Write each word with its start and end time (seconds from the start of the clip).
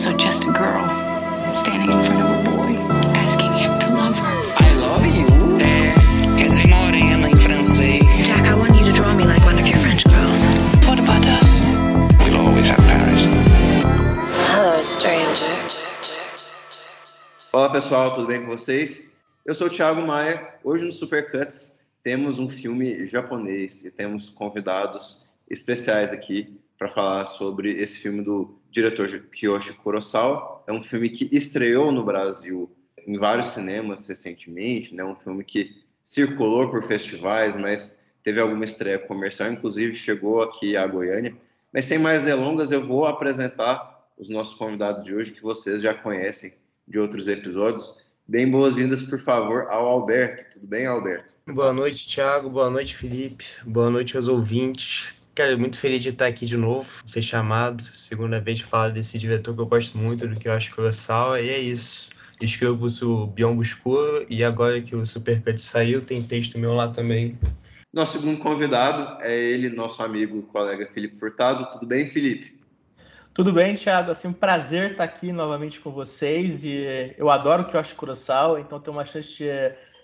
also 0.00 0.16
just 0.16 0.44
a 0.44 0.52
girl 0.52 0.88
standing 1.52 1.90
in 1.90 2.02
front 2.06 2.22
of 2.22 2.30
a 2.30 2.50
boy, 2.50 2.72
asking 3.12 3.52
him 3.52 3.78
to 3.80 3.94
love 3.94 4.16
her. 4.16 4.36
I 4.56 4.72
love 4.76 5.04
you. 5.04 5.26
É, 5.60 5.92
quer 6.38 6.48
dizer 6.48 6.68
morena 6.68 7.28
em 7.28 7.36
francês. 7.36 8.02
Jack, 8.24 8.48
I 8.48 8.54
want 8.54 8.80
you 8.80 8.86
to 8.86 8.92
draw 8.92 9.12
me 9.12 9.24
like 9.24 9.44
one 9.44 9.58
of 9.60 9.68
your 9.68 9.76
French 9.80 10.04
girls. 10.08 10.42
What 10.86 10.98
about 11.00 11.26
us? 11.26 11.60
We'll 12.18 12.38
always 12.38 12.66
have 12.68 12.78
Paris. 12.78 13.20
Hello, 14.54 14.82
stranger. 14.82 15.44
Olá 17.52 17.68
pessoal, 17.68 18.14
tudo 18.14 18.26
bem 18.26 18.40
com 18.40 18.56
vocês? 18.56 19.06
Eu 19.44 19.54
sou 19.54 19.66
o 19.66 19.70
Thiago 19.70 20.00
Maia. 20.00 20.54
Hoje 20.64 20.82
no 20.82 20.92
Supercuts 20.92 21.78
temos 22.02 22.38
um 22.38 22.48
filme 22.48 23.06
japonês 23.06 23.84
e 23.84 23.90
temos 23.90 24.30
convidados 24.30 25.26
especiais 25.50 26.10
aqui 26.10 26.58
para 26.78 26.88
falar 26.88 27.26
sobre 27.26 27.72
esse 27.72 27.98
filme 27.98 28.24
do 28.24 28.58
diretor 28.70 29.08
Kiyoshi 29.32 29.72
Kurosawa. 29.74 30.62
É 30.66 30.72
um 30.72 30.82
filme 30.82 31.08
que 31.08 31.28
estreou 31.32 31.90
no 31.92 32.04
Brasil 32.04 32.70
em 33.06 33.18
vários 33.18 33.48
cinemas 33.48 34.06
recentemente, 34.06 34.94
né? 34.94 35.04
Um 35.04 35.16
filme 35.16 35.44
que 35.44 35.82
circulou 36.02 36.70
por 36.70 36.82
festivais, 36.84 37.56
mas 37.56 38.02
teve 38.22 38.40
alguma 38.40 38.64
estreia 38.64 38.98
comercial, 38.98 39.50
inclusive 39.50 39.94
chegou 39.94 40.42
aqui 40.42 40.76
a 40.76 40.86
Goiânia. 40.86 41.34
Mas 41.72 41.86
sem 41.86 41.98
mais 41.98 42.22
delongas, 42.22 42.70
eu 42.70 42.86
vou 42.86 43.06
apresentar 43.06 44.08
os 44.18 44.28
nossos 44.28 44.54
convidados 44.54 45.04
de 45.04 45.14
hoje 45.14 45.32
que 45.32 45.42
vocês 45.42 45.80
já 45.82 45.94
conhecem 45.94 46.52
de 46.86 46.98
outros 46.98 47.28
episódios. 47.28 47.98
Deem 48.28 48.50
boas-vindas, 48.50 49.02
por 49.02 49.18
favor, 49.18 49.66
ao 49.70 49.86
Alberto. 49.86 50.52
Tudo 50.52 50.66
bem, 50.66 50.86
Alberto? 50.86 51.34
Boa 51.48 51.72
noite, 51.72 52.06
Thiago. 52.06 52.50
Boa 52.50 52.70
noite, 52.70 52.96
Felipe. 52.96 53.44
Boa 53.64 53.90
noite 53.90 54.16
aos 54.16 54.28
ouvintes. 54.28 55.14
Cara, 55.40 55.56
muito 55.56 55.78
feliz 55.78 56.02
de 56.02 56.10
estar 56.10 56.26
aqui 56.26 56.44
de 56.44 56.58
novo, 56.58 56.86
ser 57.06 57.22
chamado. 57.22 57.82
Segunda 57.96 58.38
vez 58.38 58.58
de 58.58 58.64
falar 58.66 58.90
desse 58.90 59.18
diretor 59.18 59.54
que 59.54 59.60
eu 59.62 59.66
gosto 59.66 59.96
muito, 59.96 60.28
do 60.28 60.36
que 60.36 60.46
eu 60.46 60.52
acho 60.52 60.76
colossal, 60.76 61.38
e 61.38 61.48
é 61.48 61.58
isso. 61.58 62.10
Escrevo 62.42 62.86
o 62.86 63.26
Biombo 63.26 63.62
Escuro 63.62 64.26
e 64.28 64.44
agora 64.44 64.82
que 64.82 64.94
o 64.94 65.06
Supercut 65.06 65.58
saiu, 65.58 66.02
tem 66.02 66.22
texto 66.22 66.58
meu 66.58 66.74
lá 66.74 66.88
também. 66.88 67.38
Nosso 67.90 68.18
segundo 68.18 68.36
convidado 68.36 69.16
é 69.22 69.34
ele, 69.34 69.70
nosso 69.70 70.02
amigo, 70.02 70.42
colega 70.42 70.86
Felipe 70.92 71.18
Furtado. 71.18 71.70
Tudo 71.72 71.86
bem, 71.86 72.06
Felipe? 72.06 72.60
Tudo 73.32 73.50
bem, 73.50 73.76
Thiago. 73.76 74.10
Assim, 74.10 74.28
um 74.28 74.34
prazer 74.34 74.90
estar 74.90 75.04
aqui 75.04 75.32
novamente 75.32 75.80
com 75.80 75.90
vocês. 75.90 76.66
E 76.66 77.14
eu 77.16 77.30
adoro 77.30 77.62
o 77.62 77.64
que 77.64 77.76
eu 77.76 77.80
acho 77.80 77.96
Kurosawa, 77.96 78.60
então 78.60 78.78
ter 78.78 78.90
uma 78.90 79.06
chance 79.06 79.38
de, 79.38 79.48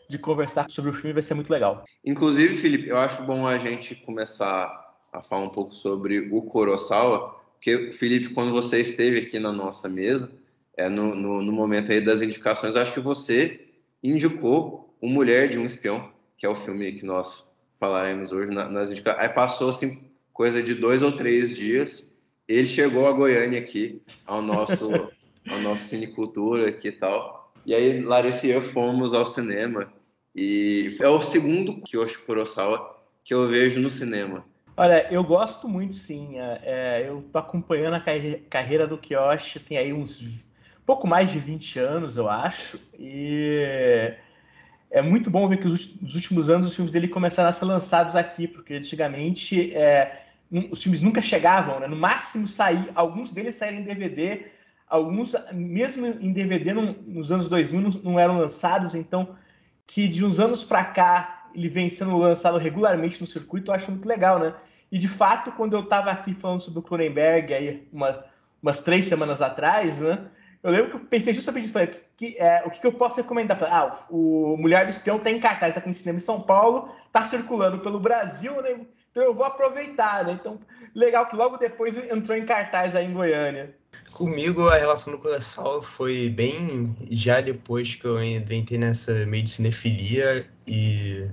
de 0.08 0.16
conversar 0.16 0.64
sobre 0.70 0.90
o 0.90 0.94
filme 0.94 1.12
vai 1.12 1.22
ser 1.22 1.34
muito 1.34 1.50
legal. 1.50 1.84
Inclusive, 2.02 2.56
Felipe, 2.56 2.88
eu 2.88 2.96
acho 2.96 3.22
bom 3.22 3.46
a 3.46 3.58
gente 3.58 3.94
começar 3.96 4.85
a 5.16 5.22
falar 5.22 5.44
um 5.44 5.50
pouco 5.50 5.74
sobre 5.74 6.28
o 6.30 6.42
Kurosawa, 6.42 7.34
porque, 7.54 7.92
Felipe, 7.92 8.34
quando 8.34 8.52
você 8.52 8.80
esteve 8.80 9.18
aqui 9.18 9.38
na 9.38 9.52
nossa 9.52 9.88
mesa, 9.88 10.30
é, 10.76 10.88
no, 10.88 11.14
no, 11.14 11.42
no 11.42 11.52
momento 11.52 11.90
aí 11.90 12.00
das 12.00 12.22
indicações, 12.22 12.76
acho 12.76 12.92
que 12.92 13.00
você 13.00 13.66
indicou 14.02 14.94
O 15.00 15.08
Mulher 15.08 15.48
de 15.48 15.58
um 15.58 15.64
Espião, 15.64 16.10
que 16.36 16.44
é 16.44 16.48
o 16.48 16.54
filme 16.54 16.92
que 16.92 17.04
nós 17.04 17.56
falaremos 17.80 18.30
hoje 18.30 18.52
na, 18.52 18.68
nas 18.68 18.90
indicações. 18.90 19.22
Aí 19.22 19.28
passou, 19.28 19.70
assim, 19.70 20.04
coisa 20.32 20.62
de 20.62 20.74
dois 20.74 21.02
ou 21.02 21.12
três 21.12 21.56
dias 21.56 22.14
ele 22.48 22.66
chegou 22.66 23.06
a 23.06 23.12
Goiânia 23.12 23.58
aqui, 23.58 24.00
ao 24.24 24.40
nosso, 24.40 24.90
ao 25.48 25.58
nosso 25.60 25.88
Cinecultura 25.88 26.68
aqui 26.68 26.88
e 26.88 26.92
tal. 26.92 27.52
E 27.64 27.74
aí, 27.74 28.00
Larissa 28.00 28.46
e 28.46 28.50
eu 28.50 28.62
fomos 28.62 29.12
ao 29.12 29.26
cinema. 29.26 29.92
E 30.34 30.96
é 31.00 31.08
o 31.08 31.22
segundo 31.22 31.80
Kyoshi 31.80 32.18
Kurosawa 32.18 32.94
que 33.24 33.34
eu 33.34 33.48
vejo 33.48 33.80
no 33.80 33.90
cinema. 33.90 34.44
Olha, 34.76 35.06
eu 35.12 35.24
gosto 35.24 35.68
muito, 35.68 35.94
sim. 35.94 36.38
É, 36.38 37.04
eu 37.08 37.22
tô 37.32 37.38
acompanhando 37.38 37.94
a 37.94 38.02
carreira 38.50 38.86
do 38.86 38.98
Kyoshi, 38.98 39.60
tem 39.60 39.78
aí 39.78 39.92
uns 39.92 40.44
pouco 40.84 41.06
mais 41.06 41.30
de 41.32 41.38
20 41.38 41.78
anos, 41.78 42.16
eu 42.16 42.28
acho. 42.28 42.78
E 42.98 44.14
é 44.90 45.02
muito 45.02 45.30
bom 45.30 45.48
ver 45.48 45.58
que 45.58 45.66
nos 45.66 46.14
últimos 46.14 46.48
anos 46.50 46.68
os 46.68 46.74
filmes 46.76 46.92
dele 46.92 47.08
começaram 47.08 47.50
a 47.50 47.52
ser 47.52 47.64
lançados 47.64 48.14
aqui, 48.14 48.46
porque 48.46 48.74
antigamente 48.74 49.74
é, 49.74 50.26
os 50.70 50.82
filmes 50.82 51.02
nunca 51.02 51.20
chegavam, 51.20 51.80
né? 51.80 51.86
No 51.88 51.96
máximo 51.96 52.46
sair, 52.46 52.90
alguns 52.94 53.32
deles 53.32 53.56
saíram 53.56 53.78
em 53.78 53.84
DVD, 53.84 54.46
alguns 54.88 55.34
mesmo 55.52 56.06
em 56.06 56.32
DVD 56.32 56.72
não, 56.72 56.92
nos 57.06 57.32
anos 57.32 57.48
2000 57.48 57.80
não, 57.80 57.90
não, 58.02 58.20
eram 58.20 58.38
lançados, 58.38 58.94
então 58.94 59.36
que 59.86 60.08
de 60.08 60.24
uns 60.24 60.38
anos 60.40 60.64
para 60.64 60.84
cá 60.84 61.35
ele 61.56 61.68
vem 61.68 61.88
sendo 61.88 62.16
lançado 62.18 62.58
regularmente 62.58 63.20
no 63.20 63.26
circuito, 63.26 63.70
eu 63.70 63.74
acho 63.74 63.90
muito 63.90 64.06
legal, 64.06 64.38
né? 64.38 64.54
E 64.92 64.98
de 64.98 65.08
fato, 65.08 65.50
quando 65.52 65.74
eu 65.74 65.80
estava 65.80 66.10
aqui 66.10 66.34
falando 66.34 66.60
sobre 66.60 66.78
o 66.78 66.82
Cronenberg 66.82 67.52
aí 67.52 67.88
uma, 67.92 68.24
umas 68.62 68.82
três 68.82 69.06
semanas 69.06 69.40
atrás, 69.40 70.00
né? 70.00 70.26
Eu 70.62 70.70
lembro 70.70 70.90
que 70.90 70.96
eu 70.96 71.00
pensei 71.00 71.32
justamente 71.32 71.68
falei, 71.68 71.90
que, 72.16 72.36
é, 72.38 72.62
o 72.64 72.70
que, 72.70 72.80
que, 72.80 72.86
eu 72.86 72.92
posso 72.92 73.16
recomendar? 73.18 73.58
Falei, 73.58 73.74
ah, 73.74 73.98
o 74.10 74.56
Mulher 74.58 74.84
do 74.84 74.90
Espião 74.90 75.18
tem 75.18 75.40
tá 75.40 75.48
cartaz 75.48 75.76
aqui 75.76 75.88
no 75.88 75.94
cinema 75.94 76.18
em 76.18 76.20
São 76.20 76.40
Paulo, 76.40 76.94
tá 77.12 77.24
circulando 77.24 77.78
pelo 77.78 78.00
Brasil, 78.00 78.60
né? 78.62 78.80
Então 79.10 79.22
eu 79.22 79.34
vou 79.34 79.44
aproveitar, 79.46 80.24
né? 80.24 80.32
Então, 80.32 80.58
legal 80.94 81.26
que 81.26 81.36
logo 81.36 81.56
depois 81.56 81.96
entrou 82.10 82.36
em 82.36 82.44
cartaz 82.44 82.94
aí 82.94 83.06
em 83.06 83.12
Goiânia. 83.12 83.74
Comigo 84.12 84.68
a 84.68 84.76
relação 84.76 85.12
do 85.12 85.18
Colossal 85.18 85.82
foi 85.82 86.30
bem 86.30 86.96
já 87.10 87.40
depois 87.40 87.94
que 87.94 88.04
eu 88.06 88.22
entrei 88.22 88.78
nessa 88.78 89.26
meio 89.26 89.44
de 89.44 89.50
cinefilia 89.50 90.46
e 90.66 91.26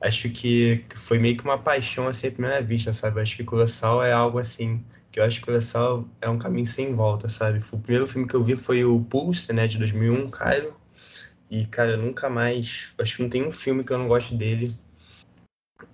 acho 0.00 0.28
que 0.30 0.84
foi 0.96 1.18
meio 1.18 1.36
que 1.36 1.44
uma 1.44 1.58
paixão 1.58 2.08
assim 2.08 2.28
à 2.28 2.32
primeira 2.32 2.62
vista, 2.62 2.92
sabe? 2.92 3.20
Acho 3.20 3.36
que 3.36 3.44
Colossal 3.44 4.02
é 4.02 4.12
algo 4.12 4.38
assim 4.38 4.84
que 5.12 5.20
eu 5.20 5.24
acho 5.24 5.40
que 5.40 5.46
Colossal 5.46 6.04
é 6.20 6.28
um 6.28 6.38
caminho 6.38 6.66
sem 6.66 6.94
volta, 6.94 7.28
sabe? 7.28 7.60
O 7.72 7.78
primeiro 7.78 8.06
filme 8.06 8.26
que 8.26 8.34
eu 8.34 8.44
vi 8.44 8.56
foi 8.56 8.84
o 8.84 9.00
Pulse, 9.00 9.52
né, 9.52 9.66
de 9.66 9.78
2001, 9.78 10.30
Cairo. 10.30 10.74
E, 11.50 11.66
cara, 11.66 11.96
nunca 11.96 12.30
mais. 12.30 12.90
Acho 12.98 13.16
que 13.16 13.22
não 13.22 13.28
tem 13.28 13.46
um 13.46 13.50
filme 13.50 13.82
que 13.82 13.92
eu 13.92 13.98
não 13.98 14.06
goste 14.06 14.34
dele. 14.36 14.76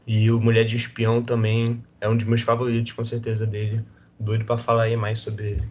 E 0.07 0.31
o 0.31 0.41
Mulher 0.41 0.65
de 0.65 0.77
Espião 0.77 1.23
também 1.23 1.83
é 2.01 2.09
um 2.09 2.17
dos 2.17 2.27
meus 2.27 2.43
favoritos, 2.43 2.93
com 2.93 3.03
certeza, 3.03 3.47
dele. 3.47 3.83
Doido 4.19 4.45
para 4.45 4.59
falar 4.59 4.85
aí 4.85 4.97
mais 4.97 5.19
sobre 5.19 5.53
ele. 5.53 5.69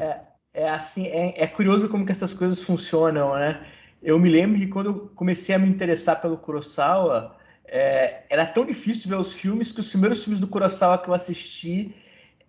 É, 0.00 0.20
é 0.52 0.68
assim, 0.68 1.06
é, 1.06 1.42
é, 1.42 1.46
curioso 1.46 1.88
como 1.88 2.06
que 2.06 2.12
essas 2.12 2.32
coisas 2.32 2.62
funcionam, 2.62 3.34
né? 3.34 3.66
Eu 4.02 4.18
me 4.18 4.30
lembro 4.30 4.58
que 4.58 4.66
quando 4.66 4.86
eu 4.86 5.08
comecei 5.14 5.54
a 5.54 5.58
me 5.58 5.68
interessar 5.68 6.20
pelo 6.20 6.36
Kurosawa, 6.36 7.36
é, 7.66 8.24
era 8.28 8.46
tão 8.46 8.64
difícil 8.64 9.08
ver 9.08 9.16
os 9.16 9.32
filmes 9.32 9.72
que 9.72 9.80
os 9.80 9.88
primeiros 9.88 10.22
filmes 10.22 10.40
do 10.40 10.46
Kurosawa 10.46 10.98
que 10.98 11.08
eu 11.08 11.14
assisti, 11.14 11.94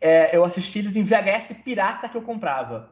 é, 0.02 0.36
eu 0.36 0.44
assisti 0.44 0.80
eles 0.80 0.96
em 0.96 1.04
VHS 1.04 1.62
pirata 1.64 2.10
que 2.10 2.18
eu 2.18 2.22
comprava. 2.22 2.92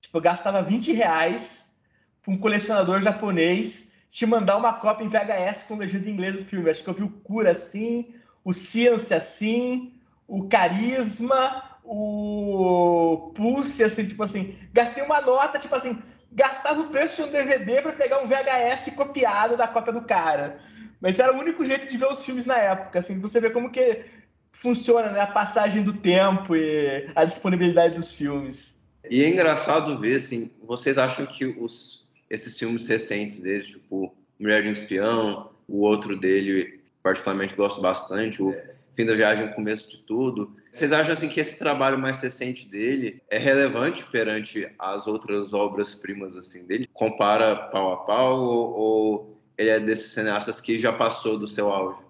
Tipo, 0.00 0.18
eu 0.18 0.22
gastava 0.22 0.62
20 0.62 0.92
reais 0.92 1.76
para 2.22 2.32
um 2.32 2.38
colecionador 2.38 3.00
japonês 3.00 3.94
te 4.10 4.24
mandar 4.24 4.56
uma 4.56 4.74
cópia 4.74 5.04
em 5.04 5.08
VHS 5.08 5.64
com 5.64 5.76
legenda 5.76 6.08
em 6.08 6.12
inglês 6.12 6.36
do 6.36 6.44
filme. 6.44 6.70
Acho 6.70 6.82
que 6.82 6.88
eu 6.88 6.94
vi 6.94 7.02
o 7.02 7.08
Cura 7.08 7.50
assim, 7.50 8.14
o 8.44 8.52
Ciência 8.52 9.16
assim, 9.16 9.95
o 10.26 10.48
Carisma, 10.48 11.78
o 11.84 13.32
Pulse, 13.34 13.84
assim, 13.84 14.06
tipo 14.06 14.22
assim. 14.22 14.56
Gastei 14.72 15.02
uma 15.02 15.20
nota, 15.20 15.58
tipo 15.58 15.74
assim, 15.74 16.02
gastava 16.32 16.80
o 16.80 16.88
preço 16.88 17.16
de 17.16 17.28
um 17.28 17.32
DVD 17.32 17.82
para 17.82 17.92
pegar 17.92 18.22
um 18.22 18.26
VHS 18.26 18.94
copiado 18.94 19.56
da 19.56 19.68
cópia 19.68 19.92
do 19.92 20.02
cara. 20.02 20.60
Mas 21.00 21.18
era 21.18 21.34
o 21.34 21.38
único 21.38 21.64
jeito 21.64 21.86
de 21.88 21.96
ver 21.96 22.06
os 22.06 22.24
filmes 22.24 22.46
na 22.46 22.56
época, 22.56 22.98
assim, 22.98 23.20
você 23.20 23.40
vê 23.40 23.50
como 23.50 23.70
que 23.70 24.04
funciona, 24.50 25.10
né, 25.10 25.20
a 25.20 25.26
passagem 25.26 25.82
do 25.82 25.92
tempo 25.92 26.56
e 26.56 27.10
a 27.14 27.24
disponibilidade 27.24 27.94
dos 27.94 28.12
filmes. 28.12 28.86
E 29.08 29.22
é 29.22 29.28
engraçado 29.28 30.00
ver, 30.00 30.16
assim, 30.16 30.50
vocês 30.62 30.98
acham 30.98 31.26
que 31.26 31.44
os 31.44 32.06
esses 32.28 32.58
filmes 32.58 32.88
recentes 32.88 33.38
dele, 33.38 33.62
tipo 33.62 34.12
Mulher 34.38 34.62
de 34.62 34.68
um 34.68 34.72
Espião, 34.72 35.50
o 35.68 35.80
outro 35.82 36.18
dele, 36.18 36.80
particularmente 37.02 37.54
gosto 37.54 37.80
bastante, 37.80 38.42
o 38.42 38.52
Fim 38.96 39.04
da 39.04 39.14
Viagem, 39.14 39.44
o 39.44 39.52
Começo 39.52 39.90
de 39.90 39.98
Tudo. 39.98 40.54
Vocês 40.72 40.90
acham 40.90 41.12
assim 41.12 41.28
que 41.28 41.38
esse 41.38 41.58
trabalho 41.58 41.98
mais 41.98 42.18
recente 42.22 42.66
dele 42.66 43.22
é 43.28 43.36
relevante 43.36 44.02
perante 44.10 44.72
as 44.78 45.06
outras 45.06 45.52
obras-primas 45.52 46.34
assim 46.34 46.66
dele? 46.66 46.88
Compara 46.94 47.54
pau 47.54 47.92
a 47.92 47.96
pau 47.98 48.42
ou, 48.42 48.74
ou 48.74 49.40
ele 49.58 49.68
é 49.68 49.78
desses 49.78 50.12
cineastas 50.12 50.62
que 50.62 50.78
já 50.78 50.94
passou 50.94 51.38
do 51.38 51.46
seu 51.46 51.70
auge? 51.70 52.00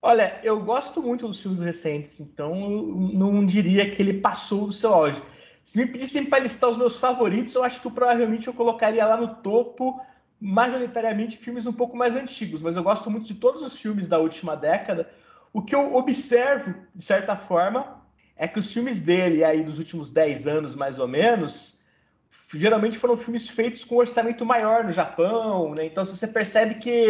Olha, 0.00 0.40
eu 0.42 0.58
gosto 0.64 1.02
muito 1.02 1.28
dos 1.28 1.42
filmes 1.42 1.60
recentes, 1.60 2.18
então 2.18 2.54
não 2.56 3.44
diria 3.44 3.90
que 3.90 4.00
ele 4.00 4.14
passou 4.14 4.68
do 4.68 4.72
seu 4.72 4.94
auge. 4.94 5.22
Se 5.62 5.78
me 5.78 5.86
pedissem 5.86 6.24
para 6.24 6.38
listar 6.38 6.70
os 6.70 6.78
meus 6.78 6.96
favoritos, 6.96 7.54
eu 7.54 7.62
acho 7.62 7.78
que 7.78 7.86
eu, 7.86 7.90
provavelmente 7.90 8.48
eu 8.48 8.54
colocaria 8.54 9.04
lá 9.04 9.18
no 9.18 9.34
topo, 9.34 10.00
majoritariamente, 10.40 11.36
filmes 11.36 11.66
um 11.66 11.74
pouco 11.74 11.94
mais 11.94 12.16
antigos, 12.16 12.62
mas 12.62 12.74
eu 12.74 12.82
gosto 12.82 13.10
muito 13.10 13.26
de 13.26 13.34
todos 13.34 13.60
os 13.60 13.76
filmes 13.76 14.08
da 14.08 14.18
última 14.18 14.56
década. 14.56 15.06
O 15.52 15.62
que 15.62 15.74
eu 15.74 15.94
observo, 15.96 16.74
de 16.94 17.04
certa 17.04 17.34
forma, 17.34 18.00
é 18.36 18.46
que 18.46 18.58
os 18.58 18.72
filmes 18.72 19.02
dele, 19.02 19.44
aí 19.44 19.62
dos 19.62 19.78
últimos 19.78 20.10
10 20.10 20.46
anos 20.46 20.76
mais 20.76 20.98
ou 20.98 21.08
menos, 21.08 21.80
geralmente 22.54 22.98
foram 22.98 23.16
filmes 23.16 23.48
feitos 23.48 23.84
com 23.84 23.96
um 23.96 23.98
orçamento 23.98 24.46
maior 24.46 24.84
no 24.84 24.92
Japão, 24.92 25.74
né? 25.74 25.84
Então 25.84 26.04
você 26.04 26.26
percebe 26.26 26.76
que, 26.76 27.06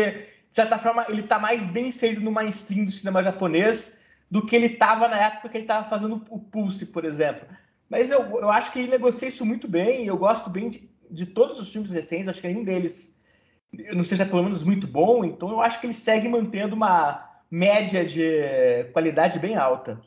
de 0.50 0.56
certa 0.56 0.78
forma, 0.78 1.06
ele 1.08 1.20
está 1.20 1.38
mais 1.38 1.66
bem 1.66 1.88
inserido 1.88 2.20
no 2.20 2.32
mainstream 2.32 2.84
do 2.84 2.90
cinema 2.90 3.22
japonês 3.22 4.00
do 4.30 4.44
que 4.44 4.56
ele 4.56 4.66
estava 4.66 5.08
na 5.08 5.18
época 5.18 5.48
que 5.48 5.56
ele 5.56 5.64
estava 5.64 5.88
fazendo 5.88 6.22
o 6.30 6.38
Pulse, 6.38 6.86
por 6.86 7.04
exemplo. 7.04 7.46
Mas 7.88 8.10
eu, 8.10 8.20
eu 8.38 8.50
acho 8.50 8.72
que 8.72 8.78
ele 8.78 8.88
negocia 8.88 9.28
isso 9.28 9.44
muito 9.44 9.68
bem, 9.68 10.06
eu 10.06 10.16
gosto 10.16 10.48
bem 10.48 10.68
de, 10.68 10.90
de 11.10 11.26
todos 11.26 11.58
os 11.58 11.72
filmes 11.72 11.92
recentes, 11.92 12.28
acho 12.28 12.40
que 12.40 12.48
nenhum 12.48 12.64
deles 12.64 13.20
não 13.92 14.04
seja 14.04 14.24
pelo 14.24 14.44
menos 14.44 14.62
muito 14.62 14.86
bom, 14.86 15.24
então 15.24 15.50
eu 15.50 15.60
acho 15.60 15.80
que 15.80 15.86
ele 15.86 15.94
segue 15.94 16.28
mantendo 16.28 16.74
uma 16.74 17.29
média 17.50 18.04
de 18.04 18.84
qualidade 18.92 19.38
bem 19.38 19.56
alta. 19.56 20.00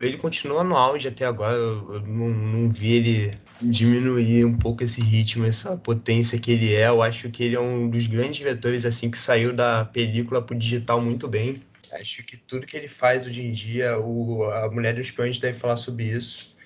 Ele 0.00 0.16
continua 0.16 0.62
no 0.62 0.76
auge 0.76 1.08
até 1.08 1.24
agora, 1.24 1.54
eu 1.54 2.00
não, 2.06 2.28
não 2.28 2.70
vi 2.70 2.92
ele 2.92 3.30
diminuir 3.60 4.44
um 4.44 4.56
pouco 4.56 4.84
esse 4.84 5.00
ritmo, 5.00 5.44
essa 5.44 5.76
potência 5.76 6.38
que 6.38 6.52
ele 6.52 6.72
é. 6.72 6.88
Eu 6.88 7.02
acho 7.02 7.28
que 7.30 7.42
ele 7.42 7.56
é 7.56 7.60
um 7.60 7.88
dos 7.88 8.06
grandes 8.06 8.36
diretores 8.36 8.84
assim 8.84 9.10
que 9.10 9.18
saiu 9.18 9.52
da 9.52 9.84
película 9.84 10.40
para 10.40 10.54
o 10.54 10.58
digital 10.58 11.00
muito 11.00 11.26
bem. 11.26 11.60
Acho 11.92 12.22
que 12.22 12.36
tudo 12.36 12.66
que 12.66 12.76
ele 12.76 12.86
faz 12.86 13.26
hoje 13.26 13.44
em 13.44 13.50
dia, 13.50 13.98
o, 13.98 14.44
a 14.44 14.70
Mulher 14.70 14.94
dos 14.94 15.06
Espiões 15.06 15.38
deve 15.38 15.58
falar 15.58 15.76
sobre 15.76 16.04
isso. 16.04 16.56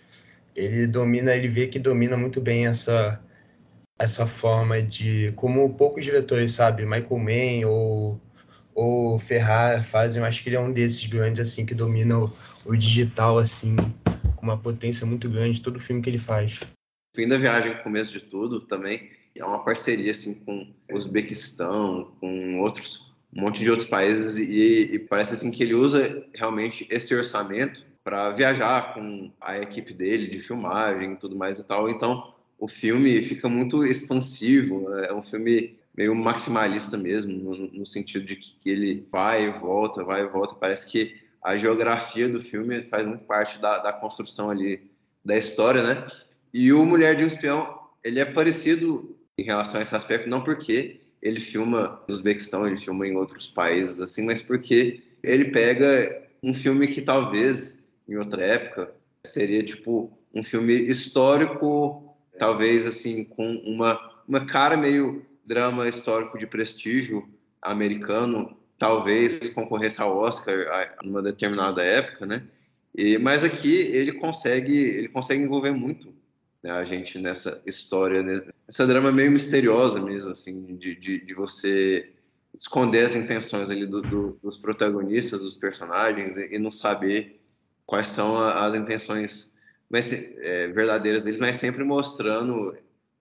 Ele 0.55 0.87
domina, 0.87 1.35
ele 1.35 1.49
vê 1.49 1.67
que 1.69 1.79
domina 1.79 2.17
muito 2.17 2.41
bem 2.41 2.67
essa 2.67 3.21
essa 3.99 4.27
forma 4.27 4.83
de 4.83 5.33
como 5.37 5.75
poucos 5.75 6.05
diretores, 6.05 6.53
sabe, 6.53 6.85
Michael 6.85 7.19
Mann 7.19 7.69
ou 7.69 8.21
ou 8.75 9.19
Ferrar 9.19 9.85
fazem, 9.85 10.21
eu 10.21 10.27
acho 10.27 10.43
que 10.43 10.49
ele 10.49 10.57
é 10.57 10.61
um 10.61 10.73
desses 10.73 11.07
grandes 11.07 11.41
assim 11.41 11.65
que 11.67 11.75
domina 11.75 12.19
o, 12.19 12.33
o 12.65 12.77
digital 12.77 13.39
assim 13.39 13.77
com 14.37 14.47
uma 14.47 14.59
potência 14.59 15.07
muito 15.07 15.29
grande 15.29 15.61
todo 15.61 15.81
filme 15.81 16.03
que 16.03 16.11
ele 16.11 16.19
faz. 16.19 16.61
Fim 17.15 17.29
da 17.29 17.39
viagem, 17.39 17.77
começo 17.83 18.13
de 18.13 18.21
tudo, 18.21 18.61
também 18.61 19.11
é 19.35 19.45
uma 19.45 19.65
parceria 19.65 20.13
assim 20.13 20.35
com 20.35 20.67
o 20.91 20.97
Uzbequistão, 20.97 22.13
com 22.21 22.61
outros 22.61 23.13
um 23.35 23.41
monte 23.41 23.63
de 23.63 23.71
outros 23.71 23.89
países 23.89 24.37
e, 24.37 24.95
e 24.95 24.99
parece 24.99 25.35
assim 25.35 25.51
que 25.51 25.63
ele 25.63 25.75
usa 25.75 26.27
realmente 26.35 26.87
esse 26.91 27.15
orçamento 27.15 27.85
para 28.05 28.31
viajar 28.31 28.95
com 28.95 29.31
a 29.41 29.59
equipe 29.59 29.95
dele 29.95 30.29
de 30.29 30.41
filmagem 30.41 31.13
e 31.13 31.17
tudo 31.17 31.37
mais 31.37 31.59
e 31.59 31.65
tal. 31.65 31.89
Então, 31.89 32.35
o 32.59 32.69
filme 32.69 33.25
fica 33.25 33.49
muito 33.49 33.85
expansivo, 33.85 34.93
é 34.95 35.15
um 35.15 35.23
filme 35.23 35.79
meio 35.97 36.15
maximalista 36.15 36.97
mesmo, 36.97 37.33
no, 37.33 37.67
no, 37.69 37.87
sentido 37.87 38.25
de 38.25 38.37
que 38.37 38.57
ele 38.65 39.07
vai 39.11 39.47
e 39.47 39.51
volta, 39.51 40.05
vai 40.05 40.23
e 40.23 40.29
volta. 40.29 40.55
Parece 40.55 40.87
que 40.87 41.17
a 41.43 41.57
geografia 41.57 42.29
do 42.29 42.41
filme 42.41 42.85
faz 42.85 43.07
muito 43.07 43.25
parte 43.25 43.61
da, 43.61 43.79
da 43.79 43.93
construção 43.93 44.49
ali 44.49 44.91
da 45.25 45.37
história, 45.37 45.83
né? 45.83 46.07
E 46.53 46.73
o 46.73 46.85
Mulher 46.85 47.17
de 47.17 47.25
um 47.25 47.27
Espião, 47.27 47.79
ele 48.03 48.21
é 48.21 48.25
parecido 48.25 49.17
em 49.37 49.43
relação 49.43 49.81
a 49.81 49.83
esse 49.83 49.95
aspecto, 49.95 50.29
não 50.29 50.43
porque 50.43 51.01
ele 51.21 51.41
filma 51.41 52.03
no 52.07 52.15
Uzbequistão, 52.15 52.67
ele 52.67 52.77
filma 52.77 53.07
em 53.07 53.17
outros 53.17 53.47
países, 53.47 54.01
assim, 54.01 54.25
mas 54.25 54.43
porque 54.43 55.03
ele 55.23 55.47
pega 55.47 56.27
um 56.43 56.53
filme 56.53 56.89
que 56.89 57.01
talvez 57.01 57.79
em 58.09 58.17
outra 58.17 58.45
época 58.45 58.93
seria 59.25 59.63
tipo 59.63 60.11
um 60.35 60.43
filme 60.43 60.75
histórico, 60.75 62.17
talvez 62.39 62.87
assim 62.87 63.25
com 63.25 63.55
uma 63.65 64.13
uma 64.27 64.47
cara 64.47 64.77
meio 64.77 65.25
drama 65.45 65.89
histórico 65.89 66.39
de 66.39 66.47
prestígio 66.47 67.29
americano, 67.61 68.57
talvez 68.79 69.49
concorresse 69.51 70.01
ao 70.01 70.17
Oscar 70.17 70.97
numa 71.03 71.23
determinada 71.23 71.83
época, 71.83 72.27
né? 72.27 72.43
E, 72.95 73.17
mas 73.19 73.43
aqui 73.43 73.75
ele 73.75 74.13
consegue 74.13 74.77
ele 74.77 75.09
consegue 75.09 75.43
envolver 75.43 75.73
muito 75.73 76.13
né, 76.63 76.71
a 76.71 76.85
gente 76.85 77.19
nessa 77.19 77.63
história, 77.67 78.23
né? 78.23 78.41
essa 78.69 78.87
drama 78.87 79.11
meio 79.11 79.33
misteriosa 79.33 80.01
mesmo, 80.01 80.31
assim, 80.31 80.77
de, 80.77 80.95
de, 80.95 81.25
de 81.25 81.35
você 81.35 82.11
esconder 82.55 83.07
as 83.07 83.17
intenções 83.17 83.71
ali 83.71 83.87
do, 83.87 84.03
do, 84.03 84.39
dos 84.43 84.57
protagonistas, 84.57 85.43
dos 85.43 85.57
personagens 85.57 86.37
e, 86.37 86.55
e, 86.55 86.59
não 86.59 86.71
saber 86.71 87.41
quais 87.87 88.09
são 88.09 88.39
as 88.39 88.75
intenções 88.75 89.53
mas, 89.91 90.11
é, 90.13 90.69
verdadeiras 90.69 91.25
deles, 91.25 91.39
mas 91.39 91.59
sempre 91.59 91.85
mostrando 91.85 92.75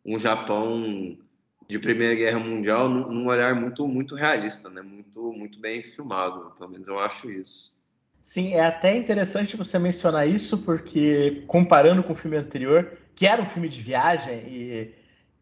um 0.06 0.18
Japão 0.18 1.18
de 1.72 1.80
Primeira 1.80 2.14
Guerra 2.14 2.40
Mundial 2.40 2.90
num, 2.90 3.28
olhar 3.28 3.56
muito 3.56 3.88
muito 3.88 4.14
realista, 4.14 4.70
né? 4.70 4.82
Muito 4.82 5.32
muito 5.32 5.58
bem 5.60 5.82
filmado, 5.82 6.52
pelo 6.58 6.70
menos 6.70 6.88
eu 6.88 7.00
acho 7.00 7.32
isso. 7.32 7.72
Sim, 8.22 8.54
é 8.54 8.66
até 8.66 8.96
interessante 8.96 9.56
você 9.56 9.80
mencionar 9.80 10.28
isso, 10.28 10.60
porque 10.60 11.44
comparando 11.48 12.04
com 12.04 12.14
o 12.14 12.16
filme 12.16 12.38
anterior, 12.38 12.98
que 13.16 13.26
era 13.26 13.42
um 13.42 13.46
filme 13.46 13.70
de 13.70 13.82
viagem, 13.82 14.44
e 14.48 14.94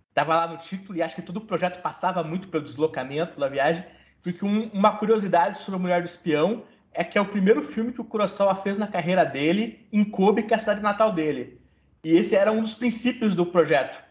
estava 0.07 0.35
lá 0.35 0.47
no 0.47 0.57
título, 0.57 0.97
e 0.97 1.01
acho 1.01 1.15
que 1.15 1.21
todo 1.21 1.37
o 1.37 1.45
projeto 1.45 1.81
passava 1.81 2.23
muito 2.23 2.47
pelo 2.47 2.63
deslocamento, 2.63 3.33
pela 3.33 3.49
viagem, 3.49 3.83
porque 4.21 4.45
um, 4.45 4.69
uma 4.69 4.95
curiosidade 4.97 5.57
sobre 5.57 5.75
a 5.77 5.79
Mulher 5.81 6.01
do 6.01 6.05
Espião 6.05 6.63
é 6.93 7.03
que 7.03 7.17
é 7.17 7.21
o 7.21 7.25
primeiro 7.25 7.61
filme 7.61 7.91
que 7.91 8.01
o 8.01 8.05
Kurosawa 8.05 8.55
fez 8.55 8.77
na 8.77 8.87
carreira 8.87 9.25
dele 9.25 9.87
em 9.91 10.03
Kobe, 10.03 10.43
que 10.43 10.53
é 10.53 10.55
a 10.55 10.59
cidade 10.59 10.81
natal 10.81 11.11
dele. 11.11 11.59
E 12.03 12.15
esse 12.15 12.35
era 12.35 12.51
um 12.51 12.61
dos 12.61 12.75
princípios 12.75 13.35
do 13.35 13.45
projeto. 13.45 14.08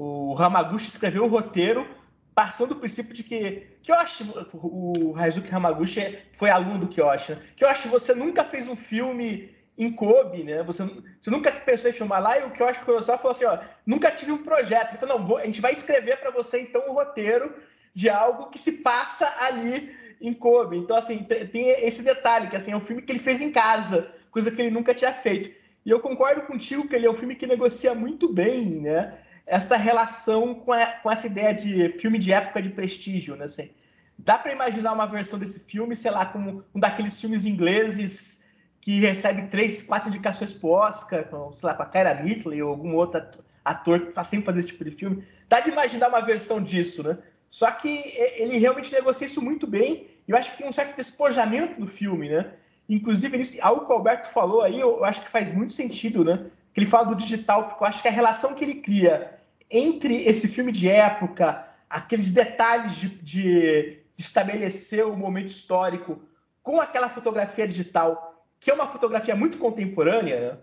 O 0.00 0.34
Hamaguchi 0.38 0.88
escreveu 0.88 1.24
o 1.24 1.28
roteiro 1.28 1.86
passando 2.34 2.70
do 2.70 2.76
princípio 2.76 3.12
de 3.12 3.22
que 3.22 3.66
Kyoshi, 3.82 4.24
o 4.54 5.12
Raizuki 5.12 5.54
Hamaguchi 5.54 6.18
foi 6.32 6.48
aluno 6.48 6.78
do 6.78 6.88
Kyoshi. 6.88 7.32
Né? 7.32 7.42
Kyoshi, 7.54 7.88
você 7.88 8.14
nunca 8.14 8.42
fez 8.42 8.66
um 8.66 8.74
filme 8.74 9.54
em 9.76 9.92
Kobe, 9.92 10.42
né? 10.42 10.62
Você, 10.62 10.84
você 11.20 11.30
nunca 11.30 11.52
pensou 11.52 11.90
em 11.90 11.92
filmar 11.92 12.22
lá 12.22 12.38
e 12.38 12.44
o 12.44 12.50
Kyoshi 12.50 12.80
Kurosawa 12.80 13.18
falou 13.18 13.32
assim, 13.32 13.44
ó, 13.44 13.58
nunca 13.84 14.10
tive 14.10 14.32
um 14.32 14.42
projeto. 14.42 14.90
Ele 14.90 14.98
falou, 14.98 15.18
não, 15.18 15.26
vou, 15.26 15.36
a 15.36 15.44
gente 15.44 15.60
vai 15.60 15.72
escrever 15.72 16.18
para 16.18 16.30
você 16.30 16.62
então 16.62 16.82
um 16.88 16.94
roteiro 16.94 17.54
de 17.92 18.08
algo 18.08 18.48
que 18.48 18.58
se 18.58 18.80
passa 18.82 19.30
ali 19.38 19.94
em 20.18 20.32
Kobe. 20.32 20.78
Então, 20.78 20.96
assim, 20.96 21.24
tem, 21.24 21.68
esse 21.68 22.02
detalhe, 22.02 22.48
que 22.48 22.56
assim, 22.56 22.72
é 22.72 22.76
um 22.76 22.80
filme 22.80 23.02
que 23.02 23.12
ele 23.12 23.18
fez 23.18 23.42
em 23.42 23.50
casa, 23.50 24.10
coisa 24.30 24.50
que 24.50 24.62
ele 24.62 24.70
nunca 24.70 24.94
tinha 24.94 25.12
feito. 25.12 25.50
E 25.84 25.90
eu 25.90 26.00
concordo 26.00 26.42
contigo 26.42 26.88
que 26.88 26.94
ele 26.94 27.06
é 27.06 27.10
um 27.10 27.14
filme 27.14 27.34
que 27.34 27.46
negocia 27.46 27.94
muito 27.94 28.32
bem, 28.32 28.80
né? 28.80 29.18
Essa 29.50 29.76
relação 29.76 30.54
com, 30.54 30.72
a, 30.72 30.86
com 30.86 31.10
essa 31.10 31.26
ideia 31.26 31.52
de 31.52 31.88
filme 31.98 32.20
de 32.20 32.32
época 32.32 32.62
de 32.62 32.70
prestígio, 32.70 33.34
né? 33.34 33.46
Assim, 33.46 33.68
dá 34.16 34.38
para 34.38 34.52
imaginar 34.52 34.92
uma 34.92 35.06
versão 35.06 35.40
desse 35.40 35.58
filme, 35.58 35.96
sei 35.96 36.12
lá, 36.12 36.24
como 36.24 36.64
um 36.72 36.78
daqueles 36.78 37.20
filmes 37.20 37.44
ingleses 37.44 38.46
que 38.80 39.00
recebe 39.00 39.48
três, 39.48 39.82
quatro 39.82 40.08
indicações 40.08 40.52
pro 40.52 40.68
Oscar, 40.70 41.24
com, 41.24 41.52
sei 41.52 41.66
lá, 41.66 41.74
com 41.74 41.82
a 41.82 41.86
Kyra 41.86 42.14
Knightley 42.14 42.62
ou 42.62 42.70
algum 42.70 42.94
outro 42.94 43.20
ator 43.64 44.02
que 44.02 44.08
está 44.10 44.22
sempre 44.22 44.46
fazendo 44.46 44.60
esse 44.60 44.68
tipo 44.68 44.84
de 44.84 44.92
filme. 44.92 45.24
Dá 45.48 45.58
de 45.58 45.70
imaginar 45.70 46.08
uma 46.08 46.20
versão 46.20 46.62
disso, 46.62 47.02
né? 47.02 47.18
Só 47.48 47.68
que 47.72 47.88
ele 48.36 48.56
realmente 48.56 48.92
negocia 48.92 49.26
isso 49.26 49.42
muito 49.42 49.66
bem 49.66 50.06
e 50.28 50.30
eu 50.30 50.36
acho 50.36 50.52
que 50.52 50.58
tem 50.58 50.68
um 50.68 50.72
certo 50.72 50.96
despojamento 50.96 51.80
no 51.80 51.88
filme, 51.88 52.28
né? 52.28 52.52
Inclusive, 52.88 53.36
nisso, 53.36 53.58
algo 53.60 53.84
que 53.84 53.90
o 53.90 53.96
Alberto 53.96 54.28
falou 54.30 54.62
aí, 54.62 54.78
eu 54.78 55.04
acho 55.04 55.22
que 55.22 55.28
faz 55.28 55.52
muito 55.52 55.72
sentido, 55.72 56.24
né? 56.24 56.46
Que 56.72 56.78
ele 56.78 56.86
fala 56.86 57.08
do 57.08 57.16
digital, 57.16 57.68
porque 57.68 57.82
eu 57.82 57.88
acho 57.88 58.00
que 58.00 58.06
a 58.06 58.12
relação 58.12 58.54
que 58.54 58.64
ele 58.64 58.76
cria 58.76 59.39
entre 59.70 60.24
esse 60.24 60.48
filme 60.48 60.72
de 60.72 60.88
época, 60.88 61.66
aqueles 61.88 62.32
detalhes 62.32 62.96
de, 62.96 63.08
de 63.22 64.02
estabelecer 64.18 65.06
o 65.06 65.16
momento 65.16 65.48
histórico 65.48 66.22
com 66.62 66.80
aquela 66.80 67.08
fotografia 67.08 67.66
digital, 67.66 68.44
que 68.58 68.70
é 68.70 68.74
uma 68.74 68.86
fotografia 68.86 69.34
muito 69.34 69.58
contemporânea, 69.58 70.40
né? 70.40 70.58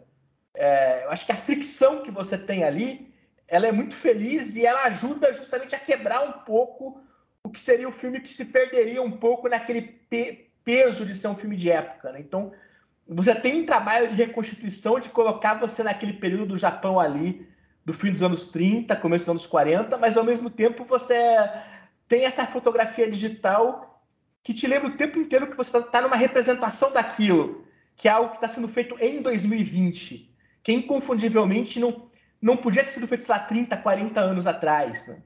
é, 0.53 1.05
eu 1.05 1.11
acho 1.11 1.25
que 1.25 1.31
a 1.31 1.37
fricção 1.37 2.01
que 2.01 2.11
você 2.11 2.37
tem 2.37 2.63
ali, 2.63 3.13
ela 3.47 3.67
é 3.67 3.71
muito 3.71 3.95
feliz 3.95 4.55
e 4.55 4.65
ela 4.65 4.83
ajuda 4.85 5.31
justamente 5.33 5.75
a 5.75 5.79
quebrar 5.79 6.21
um 6.27 6.43
pouco 6.43 7.01
o 7.43 7.49
que 7.49 7.59
seria 7.59 7.87
o 7.87 7.91
filme 7.91 8.19
que 8.19 8.31
se 8.31 8.45
perderia 8.45 9.01
um 9.01 9.11
pouco 9.11 9.47
naquele 9.47 9.81
pe 9.81 10.45
peso 10.63 11.05
de 11.05 11.15
ser 11.15 11.29
um 11.29 11.35
filme 11.35 11.55
de 11.55 11.71
época. 11.71 12.11
Né? 12.11 12.19
Então, 12.19 12.51
você 13.07 13.33
tem 13.33 13.61
um 13.61 13.65
trabalho 13.65 14.09
de 14.09 14.15
reconstituição, 14.15 14.99
de 14.99 15.07
colocar 15.07 15.53
você 15.53 15.81
naquele 15.81 16.11
período 16.11 16.47
do 16.47 16.57
Japão 16.57 16.99
ali, 16.99 17.47
do 17.87 17.93
fim 17.93 18.11
dos 18.11 18.21
anos 18.21 18.47
30, 18.47 18.93
começo 18.97 19.23
dos 19.23 19.29
anos 19.29 19.47
40, 19.47 19.97
mas 19.97 20.17
ao 20.17 20.23
mesmo 20.25 20.49
tempo 20.49 20.83
você 20.83 21.15
tem 22.05 22.25
essa 22.25 22.45
fotografia 22.45 23.09
digital 23.09 24.03
que 24.43 24.53
te 24.53 24.67
lembra 24.67 24.89
o 24.89 24.97
tempo 24.97 25.17
inteiro 25.17 25.49
que 25.49 25.55
você 25.55 25.69
está 25.69 25.81
tá 25.81 26.01
numa 26.01 26.17
representação 26.17 26.91
daquilo, 26.91 27.63
que 27.95 28.09
é 28.09 28.11
algo 28.11 28.31
que 28.31 28.35
está 28.35 28.49
sendo 28.49 28.67
feito 28.67 28.97
em 28.99 29.21
2020, 29.21 30.35
que 30.61 30.73
inconfundivelmente 30.73 31.79
não, 31.79 32.09
não 32.41 32.57
podia 32.57 32.83
ter 32.83 32.91
sido 32.91 33.07
feito 33.07 33.25
lá 33.29 33.39
30, 33.39 33.77
40 33.77 34.19
anos 34.19 34.47
atrás. 34.47 35.07
Né? 35.07 35.23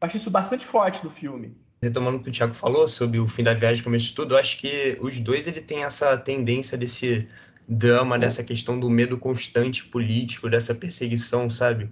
Eu 0.00 0.06
acho 0.06 0.16
isso 0.16 0.30
bastante 0.30 0.64
forte 0.64 1.04
no 1.04 1.10
filme. 1.10 1.54
Retomando 1.82 2.16
o 2.16 2.22
que 2.22 2.30
o 2.30 2.32
Thiago 2.32 2.54
falou 2.54 2.88
sobre 2.88 3.18
o 3.18 3.28
fim 3.28 3.42
da 3.42 3.52
viagem, 3.52 3.84
começo 3.84 4.06
de 4.06 4.14
tudo, 4.14 4.34
eu 4.34 4.38
acho 4.38 4.56
que 4.56 4.96
os 5.02 5.20
dois 5.20 5.46
ele 5.46 5.60
tem 5.60 5.84
essa 5.84 6.16
tendência 6.16 6.78
desse 6.78 7.28
drama, 7.70 8.18
dessa 8.18 8.42
questão 8.42 8.80
do 8.80 8.90
medo 8.90 9.16
constante 9.16 9.84
político, 9.84 10.50
dessa 10.50 10.74
perseguição, 10.74 11.48
sabe? 11.48 11.88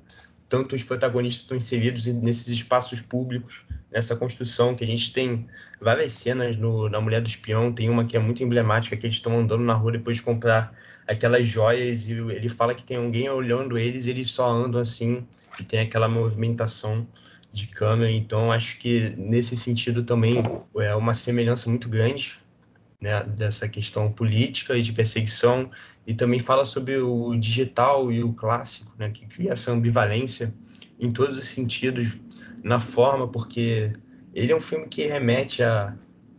Tanto 0.49 0.75
os 0.75 0.83
protagonistas 0.83 1.43
estão 1.43 1.57
inseridos 1.57 2.05
nesses 2.07 2.49
espaços 2.49 3.01
públicos, 3.01 3.65
nessa 3.89 4.17
construção 4.17 4.75
que 4.75 4.83
a 4.83 4.87
gente 4.87 5.13
tem 5.13 5.47
várias 5.81 6.15
cenas 6.15 6.57
no, 6.57 6.89
na 6.89 7.01
Mulher 7.01 7.21
do 7.21 7.29
Espião, 7.29 7.73
tem 7.73 7.89
uma 7.89 8.05
que 8.05 8.17
é 8.17 8.21
muito 8.21 8.43
emblemática, 8.43 8.97
que 8.97 9.07
eles 9.07 9.17
estão 9.17 9.39
andando 9.39 9.63
na 9.63 9.73
rua 9.73 9.93
depois 9.93 10.17
de 10.17 10.23
comprar 10.25 10.75
aquelas 11.07 11.47
joias 11.47 12.09
e 12.09 12.13
ele 12.13 12.49
fala 12.49 12.75
que 12.75 12.83
tem 12.83 12.97
alguém 12.97 13.31
olhando 13.31 13.79
eles, 13.79 14.09
eles 14.09 14.33
só 14.33 14.51
andam 14.51 14.81
assim 14.81 15.25
e 15.61 15.63
tem 15.65 15.79
aquela 15.79 16.09
movimentação 16.09 17.07
de 17.53 17.69
câmera, 17.69 18.11
então 18.11 18.51
acho 18.51 18.79
que 18.79 19.15
nesse 19.17 19.57
sentido 19.57 20.03
também 20.03 20.43
é 20.77 20.95
uma 20.95 21.15
semelhança 21.15 21.71
muito 21.71 21.89
grande 21.89 22.39
né, 23.01 23.23
dessa 23.23 23.69
questão 23.69 24.11
política 24.11 24.77
e 24.77 24.83
de 24.83 24.93
perseguição, 24.93 25.71
e 26.07 26.15
também 26.15 26.41
fala 26.41 26.65
sobre 26.65 26.97
o 26.99 27.37
digital 27.37 28.11
e 28.11 28.23
o 28.23 28.33
clássico, 28.33 28.93
né, 28.99 29.11
que 29.11 29.27
cria 29.27 29.53
essa 29.53 29.71
ambivalência 29.71 30.55
em 30.99 31.11
todos 31.11 31.39
os 31.39 31.45
sentidos, 31.45 32.19
na 32.63 32.81
forma, 32.81 33.29
porque 33.29 33.93
ele 34.35 34.53
é 34.53 34.57
um 34.57 34.61
filme 34.61 34.89
que 34.89 35.07
remete 35.07 35.63
a 35.63 35.95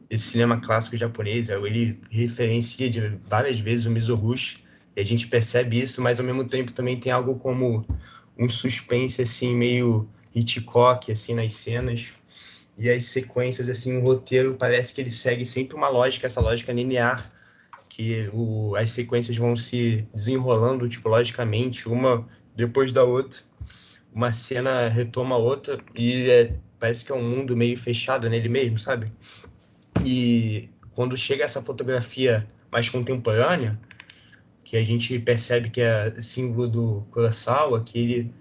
esse 0.09 0.31
cinema 0.31 0.59
clássico 0.59 0.97
japonês, 0.97 1.49
ele 1.49 1.99
referencia 2.09 2.89
de 2.89 3.19
várias 3.25 3.59
vezes 3.59 3.85
o 3.85 3.91
Mizoguchi, 3.91 4.63
e 4.95 4.99
a 4.99 5.03
gente 5.05 5.27
percebe 5.27 5.79
isso, 5.79 6.01
mas 6.01 6.19
ao 6.19 6.25
mesmo 6.25 6.43
tempo 6.43 6.73
também 6.73 6.99
tem 6.99 7.11
algo 7.11 7.35
como 7.35 7.85
um 8.37 8.49
suspense 8.49 9.21
assim 9.21 9.55
meio 9.55 10.09
Hitchcock 10.33 11.11
assim 11.11 11.35
nas 11.35 11.53
cenas 11.53 12.09
e 12.79 12.89
as 12.89 13.05
sequências 13.05 13.69
assim 13.69 13.97
o 13.97 14.03
roteiro 14.03 14.55
parece 14.55 14.93
que 14.93 15.01
ele 15.01 15.11
segue 15.11 15.45
sempre 15.45 15.75
uma 15.75 15.89
lógica 15.89 16.25
essa 16.25 16.39
lógica 16.39 16.71
linear 16.71 17.29
que 17.89 18.29
o, 18.31 18.75
as 18.77 18.91
sequências 18.91 19.35
vão 19.35 19.55
se 19.55 20.07
desenrolando 20.13 20.87
tipo 20.87 21.09
logicamente 21.09 21.89
uma 21.89 22.25
depois 22.55 22.93
da 22.93 23.03
outra. 23.03 23.41
Uma 24.13 24.31
cena 24.31 24.87
retoma 24.87 25.35
a 25.35 25.37
outra 25.37 25.77
e 25.93 26.29
é, 26.29 26.53
parece 26.79 27.03
que 27.03 27.11
é 27.11 27.15
um 27.15 27.23
mundo 27.23 27.57
meio 27.57 27.77
fechado 27.77 28.29
nele 28.29 28.47
mesmo 28.47 28.79
sabe? 28.79 29.11
E 30.03 30.69
quando 30.91 31.17
chega 31.17 31.43
essa 31.43 31.61
fotografia 31.61 32.47
mais 32.71 32.87
contemporânea 32.87 33.77
que 34.63 34.77
a 34.77 34.85
gente 34.85 35.19
percebe 35.19 35.69
que 35.69 35.81
é 35.81 36.21
símbolo 36.21 36.67
do 36.67 37.07
Kurosawa, 37.11 37.83
que 37.83 37.99
ele 37.99 38.33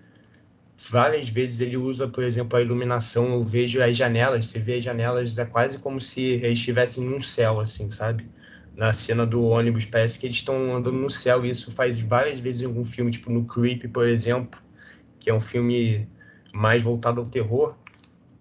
várias 0.87 1.29
vezes 1.29 1.61
ele 1.61 1.77
usa, 1.77 2.07
por 2.07 2.23
exemplo, 2.23 2.59
a 2.59 2.63
iluminação, 2.63 3.35
eu 3.35 3.45
vejo 3.45 3.83
as 3.83 3.97
janelas, 3.97 4.47
você 4.47 4.59
vê 4.61 4.77
as 4.77 4.85
janelas, 4.85 5.37
é 5.39 5.45
quase 5.45 5.79
como 5.79 6.01
se 6.01 6.21
eles 6.21 6.59
estivessem 6.59 7.05
num 7.05 7.21
céu, 7.21 7.61
assim, 7.61 7.91
sabe? 7.91 8.29
Na 8.77 8.93
cena 8.93 9.27
do 9.27 9.43
ônibus, 9.43 9.85
parece 9.85 10.19
que 10.19 10.27
eles 10.27 10.37
estão 10.37 10.77
andando 10.77 10.97
no 10.97 11.11
céu, 11.11 11.45
e 11.45 11.51
isso 11.51 11.73
faz 11.73 11.99
várias 11.99 12.39
vezes 12.41 12.63
em 12.63 12.67
algum 12.67 12.85
filme, 12.85 13.11
tipo 13.11 13.31
no 13.31 13.45
Creep, 13.45 13.89
por 13.93 14.07
exemplo, 14.07 14.61
que 15.19 15.31
é 15.31 15.35
um 15.35 15.41
filme 15.41 16.09
mais 16.53 16.83
voltado 16.83 17.21
ao 17.21 17.27
terror, 17.27 17.75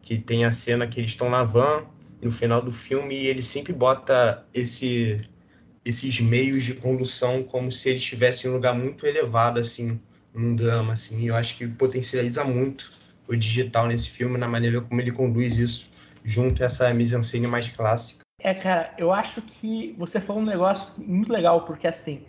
que 0.01 0.17
tem 0.17 0.45
a 0.45 0.51
cena 0.51 0.87
que 0.87 0.99
eles 0.99 1.11
estão 1.11 1.29
na 1.29 1.43
van, 1.43 1.85
no 2.21 2.31
final 2.31 2.61
do 2.61 2.71
filme, 2.71 3.15
e 3.15 3.27
ele 3.27 3.41
sempre 3.43 3.73
bota 3.73 4.45
esse 4.53 5.27
esses 5.85 6.19
meios 6.19 6.63
de 6.63 6.73
condução 6.73 7.43
como 7.43 7.71
se 7.71 7.89
ele 7.89 7.97
estivesse 7.97 8.45
em 8.45 8.49
um 8.49 8.53
lugar 8.55 8.75
muito 8.75 9.05
elevado, 9.05 9.57
assim, 9.59 9.99
num 10.37 10.55
drama, 10.55 10.93
assim. 10.93 11.27
Eu 11.27 11.35
acho 11.35 11.57
que 11.57 11.67
potencializa 11.67 12.43
muito 12.43 12.91
o 13.27 13.35
digital 13.35 13.87
nesse 13.87 14.09
filme, 14.09 14.37
na 14.37 14.47
maneira 14.47 14.79
como 14.81 15.01
ele 15.01 15.11
conduz 15.11 15.57
isso, 15.57 15.91
junto 16.23 16.61
a 16.61 16.65
essa 16.65 16.93
mise-en-scène 16.93 17.47
mais 17.47 17.67
clássica. 17.69 18.21
É, 18.41 18.53
cara, 18.53 18.93
eu 18.97 19.11
acho 19.11 19.41
que 19.41 19.95
você 19.97 20.21
falou 20.21 20.41
um 20.41 20.45
negócio 20.45 20.93
muito 20.97 21.33
legal, 21.33 21.65
porque 21.65 21.87
assim, 21.87 22.23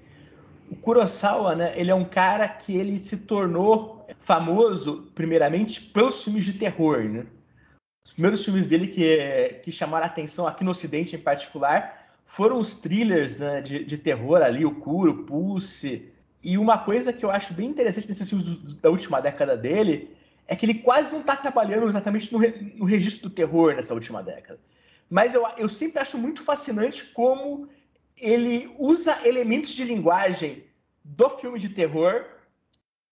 o 0.70 0.76
Kurosawa, 0.76 1.54
né, 1.54 1.72
ele 1.76 1.90
é 1.90 1.94
um 1.94 2.04
cara 2.04 2.48
que 2.48 2.74
ele 2.74 2.98
se 2.98 3.18
tornou 3.18 4.06
famoso, 4.18 5.10
primeiramente, 5.14 5.80
pelos 5.80 6.24
filmes 6.24 6.44
de 6.44 6.54
terror, 6.54 7.04
né? 7.04 7.26
Os 8.06 8.12
primeiros 8.12 8.42
filmes 8.42 8.68
dele 8.68 8.86
que, 8.86 9.60
que 9.62 9.70
chamaram 9.70 10.04
a 10.04 10.08
atenção 10.08 10.46
aqui 10.46 10.64
no 10.64 10.70
Ocidente, 10.70 11.14
em 11.14 11.18
particular, 11.18 12.08
foram 12.24 12.58
os 12.58 12.74
thrillers 12.74 13.38
né, 13.38 13.60
de, 13.60 13.84
de 13.84 13.98
terror 13.98 14.40
ali, 14.42 14.64
o 14.64 14.74
Curo, 14.76 15.24
Pulse. 15.24 16.10
E 16.42 16.56
uma 16.56 16.78
coisa 16.78 17.12
que 17.12 17.24
eu 17.24 17.30
acho 17.30 17.52
bem 17.54 17.68
interessante 17.68 18.08
nesses 18.08 18.28
filmes 18.28 18.74
da 18.80 18.90
última 18.90 19.20
década 19.20 19.56
dele 19.56 20.16
é 20.46 20.56
que 20.56 20.64
ele 20.64 20.74
quase 20.74 21.12
não 21.12 21.20
está 21.20 21.36
trabalhando 21.36 21.88
exatamente 21.88 22.32
no, 22.32 22.38
no, 22.76 22.84
registro 22.84 23.28
do 23.28 23.34
terror 23.34 23.74
nessa 23.74 23.92
última 23.92 24.22
década. 24.22 24.58
Mas 25.10 25.34
eu, 25.34 25.46
eu 25.56 25.68
sempre 25.68 26.00
acho 26.00 26.16
muito 26.16 26.42
fascinante 26.42 27.04
como 27.06 27.68
ele 28.16 28.74
usa 28.78 29.18
elementos 29.24 29.72
de 29.72 29.84
linguagem 29.84 30.64
do 31.04 31.28
filme 31.30 31.58
de 31.58 31.68
terror 31.68 32.24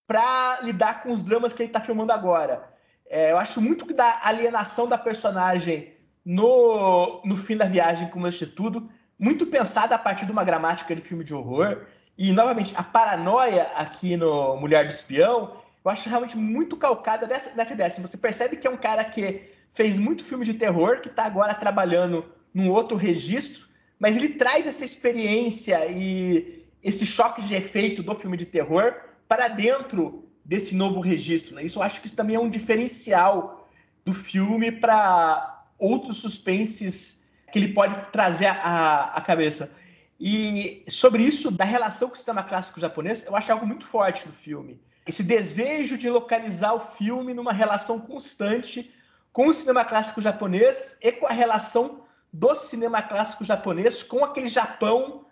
para 0.06 0.60
lidar 0.62 1.02
com 1.02 1.12
os 1.12 1.24
dramas 1.24 1.52
que 1.52 1.62
ele 1.62 1.68
está 1.68 1.80
filmando 1.80 2.12
agora. 2.12 2.72
É, 3.08 3.32
eu 3.32 3.38
acho 3.38 3.60
muito 3.60 3.86
que 3.86 3.92
da 3.92 4.20
alienação 4.22 4.88
da 4.88 4.98
personagem 4.98 5.92
no, 6.24 7.20
no 7.24 7.36
fim 7.36 7.56
da 7.56 7.66
viagem, 7.66 8.08
como 8.08 8.26
este 8.26 8.46
tudo, 8.46 8.90
muito 9.18 9.46
pensada 9.46 9.94
a 9.94 9.98
partir 9.98 10.26
de 10.26 10.32
uma 10.32 10.44
gramática 10.44 10.94
de 10.94 11.00
filme 11.00 11.22
de 11.22 11.34
horror. 11.34 11.82
E, 12.18 12.32
novamente, 12.32 12.74
a 12.76 12.82
paranoia 12.82 13.64
aqui 13.76 14.16
no 14.16 14.56
Mulher 14.56 14.86
do 14.86 14.90
Espião, 14.90 15.56
eu 15.84 15.90
acho 15.90 16.08
realmente 16.08 16.36
muito 16.36 16.76
calcada 16.76 17.26
dessa, 17.26 17.54
dessa 17.54 17.74
ideia. 17.74 17.88
Assim, 17.88 18.02
você 18.02 18.16
percebe 18.16 18.56
que 18.56 18.66
é 18.66 18.70
um 18.70 18.76
cara 18.76 19.04
que 19.04 19.42
fez 19.74 19.98
muito 19.98 20.24
filme 20.24 20.44
de 20.44 20.54
terror, 20.54 21.00
que 21.00 21.08
está 21.08 21.24
agora 21.24 21.54
trabalhando 21.54 22.24
num 22.52 22.70
outro 22.70 22.96
registro, 22.96 23.66
mas 23.98 24.16
ele 24.16 24.30
traz 24.30 24.66
essa 24.66 24.84
experiência 24.84 25.86
e 25.86 26.64
esse 26.82 27.04
choque 27.04 27.42
de 27.42 27.54
efeito 27.54 28.02
do 28.02 28.14
filme 28.14 28.36
de 28.36 28.46
terror 28.46 28.94
para 29.28 29.48
dentro 29.48 30.26
desse 30.44 30.74
novo 30.74 31.00
registro. 31.00 31.56
Né? 31.56 31.64
Isso 31.64 31.78
eu 31.78 31.82
acho 31.82 32.00
que 32.00 32.06
isso 32.06 32.16
também 32.16 32.36
é 32.36 32.40
um 32.40 32.48
diferencial 32.48 33.68
do 34.04 34.14
filme 34.14 34.72
para 34.72 35.64
outros 35.78 36.18
suspenses 36.18 37.26
que 37.52 37.58
ele 37.58 37.74
pode 37.74 38.08
trazer 38.10 38.46
à 38.46 39.22
cabeça. 39.26 39.72
E 40.18 40.84
sobre 40.88 41.22
isso, 41.22 41.50
da 41.50 41.64
relação 41.64 42.08
com 42.08 42.14
o 42.14 42.16
sistema 42.16 42.42
clássico 42.42 42.80
japonês, 42.80 43.26
eu 43.26 43.36
acho 43.36 43.52
algo 43.52 43.66
muito 43.66 43.84
forte 43.84 44.26
no 44.26 44.32
filme. 44.32 44.80
Esse 45.06 45.22
desejo 45.22 45.96
de 45.96 46.10
localizar 46.10 46.72
o 46.74 46.80
filme 46.80 47.34
numa 47.34 47.52
relação 47.52 48.00
constante 48.00 48.92
com 49.32 49.48
o 49.48 49.54
cinema 49.54 49.84
clássico 49.84 50.22
japonês 50.22 50.96
e 51.02 51.12
com 51.12 51.26
a 51.26 51.32
relação 51.32 52.04
do 52.32 52.54
cinema 52.54 53.02
clássico 53.02 53.44
japonês 53.44 54.02
com 54.02 54.24
aquele 54.24 54.48
Japão 54.48 55.26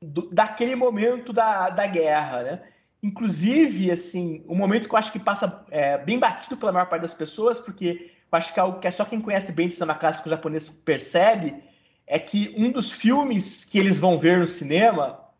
do, 0.00 0.30
daquele 0.30 0.74
momento 0.74 1.32
da, 1.32 1.68
da 1.68 1.86
guerra, 1.86 2.42
né? 2.42 2.62
Inclusive, 3.02 3.90
assim, 3.90 4.44
um 4.48 4.54
momento 4.54 4.88
que 4.88 4.94
eu 4.94 4.98
acho 4.98 5.12
que 5.12 5.18
passa 5.18 5.64
é, 5.70 5.98
bem 5.98 6.18
batido 6.18 6.56
pela 6.56 6.72
maior 6.72 6.86
parte 6.86 7.02
das 7.02 7.14
pessoas, 7.14 7.58
porque 7.58 8.12
eu 8.30 8.38
acho 8.38 8.52
que 8.52 8.60
é 8.60 8.62
algo 8.62 8.78
que 8.78 8.86
é 8.86 8.90
só 8.90 9.04
quem 9.04 9.20
conhece 9.20 9.52
bem 9.52 9.68
de 9.68 9.74
cinema 9.74 9.94
clássico 9.94 10.28
japonês 10.28 10.70
percebe, 10.70 11.62
é 12.12 12.18
que 12.18 12.52
um 12.58 12.72
dos 12.72 12.90
filmes 12.90 13.64
que 13.64 13.78
eles 13.78 13.96
vão 13.96 14.18
ver 14.18 14.40
no 14.40 14.46
cinema 14.48 15.30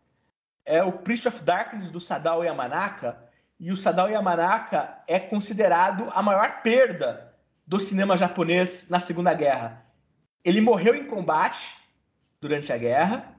é 0.63 0.81
o 0.81 0.93
Prince 0.93 1.27
of 1.27 1.43
Darkness 1.43 1.91
do 1.91 1.99
Sadao 1.99 2.45
Yamanaka, 2.45 3.21
e 3.59 3.73
o 3.73 3.75
Sadao 3.75 4.09
Yamanaka 4.09 5.03
é 5.05 5.19
considerado 5.19 6.09
a 6.13 6.23
maior 6.23 6.61
perda 6.61 7.35
do 7.67 7.77
cinema 7.77 8.15
japonês 8.15 8.87
na 8.89 9.01
Segunda 9.01 9.33
Guerra. 9.33 9.85
Ele 10.45 10.61
morreu 10.61 10.95
em 10.95 11.05
combate 11.07 11.75
durante 12.39 12.71
a 12.71 12.77
guerra 12.77 13.35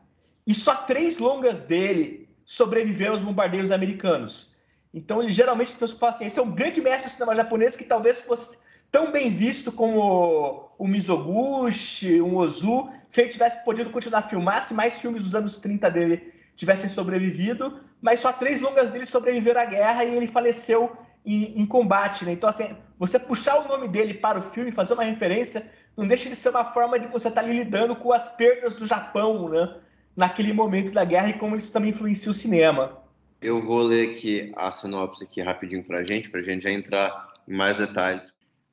e 0.46 0.52
só 0.52 0.74
três 0.74 1.16
longas 1.18 1.62
dele 1.62 2.28
sobreviveram 2.44 3.12
aos 3.12 3.22
bombardeios 3.22 3.72
americanos. 3.72 4.54
Então 4.92 5.22
ele 5.22 5.30
geralmente 5.30 5.70
se 5.70 5.96
fala 5.96 6.12
assim, 6.12 6.26
esse 6.26 6.38
é 6.38 6.42
um 6.42 6.50
grande 6.50 6.82
mestre 6.82 7.10
do 7.10 7.14
cinema 7.14 7.34
japonês 7.34 7.76
que 7.76 7.84
talvez 7.84 8.20
fosse 8.20 8.58
tão 8.92 9.11
bem 9.11 9.30
visto 9.30 9.72
como 9.72 10.70
o 10.78 10.87
Mizoguchi, 10.87 12.20
o 12.20 12.37
Ozu, 12.37 12.90
se 13.08 13.22
ele 13.22 13.30
tivesse 13.30 13.64
podido 13.64 13.88
continuar 13.88 14.18
a 14.18 14.22
filmar, 14.22 14.62
se 14.62 14.75
mais 14.75 15.00
filmes 15.00 15.22
dos 15.22 15.34
anos 15.34 15.56
30 15.56 15.90
dele 15.90 16.32
tivessem 16.54 16.90
sobrevivido, 16.90 17.80
mas 18.02 18.20
só 18.20 18.30
três 18.30 18.61
longas 18.61 18.90
dele 18.90 19.06
sobreviveram 19.06 19.62
à 19.62 19.64
guerra 19.64 20.04
e 20.04 20.14
ele 20.14 20.26
faleceu 20.26 20.94
em, 21.25 21.58
em 21.58 21.64
combate, 21.64 22.26
né? 22.26 22.32
Então, 22.32 22.50
assim, 22.50 22.76
você 22.99 23.18
puxar 23.18 23.61
o 23.61 23.68
nome 23.68 23.88
dele 23.88 24.12
para 24.12 24.38
o 24.38 24.42
filme, 24.42 24.70
fazer 24.70 24.92
uma 24.92 25.04
referência, 25.04 25.70
não 25.96 26.06
deixa 26.06 26.28
de 26.28 26.37
ser 26.37 26.50
uma 26.50 26.64
forma 26.64 26.99
de 26.99 27.06
você 27.06 27.28
estar 27.28 27.42
tá 27.42 27.49
lidando 27.49 27.96
com 27.96 28.12
as 28.12 28.37
perdas 28.37 28.75
do 28.75 28.84
Japão, 28.84 29.49
né? 29.49 29.75
Naquele 30.14 30.52
momento 30.52 30.92
da 30.92 31.04
guerra 31.04 31.30
e 31.30 31.38
como 31.38 31.56
isso 31.56 31.72
também 31.72 31.90
influencia 31.90 32.30
o 32.30 32.34
cinema. 32.34 32.99
Eu 33.40 33.62
vou 33.62 33.80
ler 33.80 34.11
aqui 34.11 34.52
a 34.54 34.70
sinopse 34.70 35.25
aqui 35.25 35.40
rapidinho 35.40 35.82
para 35.82 36.04
gente, 36.04 36.28
para 36.28 36.42
gente 36.42 36.64
já 36.64 36.70
entrar 36.70 37.32
em 37.49 37.54
mais 37.54 37.78
detalhes. 37.78 38.32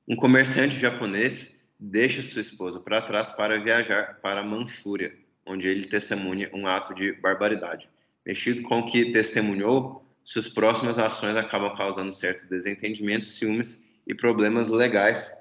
Um 0.10 0.16
comerciante 0.16 0.76
japonês 0.76 1.56
deixa 1.80 2.24
sua 2.24 2.42
esposa 2.42 2.80
para 2.80 3.00
trás 3.00 3.30
para 3.30 3.62
viajar 3.62 4.20
para 4.24 4.42
Manchúria, 4.42 5.16
onde 5.46 5.68
ele 5.68 5.86
testemunha 5.86 6.50
um 6.52 6.66
ato 6.66 6.96
de 6.96 7.12
barbaridade. 7.14 7.88
Mexido 8.26 8.64
com 8.64 8.80
o 8.80 8.86
que 8.88 9.12
testemunhou, 9.12 10.04
suas 10.24 10.48
próximas 10.48 10.98
ações 10.98 11.36
acabam 11.36 11.76
causando 11.76 12.12
certo 12.12 12.50
desentendimento, 12.50 13.28
ciúmes 13.28 13.88
e 14.08 14.16
problemas 14.16 14.68
legais 14.70 15.32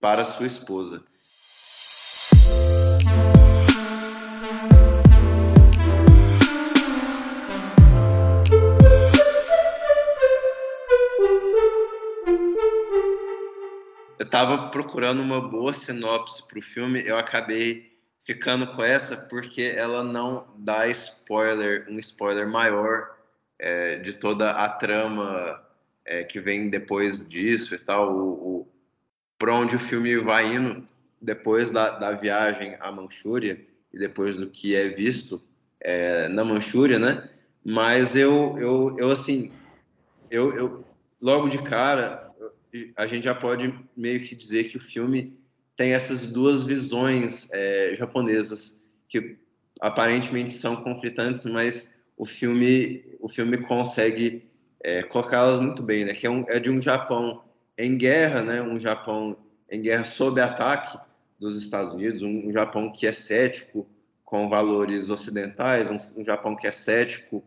para 0.00 0.24
sua 0.24 0.46
esposa. 0.46 1.02
Estava 14.28 14.68
procurando 14.68 15.20
uma 15.20 15.40
boa 15.40 15.72
sinopse 15.72 16.46
para 16.46 16.58
o 16.58 16.62
filme, 16.62 17.02
eu 17.04 17.18
acabei 17.18 17.98
ficando 18.24 18.66
com 18.66 18.84
essa 18.84 19.16
porque 19.16 19.72
ela 19.74 20.04
não 20.04 20.46
dá 20.58 20.86
spoiler, 20.88 21.86
um 21.88 21.98
spoiler 21.98 22.46
maior 22.46 23.16
é, 23.58 23.96
de 23.96 24.12
toda 24.12 24.50
a 24.50 24.68
trama 24.68 25.60
é, 26.04 26.24
que 26.24 26.38
vem 26.38 26.68
depois 26.68 27.26
disso 27.26 27.74
e 27.74 27.78
tal, 27.78 28.14
o, 28.14 28.60
o 28.60 28.68
para 29.38 29.54
onde 29.54 29.76
o 29.76 29.80
filme 29.80 30.16
vai 30.18 30.54
indo 30.54 30.86
depois 31.20 31.70
da, 31.70 31.90
da 31.90 32.10
viagem 32.12 32.76
à 32.80 32.92
Manchúria 32.92 33.64
e 33.92 33.98
depois 33.98 34.36
do 34.36 34.50
que 34.50 34.76
é 34.76 34.88
visto 34.88 35.40
é, 35.80 36.28
na 36.28 36.44
Manchúria, 36.44 36.98
né? 36.98 37.30
Mas 37.64 38.14
eu, 38.14 38.56
eu, 38.58 38.96
eu 38.98 39.10
assim, 39.10 39.52
eu, 40.30 40.54
eu 40.54 40.84
logo 41.20 41.48
de 41.48 41.58
cara 41.62 42.27
a 42.96 43.06
gente 43.06 43.24
já 43.24 43.34
pode 43.34 43.74
meio 43.96 44.20
que 44.26 44.34
dizer 44.34 44.64
que 44.64 44.76
o 44.76 44.80
filme 44.80 45.38
tem 45.76 45.92
essas 45.92 46.26
duas 46.26 46.64
visões 46.64 47.48
é, 47.52 47.94
japonesas 47.96 48.84
que 49.08 49.36
aparentemente 49.80 50.54
são 50.54 50.76
conflitantes, 50.82 51.44
mas 51.44 51.94
o 52.16 52.24
filme 52.26 53.04
o 53.20 53.28
filme 53.28 53.58
consegue 53.58 54.48
é, 54.82 55.02
colocá-las 55.02 55.58
muito 55.58 55.82
bem, 55.82 56.04
né? 56.04 56.12
Que 56.12 56.26
é, 56.26 56.30
um, 56.30 56.44
é, 56.48 56.58
de 56.58 56.70
um 56.70 56.80
Japão 56.80 57.42
em 57.76 57.96
guerra, 57.96 58.42
né? 58.42 58.62
Um 58.62 58.78
Japão 58.78 59.36
em 59.70 59.82
guerra 59.82 60.04
sob 60.04 60.40
ataque 60.40 60.98
dos 61.38 61.56
Estados 61.56 61.94
Unidos, 61.94 62.22
um, 62.22 62.48
um 62.48 62.52
Japão 62.52 62.90
que 62.90 63.06
é 63.06 63.12
cético 63.12 63.86
com 64.24 64.48
valores 64.48 65.10
ocidentais, 65.10 65.90
um, 65.90 66.20
um, 66.20 66.24
Japão 66.24 66.54
que 66.54 66.66
é 66.66 66.72
cético 66.72 67.42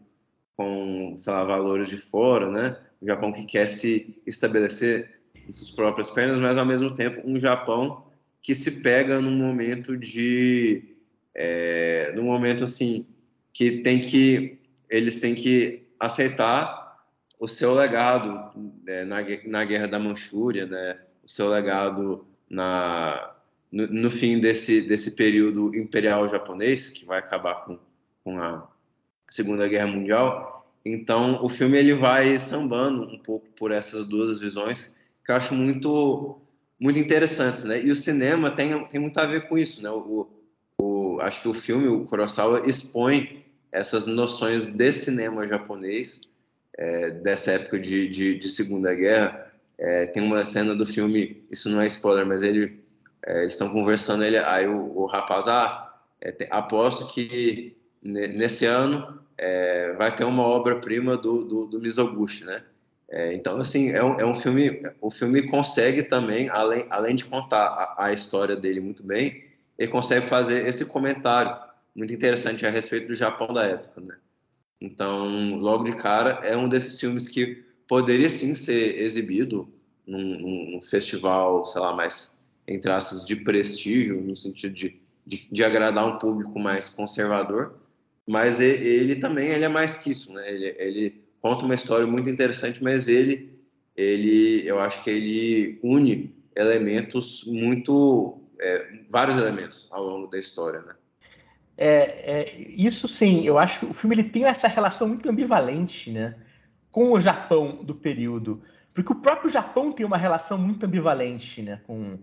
com, 0.56 1.16
sei 1.18 1.34
lá, 1.34 1.44
valores 1.44 1.90
de 1.90 1.98
fora, 1.98 2.50
né? 2.50 2.78
Um 3.02 3.08
Japão 3.08 3.32
que 3.32 3.46
quer 3.46 3.68
se 3.68 4.22
estabelecer 4.26 5.22
em 5.48 5.54
suas 5.54 5.72
próprias 5.72 6.10
pernas, 6.10 6.38
mas 6.40 6.58
ao 6.58 6.66
mesmo 6.66 6.94
tempo 6.94 7.22
um 7.26 7.40
Japão 7.40 8.06
que 8.42 8.56
se 8.56 8.82
pega 8.82 9.22
num 9.22 9.36
momento 9.36 9.98
de, 9.98 10.96
é, 11.34 12.12
num 12.16 12.24
momento 12.24 12.64
assim 12.64 13.08
que 13.54 13.82
tem 13.82 14.02
que 14.02 14.60
eles 14.90 15.20
têm 15.20 15.34
que 15.34 15.88
aceitar 16.00 17.06
o 17.40 17.48
seu 17.48 17.74
legado 17.74 18.52
né, 18.84 19.04
na, 19.04 19.18
na 19.46 19.66
guerra 19.66 19.88
da 19.88 19.98
Manchúria, 19.98 20.66
né? 20.66 21.00
O 21.24 21.30
seu 21.30 21.48
legado 21.50 22.26
na 22.50 23.32
no, 23.72 23.88
no, 23.88 24.12
fim 24.12 24.40
desse, 24.40 24.82
desse 24.82 25.12
período 25.12 25.74
imperial 25.74 26.28
japonês, 26.28 26.90
que 26.90 27.06
vai 27.06 27.20
acabar 27.20 27.64
com, 27.64 27.80
com 28.24 28.40
a 28.40 28.70
Segunda 29.30 29.68
Guerra 29.68 29.88
Mundial. 29.88 30.61
Então, 30.84 31.44
o 31.44 31.50
filme 31.50 31.78
ele 31.78 31.94
vai 31.94 32.38
sambando 32.40 33.04
um 33.04 33.20
pouco 33.20 33.48
por 33.56 33.72
essas 33.72 34.06
duas 34.06 34.40
visões, 34.40 34.92
que 35.26 35.32
eu 35.32 35.36
acho 35.36 35.54
muito, 35.54 36.40
muito 36.80 36.98
interessantes, 36.98 37.64
né? 37.64 37.82
E 37.82 37.92
o 37.92 37.96
cinema 37.96 38.50
tem, 38.50 38.86
tem 38.88 39.00
muito 39.00 39.20
a 39.20 39.26
ver 39.26 39.48
com 39.48 39.58
isso, 39.58 39.82
né? 39.82 39.90
O, 39.90 40.28
o, 40.80 41.20
acho 41.22 41.42
que 41.42 41.48
o 41.48 41.54
filme, 41.54 41.88
o 41.88 42.06
Kurosawa, 42.06 42.68
expõe 42.68 43.46
essas 43.72 44.08
noções 44.08 44.68
de 44.68 44.92
cinema 44.92 45.48
japonês, 45.48 46.22
é, 46.78 47.12
dessa 47.12 47.52
época 47.52 47.80
de, 47.80 48.08
de, 48.08 48.34
de 48.34 48.50
Segunda 48.50 48.94
Guerra. 48.94 49.52
É, 49.78 50.06
tem 50.08 50.24
uma 50.24 50.46
cena 50.46 50.76
do 50.76 50.86
filme, 50.86 51.44
isso 51.52 51.70
não 51.70 51.82
é 51.82 51.88
spoiler, 51.88 52.26
mas 52.26 52.44
ele 52.44 52.82
é, 53.26 53.42
eles 53.42 53.54
estão 53.54 53.70
conversando, 53.70 54.24
ele, 54.24 54.38
aí 54.38 54.68
o, 54.68 54.98
o 54.98 55.06
rapaz, 55.06 55.48
ah, 55.48 55.94
é, 56.22 56.36
aposto 56.50 57.08
que 57.08 57.78
nesse 58.02 58.66
ano 58.66 59.22
é, 59.42 59.94
vai 59.94 60.16
ter 60.16 60.24
uma 60.24 60.44
obra-prima 60.44 61.18
do, 61.18 61.44
do, 61.44 61.66
do, 61.66 61.80
Mizoguchi, 61.80 62.46
né? 62.46 62.64
É, 63.10 63.34
então, 63.34 63.60
assim, 63.60 63.90
é 63.90 64.04
um, 64.04 64.20
é 64.20 64.26
um 64.26 64.36
filme, 64.36 64.84
o 65.02 65.10
filme 65.10 65.50
consegue 65.50 66.04
também, 66.04 66.48
além, 66.50 66.86
além 66.92 67.16
de 67.16 67.26
contar 67.26 67.66
a, 67.66 68.06
a, 68.06 68.14
história 68.14 68.56
dele 68.56 68.80
muito 68.80 69.04
bem, 69.04 69.44
ele 69.78 69.92
consegue 69.92 70.28
fazer 70.28 70.66
esse 70.68 70.86
comentário 70.86 71.58
muito 71.96 72.14
interessante 72.14 72.66
a 72.66 72.70
respeito 72.70 73.08
do 73.08 73.16
Japão 73.16 73.52
da 73.52 73.66
época, 73.66 74.00
né? 74.00 74.16
Então, 74.80 75.58
logo 75.58 75.84
de 75.84 75.96
cara, 75.96 76.40
é 76.44 76.56
um 76.56 76.70
desses 76.70 77.00
filmes 77.00 77.28
que 77.28 77.66
poderia 77.88 78.30
sim 78.30 78.54
ser 78.56 79.02
exibido 79.02 79.68
num, 80.06 80.76
num 80.76 80.82
festival, 80.84 81.66
sei 81.66 81.82
lá, 81.82 81.94
mais 81.94 82.42
entre 82.68 82.92
aspas, 82.92 83.26
de 83.26 83.36
prestígio, 83.36 84.22
no 84.22 84.36
sentido 84.36 84.74
de, 84.74 85.02
de, 85.26 85.48
de, 85.52 85.64
agradar 85.64 86.06
um 86.06 86.20
público 86.20 86.58
mais 86.60 86.88
conservador, 86.88 87.76
mas 88.28 88.60
ele, 88.60 89.16
também 89.16 89.50
ele 89.50 89.66
é 89.66 89.70
mais 89.70 89.98
que 89.98 90.12
isso, 90.12 90.32
né? 90.34 90.50
Ele, 90.50 90.76
ele 90.80 91.24
conta 91.42 91.66
uma 91.66 91.76
história 91.76 92.06
muito 92.06 92.30
interessante, 92.30 92.84
mas 92.84 93.08
ele, 93.08 93.60
ele 93.96 94.64
eu 94.66 94.80
acho 94.80 95.04
que 95.04 95.10
ele 95.10 95.80
une 95.84 96.34
elementos 96.56 97.44
muito, 97.46 98.42
é, 98.60 99.00
vários 99.10 99.38
elementos 99.38 99.88
ao 99.92 100.04
longo 100.04 100.28
da 100.28 100.38
história, 100.38 100.82
né? 100.82 100.96
É, 101.78 102.42
é, 102.42 102.62
isso 102.70 103.08
sim, 103.08 103.44
eu 103.44 103.58
acho 103.58 103.80
que 103.80 103.86
o 103.86 103.94
filme 103.94 104.16
ele 104.16 104.30
tem 104.30 104.46
essa 104.46 104.68
relação 104.68 105.08
muito 105.08 105.28
ambivalente, 105.28 106.12
né, 106.12 106.36
com 106.92 107.12
o 107.14 107.20
Japão 107.20 107.84
do 107.84 107.96
período, 107.96 108.62
porque 108.94 109.12
o 109.12 109.16
próprio 109.16 109.50
Japão 109.50 109.92
tem 109.92 110.06
uma 110.06 110.18
relação 110.18 110.60
muito 110.60 110.86
ambivalente, 110.86 111.62
né, 111.62 111.82
com 111.88 112.20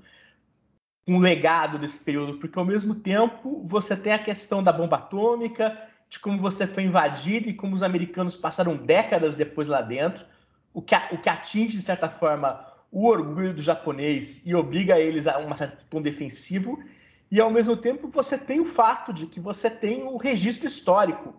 um 1.08 1.18
legado 1.18 1.78
desse 1.78 1.98
período, 1.98 2.38
porque 2.38 2.58
ao 2.58 2.64
mesmo 2.64 2.94
tempo 2.94 3.60
você 3.64 3.96
tem 3.96 4.12
a 4.12 4.18
questão 4.18 4.62
da 4.62 4.70
bomba 4.70 4.98
atômica, 4.98 5.76
de 6.08 6.18
como 6.18 6.40
você 6.40 6.66
foi 6.66 6.84
invadido 6.84 7.48
e 7.48 7.54
como 7.54 7.74
os 7.74 7.82
americanos 7.82 8.36
passaram 8.36 8.76
décadas 8.76 9.34
depois 9.34 9.68
lá 9.68 9.82
dentro, 9.82 10.24
o 10.72 10.80
que, 10.80 10.94
o 11.12 11.18
que 11.18 11.28
atinge, 11.28 11.76
de 11.76 11.82
certa 11.82 12.08
forma, 12.08 12.64
o 12.90 13.06
orgulho 13.06 13.54
do 13.54 13.60
japonês 13.60 14.46
e 14.46 14.54
obriga 14.54 14.98
eles 14.98 15.26
a 15.26 15.38
um 15.38 15.54
certo 15.54 15.84
tom 15.90 16.00
defensivo, 16.00 16.82
e 17.30 17.40
ao 17.40 17.50
mesmo 17.50 17.76
tempo 17.76 18.08
você 18.08 18.38
tem 18.38 18.60
o 18.60 18.64
fato 18.64 19.12
de 19.12 19.26
que 19.26 19.38
você 19.38 19.68
tem 19.68 20.02
o 20.04 20.16
registro 20.16 20.66
histórico 20.66 21.34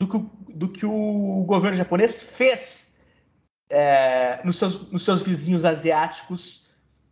do 0.00 0.08
que, 0.08 0.54
do 0.54 0.68
que 0.68 0.86
o 0.86 1.44
governo 1.46 1.76
japonês 1.76 2.22
fez 2.22 2.98
é, 3.68 4.40
nos, 4.44 4.56
seus, 4.56 4.90
nos 4.90 5.04
seus 5.04 5.22
vizinhos 5.22 5.64
asiáticos 5.64 6.66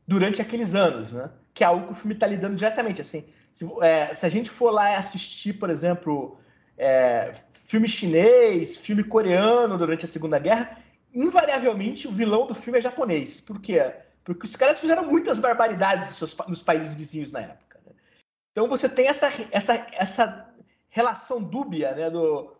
durante 0.06 0.40
aqueles 0.40 0.74
anos, 0.74 1.12
né? 1.12 1.30
que 1.52 1.62
é 1.62 1.66
algo 1.66 1.86
que 1.86 1.92
o 1.92 1.96
filme 1.96 2.14
está 2.14 2.26
lidando 2.26 2.56
diretamente. 2.56 3.00
Assim, 3.00 3.24
se, 3.52 3.68
é, 3.82 4.12
se, 4.12 4.24
a 4.26 4.28
gente 4.28 4.50
for 4.50 4.70
lá 4.70 4.96
assistir, 4.96 5.54
por 5.54 5.70
exemplo, 5.70 6.38
é, 6.76 7.34
filme 7.66 7.88
chinês, 7.88 8.76
filme 8.76 9.04
coreano 9.04 9.78
durante 9.78 10.04
a 10.04 10.08
Segunda 10.08 10.38
Guerra, 10.38 10.78
invariavelmente 11.12 12.08
o 12.08 12.12
vilão 12.12 12.46
do 12.46 12.54
filme 12.54 12.78
é 12.78 12.82
japonês. 12.82 13.40
Por 13.40 13.60
quê? 13.60 13.92
Porque 14.24 14.46
os 14.46 14.56
caras 14.56 14.80
fizeram 14.80 15.06
muitas 15.06 15.38
barbaridades 15.38 16.08
nos, 16.08 16.18
seus, 16.18 16.36
nos 16.48 16.62
países 16.62 16.94
vizinhos 16.94 17.30
na 17.30 17.40
época. 17.40 17.80
Né? 17.86 17.92
Então 18.52 18.68
você 18.68 18.88
tem 18.88 19.08
essa, 19.08 19.30
essa, 19.50 19.86
essa 19.92 20.54
relação 20.88 21.42
dúbia, 21.42 21.94
né, 21.94 22.10
do 22.10 22.52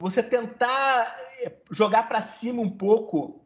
você 0.00 0.22
tentar 0.22 1.16
é, 1.40 1.52
jogar 1.70 2.08
para 2.08 2.22
cima 2.22 2.62
um 2.62 2.70
pouco 2.70 3.44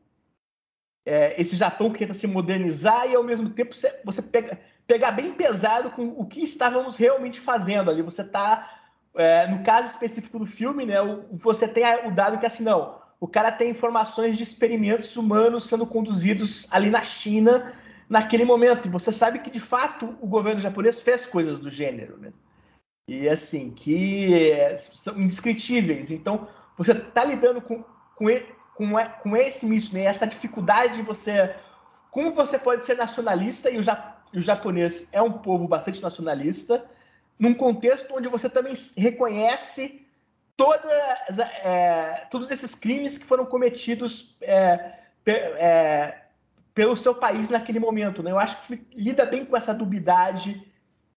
é, 1.07 1.41
esse 1.41 1.57
Japão 1.57 1.91
que 1.91 1.99
tenta 1.99 2.13
se 2.13 2.27
modernizar 2.27 3.09
e 3.09 3.15
ao 3.15 3.25
mesmo 3.25 3.51
tempo 3.51 3.75
você, 3.75 4.01
você 4.05 4.21
pega 4.21 4.61
pegar 4.87 5.13
bem 5.13 5.33
pesado 5.33 5.91
com 5.91 6.09
o 6.09 6.27
que 6.27 6.43
estávamos 6.43 6.97
realmente 6.97 7.41
fazendo 7.41 7.91
ali. 7.91 8.03
Você 8.03 8.23
está, 8.23 8.82
é, 9.15 9.47
no 9.47 9.63
caso 9.63 9.89
específico 9.89 10.39
do 10.39 10.47
filme, 10.47 10.87
né, 10.87 10.97
você 11.33 11.69
tem 11.69 11.85
o 12.07 12.11
dado 12.11 12.39
que 12.39 12.47
assim, 12.47 12.63
não, 12.63 13.01
o 13.21 13.29
cara 13.29 13.53
tem 13.53 13.71
informações 13.71 14.37
de 14.37 14.43
experimentos 14.43 15.17
humanos 15.17 15.69
sendo 15.69 15.87
conduzidos 15.87 16.67
ali 16.71 16.91
na 16.91 17.03
China 17.03 17.73
naquele 18.09 18.45
momento. 18.45 18.87
E 18.87 18.91
você 18.91 19.13
sabe 19.13 19.39
que, 19.39 19.51
de 19.51 19.61
fato, 19.61 20.17
o 20.21 20.27
governo 20.27 20.61
japonês 20.61 21.01
fez 21.01 21.25
coisas 21.25 21.59
do 21.61 21.71
gênero, 21.71 22.19
né? 22.19 22.33
E, 23.07 23.29
assim, 23.29 23.71
que 23.71 24.51
é, 24.51 24.77
são 24.77 25.17
indescritíveis. 25.17 26.11
Então, 26.11 26.49
você 26.77 26.93
está 26.93 27.23
lidando 27.23 27.61
com, 27.61 27.85
com, 28.17 28.27
com, 28.75 28.91
com 29.23 29.37
esse 29.37 29.67
misto, 29.67 29.95
né? 29.95 30.03
essa 30.03 30.27
dificuldade 30.27 30.97
de 30.97 31.03
você... 31.03 31.55
Como 32.11 32.33
você 32.33 32.59
pode 32.59 32.85
ser 32.85 32.97
nacionalista 32.97 33.71
e 33.71 33.79
o 33.79 33.83
e 34.33 34.39
o 34.39 34.41
japonês 34.41 35.09
é 35.13 35.21
um 35.23 35.33
povo 35.33 35.69
bastante 35.69 36.03
nacionalista, 36.03 36.85
num 37.43 37.53
contexto 37.53 38.15
onde 38.15 38.29
você 38.29 38.49
também 38.49 38.73
reconhece 38.97 40.07
todas, 40.57 41.41
é, 41.41 42.25
todos 42.31 42.49
esses 42.53 42.73
crimes 42.73 43.19
que 43.19 43.25
foram 43.25 43.45
cometidos 43.45 44.37
é, 44.41 44.93
é, 45.27 46.19
pelo 46.73 46.97
seu 46.97 47.13
país 47.13 47.51
naquele 47.51 47.81
momento. 47.81 48.23
Né? 48.23 48.31
Eu 48.31 48.39
acho 48.39 48.65
que 48.69 48.87
lida 48.95 49.27
bem 49.27 49.45
com 49.45 49.57
essa 49.57 49.75
dubidade 49.75 50.65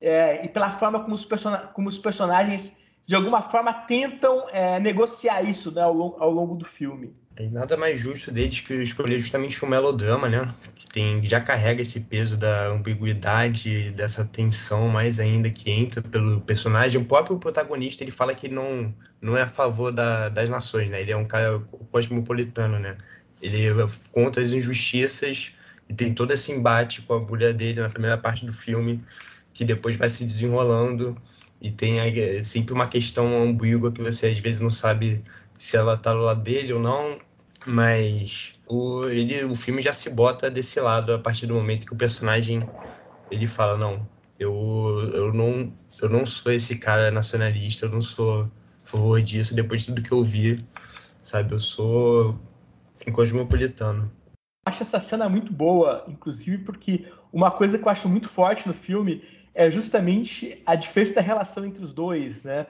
é, 0.02 0.44
e 0.44 0.50
pela 0.50 0.72
forma 0.72 1.04
como 1.04 1.14
os, 1.14 1.30
como 1.74 1.90
os, 1.90 2.00
personagens, 2.00 2.80
de 3.06 3.16
alguma 3.16 3.44
forma, 3.44 3.72
tentam 3.72 4.50
é, 4.50 4.80
negociar 4.80 5.44
isso 5.44 5.72
né, 5.76 5.84
ao, 5.84 6.20
ao 6.20 6.32
longo 6.32 6.56
do 6.56 6.66
filme. 6.66 7.16
E 7.38 7.50
nada 7.50 7.76
mais 7.76 8.00
justo 8.00 8.32
deles 8.32 8.62
que 8.62 8.74
escolher 8.76 9.20
justamente 9.20 9.62
o 9.64 9.68
melodrama, 9.68 10.30
né? 10.30 10.56
Que 10.74 10.88
tem, 10.88 11.28
já 11.28 11.42
carrega 11.42 11.82
esse 11.82 12.00
peso 12.00 12.38
da 12.38 12.68
ambiguidade, 12.68 13.92
dessa 13.92 14.24
tensão 14.24 14.88
mais 14.88 15.20
ainda 15.20 15.50
que 15.50 15.70
entra 15.70 16.02
pelo 16.02 16.40
personagem. 16.40 17.02
O 17.02 17.06
próprio 17.06 17.38
protagonista, 17.38 18.04
ele 18.06 18.12
fala 18.12 18.34
que 18.34 18.48
não, 18.48 18.96
não 19.22 19.36
é 19.36 19.42
a 19.42 19.48
favor 19.48 19.92
da, 19.92 20.30
das 20.30 20.50
nações, 20.50 20.90
né? 20.90 21.02
Ele 21.02 21.12
é 21.12 21.18
um 21.18 21.26
cara 21.26 21.60
cosmopolitano, 21.92 22.80
né? 22.80 22.96
Ele 23.42 23.68
conta 24.14 24.40
as 24.40 24.52
injustiças 24.52 25.52
e 25.90 25.94
tem 25.94 26.14
todo 26.14 26.32
esse 26.32 26.54
embate 26.54 27.02
com 27.02 27.16
a 27.16 27.20
mulher 27.20 27.54
dele 27.54 27.82
na 27.82 27.90
primeira 27.90 28.18
parte 28.18 28.46
do 28.46 28.54
filme, 28.54 29.04
que 29.54 29.66
depois 29.66 29.98
vai 29.98 30.10
se 30.10 30.24
desenrolando 30.24 31.22
e 31.62 31.70
tem 31.70 31.96
sempre 32.44 32.74
uma 32.74 32.88
questão 32.88 33.44
ambígua 33.44 33.92
que 33.92 34.02
você 34.02 34.28
às 34.28 34.40
vezes 34.40 34.62
não 34.62 34.70
sabe 34.70 35.22
se 35.58 35.78
ela 35.78 35.98
tá 35.98 36.14
do 36.14 36.20
lado 36.20 36.42
dele 36.44 36.74
ou 36.74 36.80
não, 36.80 37.20
mas 37.66 38.60
o, 38.68 39.06
ele, 39.06 39.44
o 39.46 39.56
filme 39.56 39.82
já 39.82 39.94
se 39.94 40.10
bota 40.10 40.50
desse 40.52 40.80
lado 40.80 41.14
a 41.14 41.20
partir 41.20 41.48
do 41.48 41.54
momento 41.56 41.88
que 41.88 41.94
o 41.94 41.98
personagem 41.98 42.70
ele 43.30 43.48
fala, 43.48 43.78
não, 43.78 44.08
Eu, 44.40 45.12
eu, 45.14 45.34
não, 45.34 45.74
eu 46.02 46.10
não 46.10 46.26
sou 46.26 46.52
esse 46.52 46.78
cara 46.78 47.10
nacionalista, 47.12 47.86
eu 47.86 47.90
não 47.92 48.02
sou 48.02 48.44
a 48.44 48.50
favor 48.84 49.22
disso 49.22 49.56
depois 49.56 49.82
de 49.82 49.88
tudo 49.88 50.04
que 50.04 50.12
eu 50.12 50.24
vi, 50.24 50.66
sabe? 51.24 51.54
Eu 51.54 51.60
sou 51.60 52.40
um 53.08 53.12
cosmopolitano. 53.12 54.12
Acho 54.68 54.84
essa 54.84 55.00
cena 55.00 55.30
muito 55.30 55.54
boa, 55.54 56.04
inclusive 56.08 56.60
porque 56.64 57.12
uma 57.32 57.52
coisa 57.52 57.78
que 57.78 57.86
eu 57.86 57.90
acho 57.92 58.10
muito 58.10 58.28
forte 58.28 58.68
no 58.68 58.74
filme 58.74 59.24
é 59.54 59.72
justamente 59.72 60.62
a 60.66 60.76
diferença 60.76 61.16
da 61.16 61.22
relação 61.22 61.66
entre 61.66 61.84
os 61.84 61.94
dois, 61.94 62.44
né? 62.44 62.68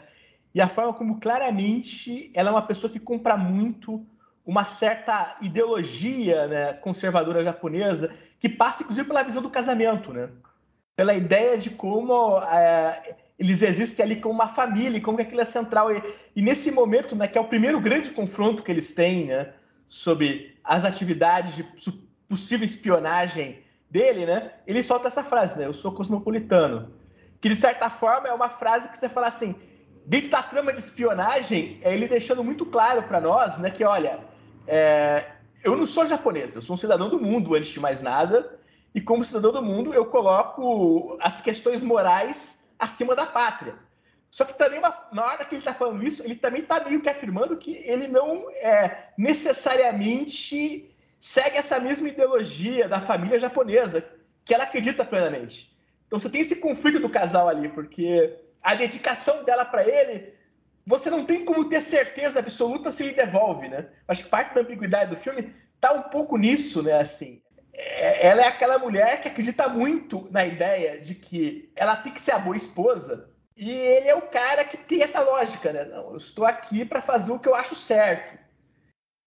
E 0.56 0.62
a 0.62 0.70
forma 0.70 0.94
como 0.94 1.20
claramente 1.20 2.32
ela 2.34 2.50
é 2.50 2.52
uma 2.54 2.62
pessoa 2.62 2.90
que 2.90 2.98
compra 2.98 3.36
muito 3.36 4.06
uma 4.46 4.64
certa 4.64 5.36
ideologia 5.42 6.48
né, 6.48 6.74
conservadora 6.74 7.44
japonesa 7.44 8.10
que 8.40 8.48
passa 8.48 8.84
inclusive 8.84 9.06
pela 9.06 9.22
visão 9.22 9.42
do 9.42 9.50
casamento, 9.50 10.14
né? 10.14 10.30
Pela 10.96 11.14
ideia 11.14 11.58
de 11.58 11.72
como 11.72 12.40
é, 12.40 13.16
eles 13.38 13.62
existem 13.62 14.06
ali 14.06 14.16
como 14.16 14.34
uma 14.34 14.48
família, 14.48 15.02
como 15.02 15.18
que 15.18 15.24
aquilo 15.24 15.42
é 15.42 15.46
central. 15.46 15.94
E, 15.94 16.02
e, 16.34 16.42
nesse 16.42 16.72
momento, 16.72 17.18
né, 17.18 17.28
que 17.28 17.38
é 17.38 17.42
o 17.42 17.50
primeiro 17.50 17.82
grande 17.82 18.12
confronto 18.12 18.64
que 18.64 18.72
eles 18.72 18.94
têm, 18.94 19.26
né, 19.26 19.52
sobre 19.90 20.58
as 20.64 20.86
atividades 20.86 21.54
de 21.54 21.64
possível 22.30 22.64
espionagem 22.64 23.60
dele, 23.90 24.26
né, 24.26 24.54
ele 24.66 24.82
solta 24.82 25.10
essa 25.10 25.24
frase, 25.24 25.60
né, 25.60 25.66
eu 25.66 25.74
sou 25.74 25.92
cosmopolitano, 25.92 26.94
que 27.42 27.50
de 27.50 27.56
certa 27.58 27.90
forma 27.90 28.30
é 28.30 28.34
uma 28.34 28.48
frase 28.48 28.88
que 28.88 28.98
você 28.98 29.10
fala 29.10 29.28
assim, 29.28 29.54
dentro 30.06 30.30
da 30.30 30.44
trama 30.44 30.72
de 30.72 30.80
espionagem, 30.80 31.80
é 31.82 31.94
ele 31.94 32.08
deixando 32.08 32.44
muito 32.44 32.66
claro 32.66 33.04
para 33.04 33.20
nós, 33.20 33.58
né, 33.58 33.72
que 33.72 33.84
olha, 33.84 34.20
é, 34.68 35.26
eu 35.64 35.76
não 35.76 35.88
sou 35.88 36.06
japonês, 36.06 36.56
eu 36.56 36.62
sou 36.62 36.76
um 36.76 36.78
cidadão 36.78 37.10
do 37.10 37.20
mundo 37.20 37.56
antes 37.56 37.70
de 37.70 37.80
mais 37.80 38.02
nada, 38.02 38.60
e 38.94 39.02
como 39.02 39.26
cidadão 39.26 39.52
do 39.52 39.62
mundo 39.62 39.94
eu 39.94 40.06
coloco 40.06 41.18
as 41.22 41.42
questões 41.42 41.82
morais 41.82 42.70
acima 42.78 43.16
da 43.16 43.26
pátria. 43.26 43.76
Só 44.30 44.46
que 44.46 44.58
também, 44.58 44.82
na 44.82 45.24
hora 45.24 45.46
que 45.46 45.56
ele 45.56 45.62
está 45.62 45.74
falando 45.74 46.06
isso, 46.06 46.22
ele 46.24 46.36
também 46.36 46.62
está 46.62 46.84
meio 46.84 47.02
que 47.02 47.10
afirmando 47.10 47.58
que 47.58 47.72
ele 47.86 48.08
não 48.08 48.50
é, 48.52 49.10
necessariamente 49.18 50.94
segue 51.20 51.58
essa 51.58 51.80
mesma 51.80 52.10
ideologia 52.10 52.88
da 52.88 53.00
família 53.00 53.40
japonesa, 53.40 54.06
que 54.44 54.54
ela 54.54 54.66
acredita 54.66 55.04
plenamente. 55.04 55.76
Então 56.06 56.20
você 56.20 56.30
tem 56.30 56.42
esse 56.42 56.58
conflito 56.58 57.00
do 57.00 57.10
casal 57.10 57.50
ali, 57.50 57.70
porque 57.70 58.38
a 58.66 58.76
dedicação 58.76 59.44
dela 59.44 59.64
para 59.64 59.88
ele 59.88 60.34
você 60.86 61.10
não 61.10 61.26
tem 61.26 61.44
como 61.44 61.68
ter 61.68 61.82
certeza 61.82 62.40
absoluta 62.40 62.92
se 62.92 63.04
ele 63.04 63.14
devolve, 63.14 63.68
né? 63.68 63.88
Acho 64.08 64.24
que 64.24 64.30
parte 64.30 64.54
da 64.54 64.62
ambiguidade 64.62 65.10
do 65.10 65.18
filme 65.18 65.54
tá 65.82 65.92
um 65.94 66.04
pouco 66.04 66.38
nisso, 66.38 66.84
né? 66.84 67.00
Assim, 67.00 67.42
é, 67.74 68.28
ela 68.28 68.42
é 68.42 68.48
aquela 68.48 68.78
mulher 68.78 69.20
que 69.20 69.28
acredita 69.28 69.68
muito 69.68 70.28
na 70.32 70.46
ideia 70.46 71.00
de 71.00 71.16
que 71.16 71.72
ela 71.76 71.96
tem 71.96 72.14
que 72.14 72.22
ser 72.22 72.32
a 72.32 72.40
boa 72.40 72.56
esposa 72.56 73.32
e 73.58 73.72
ele 73.72 74.08
é 74.08 74.16
o 74.16 74.22
cara 74.22 74.64
que 74.64 74.78
tem 74.78 75.02
essa 75.02 75.22
lógica, 75.22 75.74
né? 75.74 75.86
Não, 75.86 76.12
eu 76.12 76.18
estou 76.18 76.46
aqui 76.46 76.86
para 76.86 77.02
fazer 77.02 77.32
o 77.32 77.40
que 77.40 77.50
eu 77.50 77.56
acho 77.56 77.74
certo. 77.74 78.38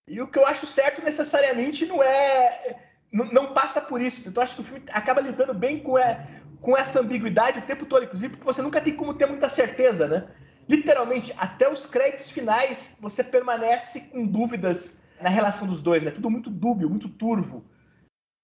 E 0.07 0.20
o 0.20 0.29
que 0.29 0.38
eu 0.38 0.46
acho 0.46 0.66
certo 0.66 1.03
necessariamente 1.03 1.87
não 1.87 2.03
é. 2.03 2.77
Não, 3.11 3.24
não 3.27 3.53
passa 3.53 3.81
por 3.81 4.01
isso. 4.01 4.29
Então 4.29 4.42
acho 4.42 4.55
que 4.55 4.61
o 4.61 4.64
filme 4.64 4.85
acaba 4.90 5.20
lidando 5.20 5.55
bem 5.55 5.81
com, 5.81 5.98
é, 5.98 6.38
com 6.61 6.77
essa 6.77 7.01
ambiguidade 7.01 7.59
o 7.59 7.62
tempo 7.62 7.87
todo, 7.87 8.05
inclusive, 8.05 8.31
porque 8.31 8.44
você 8.44 8.62
nunca 8.62 8.81
tem 8.81 8.94
como 8.94 9.14
ter 9.14 9.27
muita 9.27 9.49
certeza, 9.49 10.07
né? 10.07 10.29
literalmente, 10.68 11.35
até 11.38 11.68
os 11.68 11.87
créditos 11.87 12.31
finais, 12.31 12.99
você 13.01 13.25
permanece 13.25 14.03
com 14.12 14.27
dúvidas 14.27 15.03
na 15.21 15.31
relação 15.31 15.66
dos 15.66 15.81
dois, 15.81 16.03
né? 16.03 16.11
Tudo 16.11 16.31
muito 16.31 16.51
dúbio, 16.51 16.90
muito 16.90 17.09
turvo. 17.09 17.64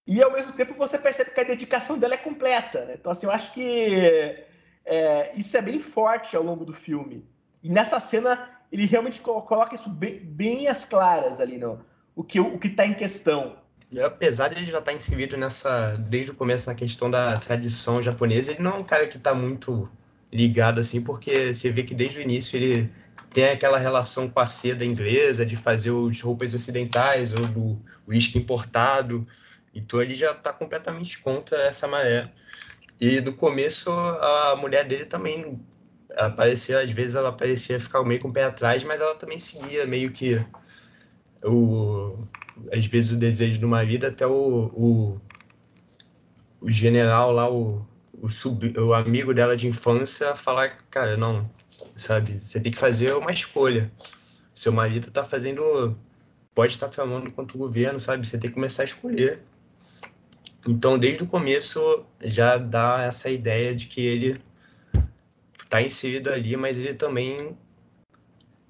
E 0.06 0.22
ao 0.22 0.32
mesmo 0.32 0.52
tempo 0.52 0.74
você 0.74 0.98
percebe 0.98 1.30
que 1.30 1.40
a 1.40 1.44
dedicação 1.44 1.98
dela 1.98 2.14
é 2.14 2.18
completa. 2.18 2.84
Né? 2.86 2.94
Então, 2.98 3.12
assim, 3.12 3.26
eu 3.26 3.32
acho 3.32 3.52
que 3.52 4.44
é, 4.84 5.32
isso 5.36 5.56
é 5.56 5.62
bem 5.62 5.78
forte 5.78 6.36
ao 6.36 6.42
longo 6.42 6.64
do 6.64 6.72
filme. 6.72 7.26
E 7.62 7.70
nessa 7.70 8.00
cena, 8.00 8.50
ele 8.72 8.86
realmente 8.86 9.20
coloca 9.20 9.74
isso 9.74 9.88
bem, 9.88 10.18
bem 10.18 10.68
às 10.68 10.84
claras 10.84 11.40
ali, 11.40 11.58
no, 11.58 11.84
o 12.16 12.24
que 12.24 12.40
o 12.40 12.58
está 12.62 12.86
em 12.86 12.94
questão. 12.94 13.56
Apesar 14.02 14.48
de 14.48 14.56
ele 14.56 14.66
já 14.66 14.78
estar 14.78 14.90
tá 14.90 14.92
inserido 14.92 15.36
nessa, 15.36 15.96
desde 16.08 16.30
o 16.30 16.34
começo 16.34 16.68
na 16.68 16.74
questão 16.74 17.10
da 17.10 17.36
tradição 17.36 18.02
japonesa, 18.02 18.52
ele 18.52 18.62
não 18.62 18.72
é 18.72 18.74
um 18.76 18.84
cara 18.84 19.06
que 19.06 19.16
está 19.16 19.34
muito 19.34 19.88
ligado 20.32 20.80
assim, 20.80 21.02
porque 21.02 21.54
você 21.54 21.70
vê 21.70 21.82
que 21.82 21.94
desde 21.94 22.18
o 22.18 22.22
início 22.22 22.56
ele 22.56 22.90
tem 23.32 23.50
aquela 23.50 23.78
relação 23.78 24.28
com 24.28 24.40
a 24.40 24.46
seda 24.46 24.84
inglesa 24.84 25.44
de 25.44 25.56
fazer 25.56 25.90
os 25.90 26.20
roupas 26.20 26.54
ocidentais 26.54 27.34
ou 27.34 27.46
do 27.46 27.82
uísque 28.06 28.38
importado. 28.38 29.26
Então 29.74 30.00
ele 30.00 30.14
já 30.14 30.30
está 30.30 30.52
completamente 30.52 31.18
contra 31.18 31.58
essa 31.62 31.86
maré. 31.86 32.30
E 33.00 33.20
no 33.20 33.34
começo 33.34 33.90
a 33.90 34.56
mulher 34.56 34.84
dele 34.84 35.04
também 35.04 35.60
aparecia, 36.16 36.80
às 36.80 36.90
vezes 36.92 37.16
ela 37.16 37.32
parecia 37.32 37.80
ficar 37.80 38.02
meio 38.04 38.20
com 38.20 38.28
o 38.28 38.32
pé 38.32 38.44
atrás, 38.44 38.84
mas 38.84 39.00
ela 39.00 39.14
também 39.16 39.38
seguia 39.38 39.84
meio 39.84 40.12
que 40.12 40.44
o 41.42 42.26
às 42.72 42.86
vezes 42.86 43.12
o 43.12 43.16
desejo 43.16 43.60
do 43.60 43.68
marido 43.68 44.06
até 44.06 44.26
o, 44.26 44.70
o, 44.74 45.20
o 46.60 46.70
general 46.70 47.32
lá, 47.32 47.50
o 47.50 47.86
o, 48.24 48.28
sub, 48.28 48.78
o 48.78 48.94
amigo 48.94 49.34
dela 49.34 49.54
de 49.54 49.68
infância 49.68 50.34
falar, 50.34 50.78
cara, 50.90 51.14
não, 51.14 51.48
sabe, 51.94 52.40
você 52.40 52.58
tem 52.58 52.72
que 52.72 52.78
fazer 52.78 53.12
uma 53.12 53.30
escolha. 53.30 53.92
Seu 54.54 54.72
marido 54.72 55.10
tá 55.10 55.22
fazendo, 55.22 55.94
pode 56.54 56.72
estar 56.72 56.86
tá 56.88 56.92
tramando 56.92 57.30
contra 57.30 57.54
o 57.54 57.60
governo, 57.60 58.00
sabe, 58.00 58.26
você 58.26 58.38
tem 58.38 58.48
que 58.48 58.54
começar 58.54 58.82
a 58.82 58.86
escolher. 58.86 59.42
Então, 60.66 60.98
desde 60.98 61.22
o 61.22 61.26
começo, 61.26 62.06
já 62.22 62.56
dá 62.56 63.02
essa 63.02 63.28
ideia 63.28 63.74
de 63.74 63.86
que 63.88 64.00
ele 64.00 64.38
tá 65.68 65.82
inserido 65.82 66.30
ali, 66.30 66.56
mas 66.56 66.78
ele 66.78 66.94
também 66.94 67.54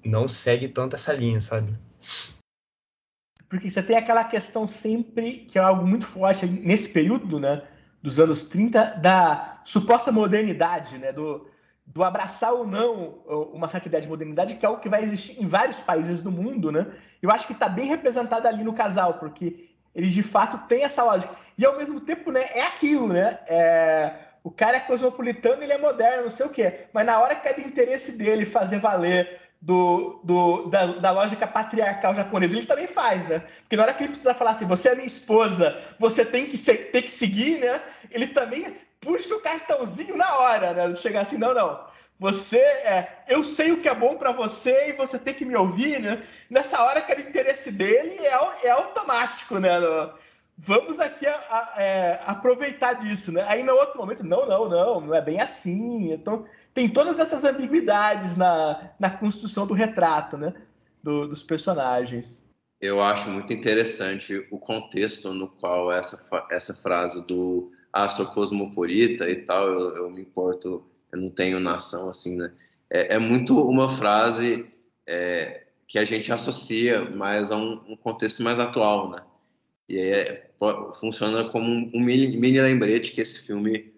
não 0.03 0.27
segue 0.27 0.67
tanto 0.67 0.97
essa 0.97 1.13
linha, 1.13 1.39
sabe? 1.39 1.73
Porque 3.55 3.71
você 3.71 3.81
tem 3.81 3.97
aquela 3.97 4.23
questão 4.23 4.67
sempre, 4.67 5.45
que 5.47 5.57
é 5.57 5.61
algo 5.61 5.85
muito 5.85 6.05
forte 6.05 6.45
nesse 6.45 6.89
período, 6.89 7.39
né? 7.39 7.61
dos 8.05 8.19
anos 8.19 8.43
30 8.43 8.97
da 9.01 9.61
suposta 9.63 10.11
modernidade, 10.11 10.99
né? 10.99 11.11
Do, 11.11 11.49
do 11.87 12.03
abraçar 12.03 12.53
ou 12.53 12.65
não 12.65 13.15
uma 13.51 13.67
certa 13.67 13.87
ideia 13.87 14.03
de 14.03 14.07
modernidade, 14.07 14.55
que 14.55 14.65
é 14.65 14.69
o 14.69 14.77
que 14.77 14.87
vai 14.87 15.01
existir 15.01 15.41
em 15.41 15.47
vários 15.47 15.79
países 15.79 16.21
do 16.21 16.31
mundo, 16.31 16.71
né? 16.71 16.85
Eu 17.19 17.31
acho 17.31 17.47
que 17.47 17.53
está 17.53 17.67
bem 17.67 17.87
representado 17.87 18.47
ali 18.47 18.63
no 18.63 18.73
casal, 18.73 19.15
porque 19.15 19.69
eles 19.95 20.13
de 20.13 20.21
fato 20.21 20.67
têm 20.67 20.83
essa 20.83 21.03
lógica. 21.03 21.33
E 21.57 21.65
ao 21.65 21.77
mesmo 21.77 21.99
tempo, 21.99 22.31
né, 22.31 22.45
é 22.53 22.61
aquilo, 22.61 23.07
né? 23.07 23.39
É, 23.47 24.13
o 24.43 24.51
cara 24.51 24.77
é 24.77 24.81
cosmopolitano, 24.81 25.63
ele 25.63 25.73
é 25.73 25.77
moderno, 25.79 26.23
não 26.23 26.29
sei 26.29 26.45
o 26.45 26.49
quê. 26.49 26.81
Mas 26.93 27.07
na 27.07 27.19
hora 27.19 27.33
que 27.33 27.47
é 27.47 27.53
do 27.53 27.61
interesse 27.61 28.19
dele 28.19 28.45
fazer 28.45 28.77
valer 28.77 29.44
do, 29.61 30.19
do, 30.23 30.67
da, 30.67 30.85
da, 30.85 31.11
lógica 31.11 31.47
patriarcal 31.47 32.13
japonesa, 32.13 32.55
ele 32.55 32.65
também 32.65 32.87
faz, 32.87 33.27
né? 33.27 33.39
Porque 33.61 33.75
na 33.75 33.83
hora 33.83 33.93
que 33.93 34.03
ele 34.03 34.09
precisa 34.09 34.33
falar 34.33 34.51
assim, 34.51 34.67
você 34.67 34.89
é 34.89 34.95
minha 34.95 35.07
esposa, 35.07 35.81
você 35.99 36.23
tem 36.23 36.45
que, 36.45 36.57
ser, 36.57 36.91
tem 36.91 37.01
que 37.01 37.11
seguir, 37.11 37.59
né? 37.59 37.81
Ele 38.11 38.27
também 38.27 38.77
puxa 38.99 39.35
o 39.35 39.41
cartãozinho 39.41 40.17
na 40.17 40.35
hora, 40.35 40.73
né? 40.73 40.95
Chegar 40.95 41.21
assim, 41.21 41.37
não, 41.37 41.53
não. 41.53 41.79
Você 42.17 42.57
é, 42.57 43.23
eu 43.27 43.43
sei 43.43 43.71
o 43.71 43.81
que 43.81 43.89
é 43.89 43.95
bom 43.95 44.15
para 44.15 44.31
você 44.31 44.89
e 44.89 44.93
você 44.93 45.19
tem 45.19 45.33
que 45.33 45.43
me 45.43 45.55
ouvir, 45.55 45.99
né? 45.99 46.23
Nessa 46.49 46.81
hora 46.81 47.01
que 47.01 47.11
é 47.11 47.19
interesse 47.19 47.71
dele 47.71 48.17
é, 48.25 48.67
é 48.67 48.69
automático, 48.69 49.59
né? 49.59 49.79
No, 49.79 50.13
vamos 50.57 50.99
aqui 50.99 51.27
a, 51.27 51.33
a, 51.33 51.73
é, 51.81 52.21
aproveitar 52.25 52.93
disso, 52.93 53.31
né? 53.31 53.45
Aí 53.47 53.63
no 53.63 53.73
outro 53.73 53.97
momento, 53.97 54.23
não, 54.23 54.47
não, 54.47 54.69
não, 54.69 55.01
não 55.01 55.15
é 55.15 55.21
bem 55.21 55.39
assim. 55.39 56.11
Então 56.11 56.45
tem 56.73 56.89
todas 56.89 57.19
essas 57.19 57.43
ambiguidades 57.43 58.37
na, 58.37 58.91
na 58.99 59.09
construção 59.09 59.67
do 59.67 59.73
retrato, 59.73 60.37
né? 60.37 60.53
Do, 61.03 61.27
dos 61.27 61.43
personagens. 61.43 62.45
Eu 62.81 63.01
acho 63.01 63.29
muito 63.29 63.53
interessante 63.53 64.45
o 64.51 64.57
contexto 64.57 65.33
no 65.33 65.47
qual 65.47 65.91
essa, 65.91 66.19
essa 66.51 66.73
frase 66.73 67.21
do 67.25 67.71
ah, 67.91 68.09
sou 68.09 68.25
cosmopolita 68.25 69.29
e 69.29 69.37
tal, 69.37 69.69
eu, 69.69 69.95
eu 69.95 70.09
me 70.11 70.21
importo, 70.21 70.85
eu 71.11 71.17
não 71.17 71.29
tenho 71.29 71.61
nação, 71.61 72.09
assim, 72.09 72.35
né? 72.35 72.51
É, 72.89 73.15
é 73.15 73.17
muito 73.17 73.57
uma 73.57 73.89
frase 73.95 74.65
é, 75.07 75.63
que 75.87 75.97
a 75.97 76.03
gente 76.03 76.31
associa 76.31 77.09
mais 77.09 77.51
a 77.51 77.57
um, 77.57 77.81
um 77.87 77.95
contexto 77.95 78.43
mais 78.43 78.59
atual, 78.59 79.09
né? 79.09 79.23
E 79.87 79.99
é, 79.99 80.49
funciona 80.99 81.43
como 81.49 81.67
um, 81.67 81.99
mini, 81.99 82.37
mini, 82.37 82.59
lembrete 82.59 83.11
que 83.11 83.21
esse 83.21 83.41
filme 83.41 83.93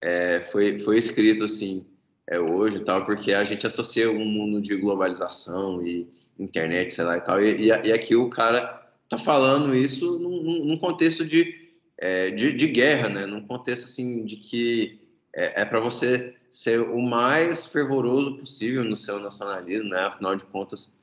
é, 0.00 0.40
foi, 0.40 0.78
foi 0.80 0.98
escrito 0.98 1.44
assim 1.44 1.84
é, 2.28 2.38
hoje 2.38 2.78
e 2.78 2.84
tal, 2.84 3.04
porque 3.04 3.32
a 3.32 3.44
gente 3.44 3.66
associa 3.66 4.10
um 4.10 4.24
mundo 4.24 4.60
de 4.60 4.76
globalização 4.76 5.84
e 5.86 6.08
internet, 6.38 6.92
sei 6.92 7.04
lá 7.04 7.16
e 7.16 7.20
tal, 7.20 7.42
e, 7.42 7.62
e, 7.62 7.66
e 7.66 7.92
aqui 7.92 8.14
o 8.14 8.30
cara 8.30 8.82
tá 9.08 9.18
falando 9.18 9.74
isso 9.74 10.18
num, 10.18 10.64
num 10.64 10.78
contexto 10.78 11.24
de, 11.24 11.54
é, 11.98 12.30
de, 12.30 12.52
de, 12.52 12.66
guerra, 12.68 13.08
né? 13.08 13.26
Num 13.26 13.46
contexto 13.46 13.84
assim 13.84 14.24
de 14.24 14.36
que 14.36 15.00
é, 15.34 15.62
é 15.62 15.64
para 15.64 15.80
você 15.80 16.34
ser 16.50 16.80
o 16.80 17.00
mais 17.00 17.66
fervoroso 17.66 18.38
possível 18.38 18.84
no 18.84 18.96
seu 18.96 19.18
nacionalismo, 19.20 19.90
né? 19.90 20.00
Afinal 20.00 20.34
de 20.34 20.44
contas, 20.46 20.96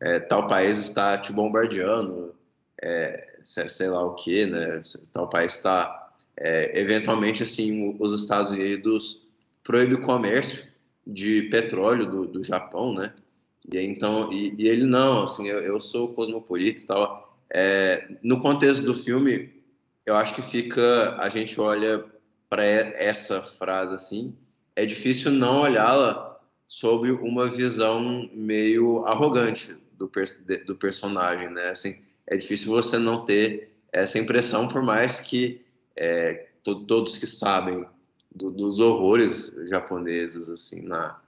é, 0.00 0.20
tal 0.20 0.46
país 0.46 0.78
está 0.78 1.18
te 1.18 1.32
bombardeando, 1.32 2.34
é, 2.80 3.29
sei 3.42 3.88
lá 3.88 4.04
o 4.04 4.14
que, 4.14 4.46
né? 4.46 4.80
Tal 5.12 5.28
país 5.28 5.56
está 5.56 6.10
é, 6.36 6.80
eventualmente, 6.80 7.42
assim, 7.42 7.96
os 7.98 8.18
Estados 8.18 8.50
Unidos 8.50 9.22
proíbe 9.62 9.94
o 9.94 10.02
comércio 10.02 10.64
de 11.06 11.42
petróleo 11.42 12.06
do, 12.06 12.26
do 12.26 12.42
Japão, 12.42 12.94
né? 12.94 13.12
E 13.70 13.78
então, 13.78 14.32
e, 14.32 14.54
e 14.58 14.66
ele 14.66 14.84
não, 14.84 15.24
assim, 15.24 15.48
eu, 15.48 15.60
eu 15.60 15.78
sou 15.78 16.14
cosmopolita 16.14 16.82
e 16.82 16.86
tal. 16.86 17.38
É, 17.52 18.08
no 18.22 18.40
contexto 18.40 18.82
do 18.82 18.94
filme, 18.94 19.52
eu 20.06 20.16
acho 20.16 20.34
que 20.34 20.42
fica, 20.42 21.16
a 21.18 21.28
gente 21.28 21.60
olha 21.60 22.04
para 22.48 22.64
essa 22.64 23.42
frase 23.42 23.94
assim, 23.94 24.34
é 24.74 24.86
difícil 24.86 25.30
não 25.30 25.60
olhá-la 25.60 26.40
sob 26.66 27.10
uma 27.12 27.48
visão 27.48 28.28
meio 28.32 29.04
arrogante 29.04 29.76
do, 29.92 30.10
do 30.66 30.74
personagem, 30.74 31.50
né? 31.50 31.68
Assim, 31.70 31.98
é 32.26 32.36
difícil 32.36 32.70
você 32.70 32.98
não 32.98 33.24
ter 33.24 33.72
essa 33.92 34.18
impressão, 34.18 34.68
por 34.68 34.82
mais 34.82 35.20
que 35.20 35.60
é, 35.96 36.48
to 36.62 36.84
todos 36.84 37.16
que 37.16 37.26
sabem 37.26 37.84
do, 38.34 38.50
dos 38.50 38.78
horrores 38.78 39.54
japoneses 39.68 40.48
assim 40.48 40.82
na, 40.82 41.20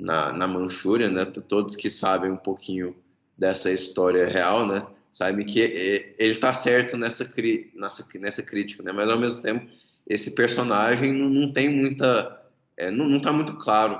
na, 0.00 0.32
na 0.32 0.48
Manchúria, 0.48 1.08
né? 1.08 1.24
Todos 1.24 1.76
que 1.76 1.90
sabem 1.90 2.30
um 2.30 2.36
pouquinho 2.36 2.96
dessa 3.36 3.70
história 3.70 4.26
real, 4.26 4.66
né? 4.66 4.86
Sabem 5.12 5.46
que 5.46 5.60
ele 5.60 6.34
está 6.34 6.52
certo 6.52 6.96
nessa, 6.96 7.24
cri, 7.24 7.70
nessa, 7.74 8.06
nessa 8.18 8.42
crítica, 8.42 8.82
né? 8.82 8.92
Mas 8.92 9.10
ao 9.10 9.18
mesmo 9.18 9.42
tempo 9.42 9.66
esse 10.06 10.34
personagem 10.34 11.12
não, 11.12 11.28
não 11.28 11.52
tem 11.52 11.68
muita, 11.68 12.42
é, 12.76 12.90
não 12.90 13.16
está 13.16 13.32
muito 13.32 13.54
claro 13.56 13.98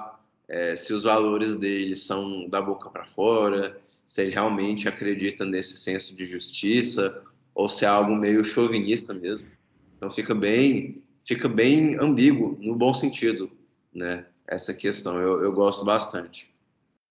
é, 0.49 0.77
se 0.77 0.93
os 0.93 1.03
valores 1.03 1.57
dele 1.57 1.97
são 1.97 2.49
da 2.49 2.61
boca 2.61 2.89
para 2.91 3.07
fora, 3.07 3.79
se 4.07 4.23
ele 4.23 4.31
realmente 4.31 4.89
acredita 4.89 5.45
nesse 5.45 5.77
senso 5.77 6.15
de 6.15 6.25
justiça 6.25 7.23
ou 7.55 7.69
se 7.69 7.85
é 7.85 7.89
algo 7.89 8.15
meio 8.15 8.45
chauvinista 8.45 9.13
mesmo. 9.13 9.49
Então 9.97 10.11
fica 10.11 10.35
bem, 10.35 11.03
fica 11.27 11.49
bem 11.49 11.97
ambíguo 11.99 12.57
no 12.61 12.77
bom 12.77 12.95
sentido, 12.95 13.51
né? 13.93 14.27
Essa 14.47 14.73
questão 14.73 15.19
eu, 15.19 15.43
eu 15.43 15.53
gosto 15.53 15.85
bastante. 15.85 16.55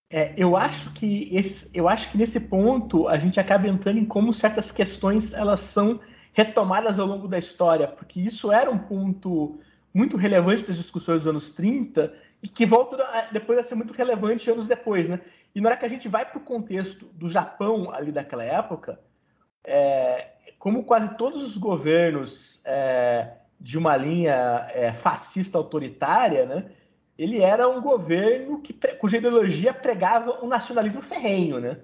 É, 0.09 0.33
eu 0.37 0.55
acho 0.55 0.93
que 0.93 1.35
esse, 1.35 1.77
eu 1.77 1.89
acho 1.89 2.11
que 2.11 2.17
nesse 2.17 2.41
ponto 2.41 3.07
a 3.07 3.17
gente 3.17 3.39
acaba 3.39 3.67
entrando 3.67 3.97
em 3.97 4.05
como 4.05 4.31
certas 4.33 4.71
questões 4.71 5.33
elas 5.33 5.61
são 5.61 5.99
retomadas 6.31 6.99
ao 6.99 7.07
longo 7.07 7.27
da 7.27 7.39
história, 7.39 7.87
porque 7.87 8.19
isso 8.19 8.51
era 8.51 8.69
um 8.69 8.77
ponto 8.77 9.59
muito 9.95 10.17
relevante 10.17 10.63
das 10.63 10.75
discussões 10.75 11.19
dos 11.19 11.27
anos 11.29 11.53
30 11.53 12.13
e 12.43 12.49
que 12.49 12.65
volta 12.65 12.97
depois 13.31 13.57
a 13.57 13.63
ser 13.63 13.75
muito 13.75 13.93
relevante 13.93 14.51
anos 14.51 14.67
depois, 14.67 15.07
né? 15.07 15.21
E 15.55 15.61
na 15.61 15.69
hora 15.69 15.77
que 15.77 15.85
a 15.85 15.89
gente 15.89 16.09
vai 16.09 16.25
para 16.25 16.37
o 16.37 16.43
contexto 16.43 17.05
do 17.13 17.29
Japão 17.29 17.89
ali 17.89 18.11
daquela 18.11 18.43
época, 18.43 18.99
é, 19.63 20.31
como 20.59 20.83
quase 20.83 21.15
todos 21.15 21.41
os 21.41 21.55
governos 21.55 22.61
é, 22.65 23.35
de 23.57 23.77
uma 23.77 23.95
linha 23.95 24.67
é, 24.71 24.91
fascista 24.91 25.57
autoritária, 25.57 26.45
né? 26.45 26.71
Ele 27.17 27.41
era 27.41 27.65
um 27.69 27.79
governo 27.81 28.59
que, 28.59 28.73
cuja 28.73 29.15
ideologia 29.15 29.73
pregava 29.73 30.43
um 30.43 30.47
nacionalismo 30.47 31.01
ferrenho, 31.01 31.61
né? 31.61 31.79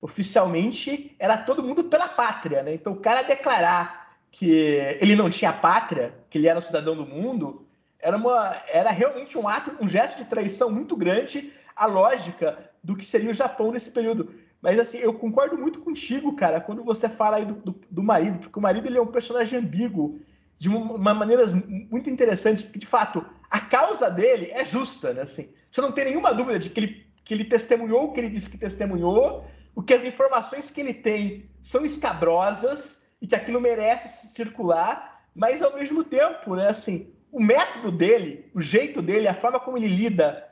Oficialmente 0.00 1.14
era 1.18 1.36
todo 1.36 1.62
mundo 1.62 1.84
pela 1.84 2.08
pátria, 2.08 2.62
né? 2.62 2.72
Então 2.72 2.94
o 2.94 3.00
cara 3.00 3.20
declarar 3.20 4.01
que 4.32 4.50
ele 4.98 5.14
não 5.14 5.28
tinha 5.28 5.52
pátria, 5.52 6.14
que 6.30 6.38
ele 6.38 6.48
era 6.48 6.58
um 6.58 6.62
cidadão 6.62 6.96
do 6.96 7.06
mundo, 7.06 7.66
era, 8.00 8.16
uma, 8.16 8.56
era 8.66 8.90
realmente 8.90 9.36
um 9.36 9.46
ato, 9.46 9.72
um 9.78 9.86
gesto 9.86 10.16
de 10.16 10.24
traição 10.24 10.70
muito 10.70 10.96
grande 10.96 11.52
à 11.76 11.84
lógica 11.84 12.58
do 12.82 12.96
que 12.96 13.04
seria 13.04 13.30
o 13.30 13.34
Japão 13.34 13.70
nesse 13.70 13.92
período. 13.92 14.34
Mas 14.60 14.78
assim, 14.78 14.98
eu 14.98 15.12
concordo 15.12 15.56
muito 15.58 15.80
contigo, 15.80 16.34
cara, 16.34 16.60
quando 16.60 16.82
você 16.82 17.08
fala 17.08 17.36
aí 17.36 17.44
do, 17.44 17.54
do, 17.54 17.80
do 17.90 18.02
marido, 18.02 18.38
porque 18.38 18.58
o 18.58 18.62
marido 18.62 18.88
ele 18.88 18.96
é 18.96 19.02
um 19.02 19.06
personagem 19.06 19.58
ambíguo 19.58 20.18
de 20.58 20.68
uma, 20.68 20.94
uma 20.94 21.14
maneiras 21.14 21.54
muito 21.54 22.08
interessantes, 22.08 22.62
porque 22.62 22.78
de 22.78 22.86
fato 22.86 23.24
a 23.50 23.60
causa 23.60 24.10
dele 24.10 24.50
é 24.50 24.64
justa, 24.64 25.12
né? 25.12 25.22
Assim, 25.22 25.52
você 25.70 25.80
não 25.80 25.92
tem 25.92 26.06
nenhuma 26.06 26.32
dúvida 26.32 26.58
de 26.58 26.70
que 26.70 26.80
ele, 26.80 27.06
que 27.22 27.34
ele 27.34 27.44
testemunhou 27.44 28.04
o 28.04 28.12
que 28.12 28.20
ele 28.20 28.30
disse 28.30 28.48
que 28.48 28.56
testemunhou, 28.56 29.44
o 29.74 29.82
que 29.82 29.92
as 29.92 30.04
informações 30.04 30.70
que 30.70 30.80
ele 30.80 30.94
tem 30.94 31.50
são 31.60 31.84
escabrosas 31.84 33.01
e 33.22 33.26
que 33.28 33.36
aquilo 33.36 33.60
merece 33.60 34.26
circular, 34.28 35.24
mas 35.32 35.62
ao 35.62 35.74
mesmo 35.74 36.02
tempo, 36.02 36.56
né? 36.56 36.68
Assim, 36.68 37.14
o 37.30 37.40
método 37.40 37.92
dele, 37.92 38.50
o 38.52 38.60
jeito 38.60 39.00
dele, 39.00 39.28
a 39.28 39.32
forma 39.32 39.60
como 39.60 39.78
ele 39.78 39.86
lida 39.86 40.44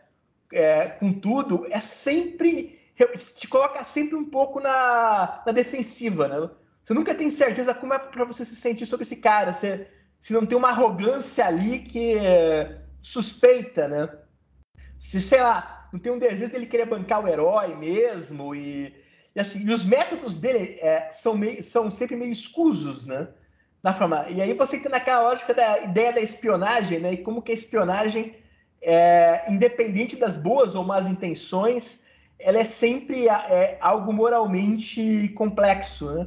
é, 0.52 0.86
com 0.86 1.12
tudo 1.12 1.66
é 1.68 1.80
sempre 1.80 2.78
te 3.38 3.48
coloca 3.48 3.82
sempre 3.82 4.14
um 4.14 4.24
pouco 4.24 4.60
na, 4.60 5.42
na 5.44 5.52
defensiva, 5.52 6.28
né? 6.28 6.50
Você 6.82 6.94
nunca 6.94 7.14
tem 7.14 7.30
certeza 7.30 7.74
como 7.74 7.94
é 7.94 7.98
para 7.98 8.24
você 8.24 8.44
se 8.44 8.54
sentir 8.54 8.86
sobre 8.86 9.04
esse 9.04 9.16
cara. 9.16 9.52
Você, 9.52 9.88
se 10.18 10.32
não 10.32 10.46
tem 10.46 10.56
uma 10.56 10.68
arrogância 10.68 11.46
ali 11.46 11.80
que 11.80 12.14
é 12.16 12.82
suspeita, 13.02 13.88
né? 13.88 14.08
Se, 14.98 15.20
sei 15.20 15.40
lá, 15.40 15.88
não 15.92 15.98
tem 15.98 16.12
um 16.12 16.18
desejo 16.18 16.52
dele 16.52 16.66
querer 16.66 16.86
bancar 16.86 17.24
o 17.24 17.28
herói 17.28 17.74
mesmo 17.74 18.54
e, 18.54 18.94
e 19.34 19.40
assim, 19.40 19.64
e 19.64 19.72
os 19.72 19.84
métodos 19.84 20.34
dele 20.34 20.78
é, 20.80 21.08
são, 21.10 21.36
meio, 21.36 21.62
são 21.62 21.90
sempre 21.90 22.16
meio 22.16 22.32
escusos, 22.32 23.06
né? 23.06 23.28
Na 23.82 23.92
forma. 23.92 24.26
E 24.28 24.42
aí 24.42 24.52
você 24.54 24.78
tem 24.78 24.90
naquela 24.90 25.22
lógica 25.22 25.54
da 25.54 25.80
ideia 25.80 26.12
da 26.12 26.20
espionagem, 26.20 26.98
né? 26.98 27.12
E 27.12 27.16
como 27.18 27.40
que 27.40 27.52
a 27.52 27.54
espionagem, 27.54 28.34
é, 28.82 29.44
independente 29.48 30.16
das 30.16 30.36
boas 30.36 30.74
ou 30.74 30.84
más 30.84 31.06
intenções, 31.06 32.08
ela 32.38 32.58
é 32.58 32.64
sempre 32.64 33.28
é, 33.28 33.78
algo 33.80 34.12
moralmente 34.12 35.28
complexo. 35.36 36.10
Né? 36.12 36.26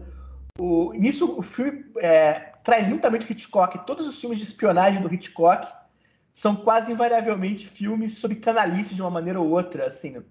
O, 0.59 0.93
nisso, 0.93 1.37
o 1.37 1.41
filme 1.41 1.85
é, 1.97 2.53
traz 2.63 2.87
muitamente 2.87 3.29
Hitchcock. 3.29 3.85
Todos 3.85 4.07
os 4.07 4.19
filmes 4.19 4.39
de 4.39 4.45
espionagem 4.45 5.01
do 5.01 5.13
Hitchcock 5.13 5.67
são 6.31 6.55
quase 6.55 6.91
invariavelmente 6.91 7.67
filmes 7.67 8.17
sobre 8.17 8.37
canalice 8.37 8.95
de 8.95 9.01
uma 9.01 9.11
maneira 9.11 9.41
ou 9.41 9.49
outra. 9.49 9.87
Assim, 9.87 10.23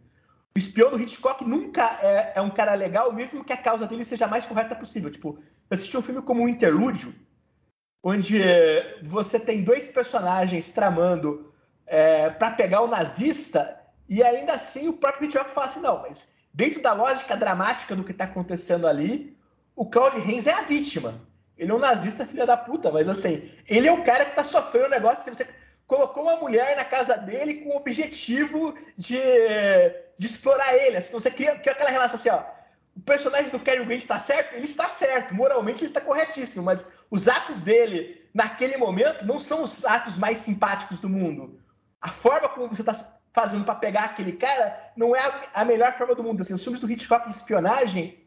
o 0.54 0.58
espião 0.58 0.90
do 0.90 1.00
Hitchcock 1.00 1.44
nunca 1.44 1.98
é, 2.02 2.32
é 2.36 2.40
um 2.40 2.50
cara 2.50 2.74
legal, 2.74 3.12
mesmo 3.12 3.44
que 3.44 3.52
a 3.52 3.56
causa 3.56 3.86
dele 3.86 4.04
seja 4.04 4.26
a 4.26 4.28
mais 4.28 4.46
correta 4.46 4.74
possível. 4.74 5.10
Tipo, 5.10 5.38
assistir 5.70 5.96
um 5.96 6.02
filme 6.02 6.20
como 6.22 6.42
um 6.42 6.48
Interlúdio, 6.48 7.14
onde 8.02 8.38
você 9.02 9.40
tem 9.40 9.64
dois 9.64 9.88
personagens 9.88 10.72
tramando 10.72 11.52
é, 11.86 12.30
para 12.30 12.50
pegar 12.50 12.82
o 12.82 12.88
nazista 12.88 13.80
e 14.08 14.22
ainda 14.22 14.54
assim 14.54 14.88
o 14.88 14.92
próprio 14.92 15.26
Hitchcock 15.26 15.50
fala 15.50 15.66
assim, 15.66 15.80
não, 15.80 16.02
mas 16.02 16.34
dentro 16.52 16.82
da 16.82 16.92
lógica 16.92 17.36
dramática 17.36 17.96
do 17.96 18.04
que 18.04 18.12
está 18.12 18.24
acontecendo 18.24 18.86
ali, 18.86 19.36
o 19.74 19.86
Claude 19.88 20.18
Rains 20.18 20.46
é 20.46 20.52
a 20.52 20.62
vítima. 20.62 21.14
Ele 21.56 21.70
é 21.70 21.74
um 21.74 21.78
nazista 21.78 22.26
filha 22.26 22.44
da 22.44 22.56
puta, 22.56 22.90
mas 22.90 23.08
assim, 23.08 23.50
ele 23.68 23.88
é 23.88 23.92
o 23.92 24.02
cara 24.02 24.24
que 24.24 24.32
está 24.32 24.44
sofrendo 24.44 24.86
o 24.86 24.90
negócio. 24.90 25.20
Assim, 25.20 25.32
você 25.32 25.48
colocou 25.92 26.22
uma 26.22 26.36
mulher 26.36 26.74
na 26.74 26.86
casa 26.86 27.18
dele 27.18 27.56
com 27.56 27.68
o 27.68 27.76
objetivo 27.76 28.74
de, 28.96 29.20
de 30.16 30.26
explorar 30.26 30.74
ele. 30.74 30.96
Assim, 30.96 31.08
então 31.08 31.20
você 31.20 31.30
cria, 31.30 31.54
cria 31.56 31.72
aquela 31.74 31.90
relação 31.90 32.18
assim, 32.18 32.30
ó. 32.30 32.42
O 32.96 33.00
personagem 33.00 33.50
do 33.50 33.60
Cary 33.60 33.84
Grant 33.84 33.98
está 33.98 34.18
certo? 34.18 34.54
Ele 34.54 34.64
está 34.64 34.88
certo, 34.88 35.34
moralmente 35.34 35.82
ele 35.82 35.90
está 35.90 36.00
corretíssimo, 36.00 36.64
mas 36.64 36.92
os 37.10 37.28
atos 37.28 37.60
dele 37.60 38.26
naquele 38.32 38.78
momento 38.78 39.26
não 39.26 39.38
são 39.38 39.62
os 39.62 39.84
atos 39.84 40.16
mais 40.16 40.38
simpáticos 40.38 40.98
do 40.98 41.10
mundo. 41.10 41.60
A 42.00 42.08
forma 42.08 42.48
como 42.48 42.68
você 42.68 42.80
está 42.80 42.94
fazendo 43.34 43.64
para 43.64 43.74
pegar 43.74 44.04
aquele 44.04 44.32
cara 44.32 44.92
não 44.96 45.14
é 45.14 45.20
a, 45.20 45.60
a, 45.60 45.64
melhor 45.64 45.92
forma 45.92 46.14
do 46.14 46.24
mundo. 46.24 46.40
Assim, 46.40 46.54
os 46.54 46.62
filmes 46.62 46.80
do 46.80 46.90
Hitchcock 46.90 47.26
de 47.26 47.34
espionagem, 47.34 48.18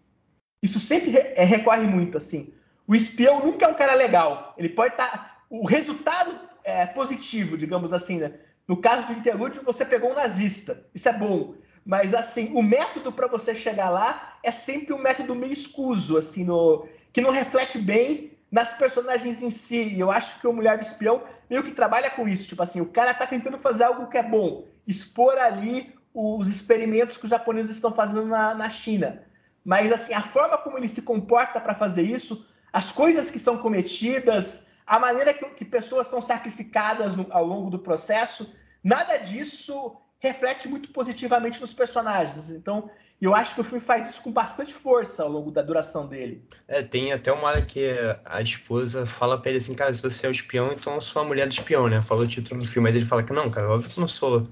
isso 0.62 0.80
sempre 0.80 1.10
re, 1.10 1.34
é, 1.36 1.44
recorre 1.44 1.88
muito. 1.88 2.18
assim. 2.18 2.54
O 2.88 2.94
espião 2.94 3.44
nunca 3.44 3.66
é 3.66 3.68
um 3.68 3.76
cara 3.76 3.96
legal. 3.96 4.54
Ele 4.56 4.70
pode 4.70 4.94
estar. 4.94 5.10
Tá, 5.10 5.36
o 5.50 5.66
resultado 5.66 6.46
é 6.66 6.86
positivo, 6.86 7.58
digamos 7.58 7.94
assim. 7.94 8.20
Né? 8.20 8.34
No 8.68 8.78
caso 8.78 9.08
do 9.08 9.14
interlúdio, 9.14 9.64
você 9.64 9.86
pegou 9.86 10.12
um 10.12 10.16
nazista. 10.16 10.84
Isso 10.94 11.08
é 11.08 11.14
bom. 11.14 11.54
Mas 11.86 12.16
assim, 12.16 12.52
o 12.56 12.64
método 12.64 13.12
para 13.12 13.28
você 13.28 13.54
chegar 13.54 13.90
lá 13.90 14.38
é 14.44 14.50
sempre 14.50 14.92
um 14.92 14.98
método 14.98 15.36
meio 15.36 15.54
escuso, 15.54 16.18
assim, 16.18 16.44
no, 16.44 16.88
que 17.14 17.22
não 17.22 17.30
reflete 17.30 17.78
bem 17.78 18.32
nas 18.52 18.72
personagens 18.76 19.44
em 19.44 19.52
si. 19.52 19.90
E 19.90 20.00
eu 20.00 20.10
acho 20.10 20.40
que 20.40 20.48
o 20.48 20.54
Mulher 20.54 20.80
do 20.80 20.84
Espião 20.84 21.22
meio 21.48 21.64
que 21.64 21.72
trabalha 21.72 22.10
com 22.10 22.28
isso. 22.28 22.48
Tipo 22.48 22.64
assim, 22.64 22.82
o 22.82 22.92
cara 22.92 23.14
tá 23.14 23.28
tentando 23.28 23.60
fazer 23.60 23.84
algo 23.84 24.08
que 24.08 24.18
é 24.18 24.24
bom, 24.24 24.66
expor 24.88 25.38
ali 25.38 25.94
os 26.12 26.48
experimentos 26.48 27.18
que 27.18 27.26
os 27.26 27.30
japoneses 27.30 27.76
estão 27.76 27.94
fazendo 27.94 28.26
na, 28.26 28.56
na 28.56 28.70
China. 28.70 29.22
Mas 29.64 29.92
assim, 29.92 30.14
a 30.14 30.22
forma 30.22 30.58
como 30.58 30.78
ele 30.78 30.88
se 30.88 31.04
comporta 31.04 31.60
para 31.60 31.76
fazer 31.76 32.04
isso, 32.04 32.48
as 32.72 32.92
coisas 32.92 33.30
que 33.30 33.38
são 33.38 33.58
cometidas, 33.58 34.65
a 34.86 35.00
maneira 35.00 35.34
que, 35.34 35.46
que 35.52 35.66
pessoas 35.66 36.08
são 36.08 36.22
sacrificadas 36.22 37.16
no, 37.16 37.28
ao 37.32 37.46
longo 37.46 37.70
do 37.70 37.80
processo, 37.80 38.54
nada 38.84 39.18
disso 39.18 39.98
reflete 40.26 40.68
muito 40.68 40.90
positivamente 40.90 41.62
nos 41.62 41.74
personagens. 41.74 42.50
Então, 42.50 42.90
eu 43.22 43.34
acho 43.34 43.56
que 43.56 43.62
o 43.62 43.64
filme 43.64 43.80
faz 43.80 44.10
isso 44.10 44.22
com 44.22 44.32
bastante 44.32 44.74
força 44.74 45.24
ao 45.24 45.30
longo 45.30 45.50
da 45.50 45.62
duração 45.62 46.06
dele. 46.06 46.44
É, 46.68 46.82
tem 46.82 47.14
até 47.14 47.32
uma 47.32 47.48
hora 47.48 47.62
que 47.62 47.90
a 48.26 48.42
esposa 48.42 49.06
fala 49.06 49.40
pra 49.40 49.50
ele 49.50 49.60
assim, 49.60 49.74
cara, 49.74 49.94
se 49.94 50.02
você 50.02 50.26
é 50.26 50.30
o 50.30 50.32
espião, 50.32 50.72
então 50.74 50.96
eu 50.96 51.02
sou 51.02 51.22
a 51.22 51.26
mulher 51.26 51.48
do 51.48 51.54
espião, 51.54 51.88
né? 51.88 52.02
Fala 52.02 52.24
o 52.24 52.28
título 52.28 52.62
do 52.62 52.68
filme, 52.68 52.90
mas 52.90 52.96
ele 52.96 53.06
fala 53.06 53.24
que 53.24 53.32
não, 53.32 53.50
cara, 53.50 53.70
óbvio 53.70 53.90
que 53.90 53.98
eu 53.98 54.02
não 54.02 54.08
sou 54.08 54.48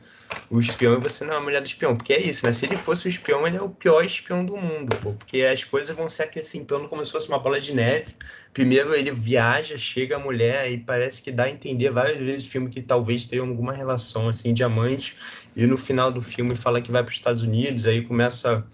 o 0.50 0.60
espião 0.60 0.94
e 0.94 1.02
você 1.02 1.26
não 1.26 1.34
é 1.34 1.38
a 1.38 1.42
mulher 1.42 1.62
do 1.62 1.68
espião. 1.68 1.96
Porque 1.96 2.14
é 2.14 2.22
isso, 2.22 2.46
né? 2.46 2.54
Se 2.54 2.66
ele 2.66 2.78
fosse 2.78 3.06
o 3.06 3.10
espião, 3.10 3.46
ele 3.46 3.58
é 3.58 3.62
o 3.62 3.70
pior 3.70 4.04
espião 4.06 4.46
do 4.46 4.56
mundo, 4.56 4.96
pô. 4.98 5.12
Porque 5.14 5.42
as 5.42 5.64
coisas 5.66 5.96
vão 5.96 6.10
se 6.10 6.24
acrescentando 6.24 6.88
como 6.88 7.06
se 7.06 7.12
fosse 7.12 7.28
uma 7.28 7.40
bola 7.40 7.60
de 7.60 7.74
neve. 7.74 8.16
Primeiro 8.54 8.96
ele 8.96 9.12
viaja, 9.12 9.78
chega 9.78 10.16
a 10.16 10.20
mulher 10.20 10.72
e 10.72 10.78
parece 10.78 11.22
que 11.22 11.32
dá 11.32 11.46
a 11.46 11.50
entender 11.50 11.90
várias 11.90 12.18
vezes 12.18 12.46
no 12.46 12.50
filme 12.52 12.70
que 12.70 12.82
talvez 12.82 13.26
tenha 13.26 13.42
alguma 13.42 13.74
relação, 13.74 14.30
assim, 14.30 14.54
diamante. 14.54 15.18
E 15.56 15.66
no 15.68 15.78
final 15.78 16.12
do 16.12 16.22
filme 16.22 16.56
fala 16.56 16.82
que 16.82 16.92
vai 16.92 17.04
para 17.04 17.12
os 17.12 17.16
Estados 17.16 17.42
Unidos, 17.44 17.86
aí 17.86 18.06
começa 18.06 18.66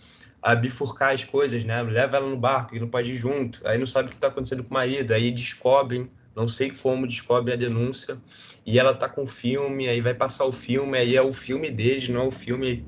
a 0.41 0.55
bifurcar 0.55 1.13
as 1.13 1.23
coisas, 1.23 1.63
né? 1.63 1.81
Leva 1.81 2.17
ela 2.17 2.29
no 2.29 2.37
barco, 2.37 2.71
que 2.71 2.79
não 2.79 2.87
pode 2.89 3.11
ir 3.11 3.15
junto. 3.15 3.65
Aí 3.67 3.77
não 3.77 3.85
sabe 3.85 4.07
o 4.07 4.11
que 4.11 4.17
está 4.17 4.27
acontecendo 4.27 4.63
com 4.63 4.71
o 4.71 4.73
marido. 4.73 5.13
Aí 5.13 5.31
descobrem, 5.31 6.09
não 6.35 6.47
sei 6.47 6.71
como, 6.71 7.05
descobrem 7.07 7.53
a 7.53 7.57
denúncia. 7.57 8.17
E 8.65 8.79
ela 8.79 8.93
tá 8.93 9.09
com 9.09 9.23
o 9.23 9.27
filme, 9.27 9.89
aí 9.89 9.99
vai 10.01 10.13
passar 10.13 10.45
o 10.45 10.51
filme, 10.53 10.97
aí 10.97 11.15
é 11.15 11.21
o 11.21 11.33
filme 11.33 11.69
deles, 11.69 12.07
não 12.09 12.21
é 12.21 12.27
o 12.27 12.31
filme. 12.31 12.85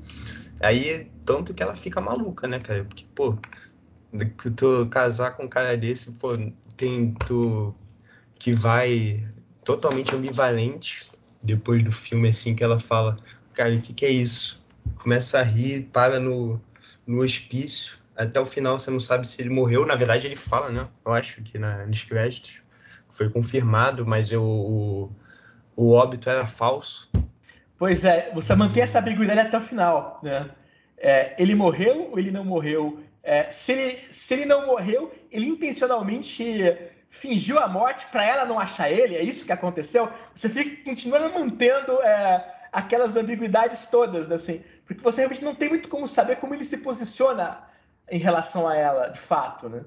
Aí, 0.60 1.10
tanto 1.24 1.52
que 1.52 1.62
ela 1.62 1.76
fica 1.76 2.00
maluca, 2.00 2.48
né, 2.48 2.58
cara? 2.60 2.84
Porque, 2.84 3.04
pô, 3.14 3.36
tu 4.56 4.88
casar 4.88 5.32
com 5.36 5.44
um 5.44 5.48
cara 5.48 5.76
desse, 5.76 6.12
pô, 6.12 6.30
tem 6.76 7.14
tu 7.24 7.74
que 8.38 8.52
vai 8.52 9.26
totalmente 9.64 10.14
ambivalente 10.14 11.10
depois 11.42 11.82
do 11.82 11.92
filme, 11.92 12.28
assim, 12.28 12.54
que 12.54 12.64
ela 12.64 12.78
fala, 12.80 13.16
cara, 13.54 13.74
o 13.74 13.80
que, 13.80 13.92
que 13.92 14.04
é 14.04 14.10
isso? 14.10 14.62
Começa 14.96 15.38
a 15.38 15.42
rir, 15.42 15.88
para 15.92 16.18
no, 16.18 16.60
no 17.06 17.22
hospício. 17.22 17.98
Até 18.16 18.38
o 18.40 18.46
final 18.46 18.78
você 18.78 18.90
não 18.90 19.00
sabe 19.00 19.26
se 19.26 19.40
ele 19.40 19.50
morreu. 19.50 19.86
Na 19.86 19.94
verdade, 19.94 20.26
ele 20.26 20.36
fala, 20.36 20.70
né? 20.70 20.88
Eu 21.04 21.12
acho 21.12 21.42
que 21.42 21.58
na, 21.58 21.86
nos 21.86 22.02
créditos 22.04 22.60
foi 23.10 23.28
confirmado, 23.28 24.06
mas 24.06 24.32
eu, 24.32 24.42
o, 24.42 25.10
o 25.76 25.92
óbito 25.92 26.28
era 26.28 26.46
falso. 26.46 27.10
Pois 27.78 28.04
é, 28.04 28.30
você 28.32 28.54
mantém 28.54 28.82
essa 28.82 29.00
ambiguidade 29.00 29.40
até 29.40 29.58
o 29.58 29.60
final, 29.60 30.20
né? 30.22 30.50
É, 30.96 31.34
ele 31.36 31.54
morreu 31.54 32.10
ou 32.10 32.18
ele 32.18 32.30
não 32.30 32.44
morreu? 32.44 33.02
É, 33.22 33.44
se, 33.50 33.72
ele, 33.72 34.00
se 34.10 34.34
ele 34.34 34.44
não 34.44 34.66
morreu, 34.66 35.12
ele 35.30 35.46
intencionalmente 35.46 36.76
fingiu 37.10 37.58
a 37.58 37.68
morte 37.68 38.06
para 38.06 38.24
ela 38.24 38.44
não 38.44 38.58
achar 38.58 38.90
ele? 38.90 39.16
É 39.16 39.22
isso 39.22 39.44
que 39.44 39.52
aconteceu? 39.52 40.10
Você 40.34 40.48
fica 40.48 40.84
continuando 40.84 41.32
mantendo 41.34 42.00
é, 42.02 42.61
aquelas 42.72 43.16
ambiguidades 43.16 43.86
todas, 43.86 44.32
assim, 44.32 44.64
porque 44.86 45.02
você 45.02 45.20
realmente 45.20 45.44
não 45.44 45.54
tem 45.54 45.68
muito 45.68 45.90
como 45.90 46.08
saber 46.08 46.36
como 46.36 46.54
ele 46.54 46.64
se 46.64 46.78
posiciona 46.78 47.62
em 48.10 48.18
relação 48.18 48.66
a 48.66 48.74
ela, 48.74 49.08
de 49.08 49.20
fato, 49.20 49.68
né? 49.68 49.84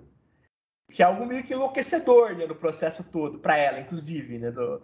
Que 0.91 1.01
é 1.01 1.05
algo 1.05 1.25
meio 1.25 1.43
que 1.43 1.53
enlouquecedor 1.53 2.35
né, 2.35 2.45
no 2.45 2.55
processo 2.55 3.03
todo, 3.03 3.39
para 3.39 3.57
ela, 3.57 3.79
inclusive, 3.79 4.37
né? 4.37 4.51
Do, 4.51 4.83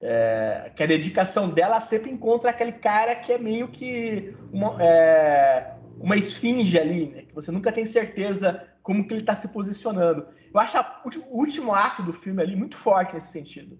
é, 0.00 0.72
que 0.74 0.82
a 0.82 0.86
dedicação 0.86 1.50
dela 1.50 1.78
sempre 1.78 2.10
encontra 2.10 2.50
aquele 2.50 2.72
cara 2.72 3.14
que 3.14 3.32
é 3.32 3.38
meio 3.38 3.68
que 3.68 4.34
uma, 4.50 4.82
é, 4.82 5.74
uma 5.98 6.16
esfinge 6.16 6.78
ali, 6.78 7.06
né? 7.06 7.22
Que 7.22 7.34
você 7.34 7.52
nunca 7.52 7.70
tem 7.70 7.84
certeza 7.84 8.66
como 8.82 9.06
que 9.06 9.12
ele 9.12 9.20
está 9.20 9.34
se 9.34 9.48
posicionando. 9.48 10.26
Eu 10.52 10.58
acho 10.58 10.78
a, 10.78 11.02
o 11.28 11.38
último 11.38 11.74
ato 11.74 12.02
do 12.02 12.14
filme 12.14 12.42
ali 12.42 12.56
muito 12.56 12.76
forte 12.76 13.12
nesse 13.12 13.28
sentido 13.28 13.78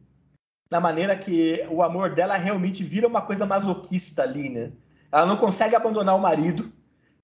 na 0.70 0.80
maneira 0.80 1.16
que 1.16 1.64
o 1.70 1.82
amor 1.82 2.14
dela 2.14 2.36
realmente 2.36 2.82
vira 2.82 3.06
uma 3.06 3.22
coisa 3.22 3.46
masoquista 3.46 4.22
ali, 4.22 4.48
né? 4.48 4.72
Ela 5.10 5.26
não 5.26 5.36
consegue 5.36 5.76
abandonar 5.76 6.16
o 6.16 6.20
marido, 6.20 6.72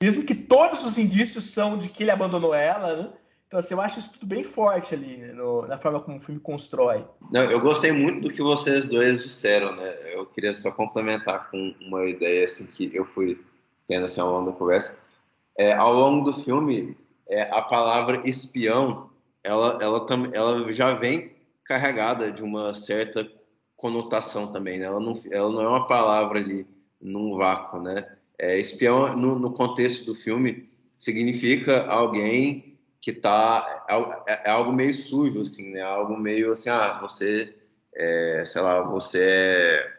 mesmo 0.01 0.25
que 0.25 0.35
todos 0.35 0.85
os 0.85 0.99
indícios 0.99 1.53
são 1.53 1.77
de 1.77 1.89
que 1.89 2.03
ele 2.03 2.11
abandonou 2.11 2.55
ela, 2.55 2.97
né? 2.97 3.11
Então, 3.47 3.61
assim, 3.61 3.75
eu 3.75 3.83
acho 3.83 3.99
isso 3.99 4.13
tudo 4.15 4.25
bem 4.25 4.43
forte 4.43 4.95
ali, 4.95 5.19
né? 5.19 5.33
no, 5.33 5.67
na 5.67 5.77
forma 5.77 6.01
como 6.01 6.17
o 6.17 6.21
filme 6.23 6.41
constrói. 6.41 7.05
Não, 7.31 7.43
eu 7.43 7.61
gostei 7.61 7.93
muito 7.93 8.23
do 8.23 8.33
que 8.33 8.43
vocês 8.43 8.89
dois 8.89 9.23
disseram, 9.23 9.77
né? 9.77 9.95
Eu 10.15 10.25
queria 10.25 10.55
só 10.55 10.71
complementar 10.71 11.51
com 11.51 11.75
uma 11.83 12.07
ideia, 12.07 12.47
assim, 12.47 12.65
que 12.65 12.91
eu 12.95 13.05
fui 13.05 13.39
tendo, 13.87 14.07
assim, 14.07 14.23
ao 14.23 14.33
longo 14.33 14.53
da 14.53 14.57
conversa. 14.57 14.99
É, 15.59 15.75
ao 15.75 15.93
longo 15.93 16.31
do 16.31 16.43
filme, 16.43 16.97
é, 17.29 17.43
a 17.53 17.61
palavra 17.61 18.23
espião, 18.25 19.11
ela, 19.45 19.79
ela, 19.83 20.07
ela 20.33 20.73
já 20.73 20.95
vem 20.95 21.32
carregada 21.73 22.31
de 22.31 22.43
uma 22.43 22.75
certa 22.75 23.27
conotação 23.77 24.53
também, 24.53 24.79
né? 24.79 24.85
Ela 24.85 25.01
não, 25.01 25.19
ela 25.31 25.51
não 25.51 25.63
é 25.63 25.69
uma 25.69 25.87
palavra 25.87 26.39
ali 26.39 26.67
num 27.01 27.35
vácuo, 27.35 27.81
né? 27.81 28.07
É, 28.39 28.59
espião, 28.59 29.17
no, 29.17 29.39
no, 29.39 29.53
contexto 29.53 30.05
do 30.05 30.15
filme, 30.15 30.69
significa 30.99 31.87
alguém 31.87 32.79
que 33.01 33.11
tá... 33.11 33.87
É, 33.89 34.33
é, 34.33 34.51
algo 34.51 34.71
meio 34.71 34.93
sujo, 34.93 35.41
assim, 35.41 35.71
né? 35.73 35.81
Algo 35.81 36.17
meio 36.19 36.53
assim, 36.53 36.69
ah, 36.69 36.99
você... 37.01 37.55
É, 37.95 38.45
sei 38.47 38.61
lá, 38.63 38.83
você 38.83 39.19
é 39.23 39.93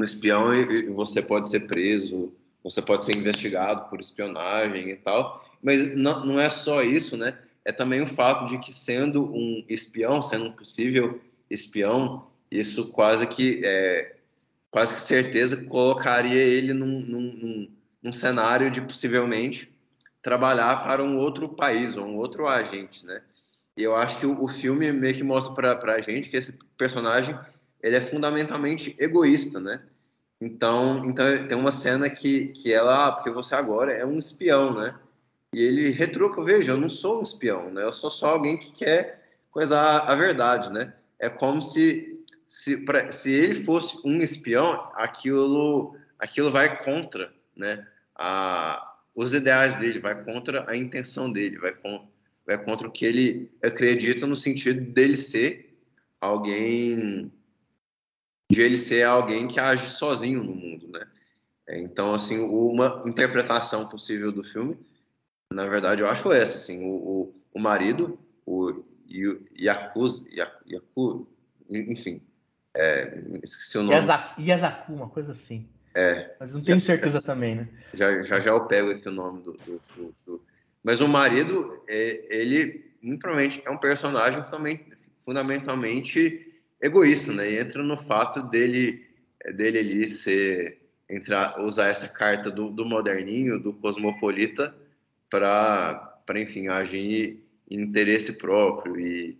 um 0.00 0.04
espião 0.04 0.54
e, 0.54 0.62
e 0.62 0.90
você 0.90 1.22
pode 1.22 1.48
ser 1.48 1.60
preso, 1.66 2.32
você 2.62 2.82
pode 2.82 3.04
ser 3.04 3.16
investigado 3.16 3.88
por 3.88 4.00
espionagem 4.00 4.90
e 4.90 4.96
tal. 4.96 5.44
Mas 5.62 5.96
não, 5.96 6.24
não 6.24 6.40
é 6.40 6.50
só 6.50 6.82
isso, 6.82 7.16
né? 7.16 7.38
É 7.64 7.72
também 7.72 8.02
o 8.02 8.06
fato 8.06 8.46
de 8.46 8.58
que, 8.58 8.72
sendo 8.72 9.24
um 9.24 9.64
espião, 9.68 10.20
sendo 10.20 10.46
um 10.46 10.52
possível 10.52 11.20
espião, 11.50 12.26
isso 12.50 12.88
quase 12.88 13.26
que, 13.26 13.62
é, 13.64 14.16
quase 14.70 14.94
que 14.94 15.00
certeza 15.00 15.64
colocaria 15.64 16.42
ele 16.42 16.74
num, 16.74 17.00
num, 17.00 17.70
num, 18.02 18.12
cenário 18.12 18.70
de 18.70 18.80
possivelmente 18.80 19.72
trabalhar 20.22 20.82
para 20.82 21.02
um 21.02 21.18
outro 21.18 21.48
país 21.48 21.96
ou 21.96 22.06
um 22.06 22.16
outro 22.16 22.46
agente, 22.46 23.04
né? 23.06 23.22
E 23.76 23.82
eu 23.82 23.96
acho 23.96 24.18
que 24.18 24.26
o, 24.26 24.46
filme 24.46 24.92
meio 24.92 25.14
que 25.14 25.24
mostra 25.24 25.74
para 25.74 25.94
a 25.94 26.00
gente 26.00 26.28
que 26.28 26.36
esse 26.36 26.52
personagem 26.76 27.36
ele 27.82 27.96
é 27.96 28.00
fundamentalmente 28.00 28.94
egoísta, 28.98 29.58
né? 29.58 29.82
Então, 30.40 31.04
então 31.06 31.46
tem 31.48 31.56
uma 31.56 31.72
cena 31.72 32.08
que, 32.08 32.48
que 32.48 32.72
ela, 32.72 33.08
ah, 33.08 33.12
porque 33.12 33.30
você 33.30 33.54
agora 33.54 33.92
é 33.92 34.04
um 34.06 34.18
espião, 34.18 34.74
né? 34.74 34.94
E 35.54 35.62
ele 35.62 35.90
retruca, 35.90 36.42
veja, 36.42 36.72
eu 36.72 36.76
não 36.76 36.90
sou 36.90 37.18
um 37.18 37.22
espião, 37.22 37.70
né? 37.70 37.82
Eu 37.84 37.92
sou 37.92 38.10
só 38.10 38.30
alguém 38.30 38.58
que 38.58 38.72
quer 38.72 39.22
coisar 39.50 40.00
a 40.00 40.14
verdade, 40.14 40.72
né? 40.72 40.92
É 41.18 41.28
como 41.28 41.62
se 41.62 42.14
se, 42.46 42.84
pra, 42.84 43.10
se 43.10 43.32
ele 43.32 43.64
fosse 43.64 43.98
um 44.04 44.20
espião, 44.20 44.90
aquilo 44.94 45.96
aquilo 46.18 46.52
vai 46.52 46.82
contra, 46.84 47.32
né? 47.56 47.86
A, 48.14 48.96
os 49.14 49.34
ideais 49.34 49.78
dele, 49.78 49.98
vai 49.98 50.24
contra 50.24 50.68
a 50.70 50.76
intenção 50.76 51.30
dele, 51.32 51.58
vai, 51.58 51.72
com, 51.72 52.08
vai 52.46 52.62
contra 52.64 52.86
o 52.86 52.92
que 52.92 53.04
ele 53.04 53.50
acredita 53.62 54.26
no 54.26 54.36
sentido 54.36 54.80
dele 54.92 55.16
ser 55.16 55.76
alguém 56.20 57.32
de 58.50 58.60
ele 58.60 58.76
ser 58.76 59.02
alguém 59.02 59.48
que 59.48 59.58
age 59.58 59.88
sozinho 59.90 60.42
no 60.42 60.54
mundo, 60.54 60.86
né? 60.88 61.06
Então, 61.68 62.14
assim, 62.14 62.38
uma 62.38 63.02
interpretação 63.06 63.88
possível 63.88 64.30
do 64.30 64.44
filme 64.44 64.78
na 65.54 65.66
verdade, 65.66 66.02
eu 66.02 66.08
acho 66.08 66.32
essa, 66.32 66.56
assim, 66.56 66.84
o, 66.84 66.94
o, 66.94 67.34
o 67.54 67.60
marido, 67.60 68.18
o 68.44 68.82
Yakuza, 69.58 70.26
Yaku, 70.30 71.28
enfim, 71.70 72.20
é, 72.74 73.22
esqueci 73.42 73.78
o 73.78 73.82
nome. 73.82 73.94
Yazaku, 74.38 74.92
uma 74.92 75.08
coisa 75.08 75.32
assim. 75.32 75.68
É. 75.94 76.34
Mas 76.40 76.54
não 76.54 76.62
tenho 76.62 76.80
já, 76.80 76.86
certeza 76.86 77.22
também, 77.22 77.54
né? 77.54 77.68
Já, 77.94 78.22
já, 78.22 78.40
já 78.40 78.50
eu 78.50 78.66
pego 78.66 78.90
aqui 78.90 79.08
o 79.08 79.12
nome 79.12 79.40
do... 79.40 79.52
do, 79.52 79.80
do, 79.96 80.14
do... 80.26 80.42
Mas 80.82 81.00
o 81.00 81.08
marido, 81.08 81.82
é, 81.88 82.26
ele, 82.28 82.92
muito 83.00 83.20
provavelmente, 83.20 83.62
é 83.64 83.70
um 83.70 83.78
personagem 83.78 84.42
também 84.46 84.84
fundamentalmente 85.24 86.52
egoísta, 86.82 87.32
né? 87.32 87.52
E 87.52 87.58
entra 87.58 87.82
no 87.82 87.96
fato 87.96 88.42
dele, 88.42 89.06
dele 89.54 89.78
ali 89.78 90.08
ser... 90.08 90.80
Entrar, 91.06 91.60
usar 91.60 91.88
essa 91.88 92.08
carta 92.08 92.50
do, 92.50 92.70
do 92.70 92.82
moderninho, 92.82 93.60
do 93.60 93.74
cosmopolita, 93.74 94.74
para, 95.34 96.40
enfim, 96.40 96.68
agir 96.68 97.44
em 97.68 97.80
interesse 97.80 98.34
próprio 98.34 99.00
e, 99.00 99.36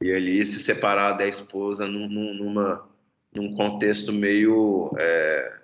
e 0.00 0.12
ali 0.12 0.46
se 0.46 0.60
separar 0.60 1.14
da 1.14 1.26
esposa 1.26 1.88
num, 1.88 2.08
numa, 2.08 2.88
num 3.34 3.52
contexto 3.56 4.12
meio 4.12 4.94
é, 4.96 5.58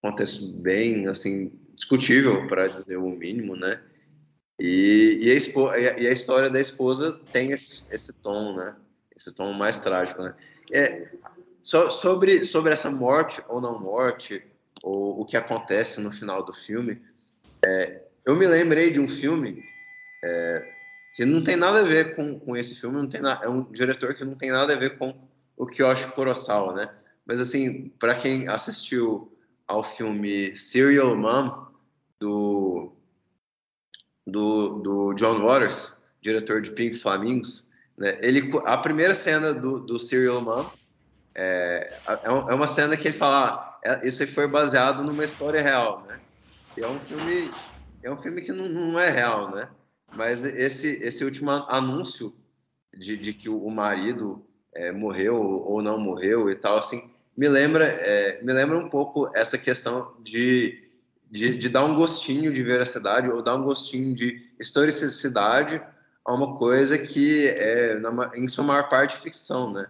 contexto 0.00 0.56
bem 0.58 1.08
assim 1.08 1.50
discutível 1.74 2.46
para 2.46 2.66
dizer 2.66 2.98
o 2.98 3.10
mínimo, 3.10 3.56
né? 3.56 3.82
E, 4.60 5.18
e, 5.22 5.30
a, 5.30 6.00
e, 6.00 6.06
a, 6.06 6.10
história 6.10 6.50
da 6.50 6.60
esposa 6.60 7.18
tem 7.32 7.50
esse, 7.50 7.92
esse 7.92 8.12
tom, 8.12 8.54
né? 8.54 8.76
Esse 9.16 9.34
tom 9.34 9.52
mais 9.54 9.78
trágico, 9.78 10.22
né? 10.22 10.34
É, 10.70 11.08
so, 11.62 11.90
sobre, 11.90 12.44
sobre 12.44 12.72
essa 12.72 12.90
morte 12.90 13.42
ou 13.48 13.60
não 13.60 13.80
morte, 13.80 14.44
ou 14.82 15.20
o 15.20 15.24
que 15.24 15.36
acontece 15.36 16.00
no 16.00 16.12
final 16.12 16.44
do 16.44 16.52
filme, 16.52 17.00
é, 17.64 18.02
eu 18.24 18.36
me 18.36 18.46
lembrei 18.46 18.92
de 18.92 19.00
um 19.00 19.08
filme 19.08 19.64
é, 20.22 20.72
que 21.14 21.24
não 21.24 21.42
tem 21.42 21.56
nada 21.56 21.80
a 21.80 21.84
ver 21.84 22.14
com, 22.14 22.38
com 22.38 22.56
esse 22.56 22.74
filme, 22.74 22.96
não 22.96 23.08
tem 23.08 23.20
é 23.20 23.48
um 23.48 23.62
diretor 23.70 24.14
que 24.14 24.24
não 24.24 24.32
tem 24.32 24.50
nada 24.50 24.74
a 24.74 24.76
ver 24.76 24.98
com 24.98 25.28
o 25.56 25.66
Kiyoshi 25.66 26.06
Kurosawa, 26.12 26.74
né? 26.74 26.94
Mas 27.26 27.40
assim, 27.40 27.88
para 27.98 28.14
quem 28.14 28.48
assistiu 28.48 29.36
ao 29.66 29.82
filme 29.82 30.56
Serial 30.56 31.16
Mom, 31.16 31.66
do, 32.18 32.92
do, 34.26 34.78
do 34.80 35.14
John 35.14 35.40
Waters, 35.40 35.96
diretor 36.20 36.60
de 36.60 36.70
Pink 36.70 36.96
Flamingos, 36.96 37.68
né? 37.96 38.18
Ele, 38.20 38.50
a 38.64 38.78
primeira 38.78 39.14
cena 39.14 39.52
do, 39.52 39.80
do 39.80 39.98
Serial 39.98 40.40
Mom 40.40 40.64
é, 41.34 41.92
é, 42.08 42.26
é 42.26 42.30
uma 42.30 42.66
cena 42.66 42.96
que 42.96 43.08
ele 43.08 43.16
fala, 43.16 43.78
ah, 43.84 44.00
isso 44.02 44.26
foi 44.28 44.46
baseado 44.46 45.02
numa 45.02 45.24
história 45.24 45.62
real, 45.62 46.04
né? 46.08 46.18
E 46.76 46.82
é 46.82 46.88
um 46.88 46.98
filme, 47.00 47.50
é 48.02 48.10
um 48.10 48.18
filme 48.18 48.42
que 48.42 48.52
não, 48.52 48.68
não 48.68 48.98
é 49.00 49.10
real, 49.10 49.54
né? 49.54 49.68
Mas 50.14 50.44
esse, 50.44 51.02
esse 51.02 51.24
último 51.24 51.50
anúncio 51.50 52.34
de, 52.96 53.16
de 53.16 53.32
que 53.32 53.48
o 53.48 53.70
marido 53.70 54.44
é, 54.74 54.90
morreu 54.90 55.36
ou 55.36 55.82
não 55.82 55.98
morreu 55.98 56.50
e 56.50 56.54
tal, 56.54 56.78
assim, 56.78 57.10
me 57.36 57.48
lembra, 57.48 57.84
é, 57.84 58.42
me 58.42 58.52
lembra 58.52 58.78
um 58.78 58.88
pouco 58.88 59.30
essa 59.34 59.56
questão 59.56 60.14
de, 60.20 60.88
de, 61.30 61.56
de, 61.56 61.68
dar 61.68 61.84
um 61.84 61.94
gostinho 61.94 62.52
de 62.52 62.62
veracidade 62.62 63.30
ou 63.30 63.42
dar 63.42 63.56
um 63.56 63.62
gostinho 63.62 64.14
de 64.14 64.50
historicidade 64.58 65.80
a 66.24 66.34
uma 66.34 66.56
coisa 66.56 66.98
que 66.98 67.46
é, 67.48 67.98
na, 67.98 68.30
em 68.34 68.48
sua 68.48 68.64
maior 68.64 68.88
parte, 68.88 69.16
ficção, 69.16 69.72
né? 69.72 69.86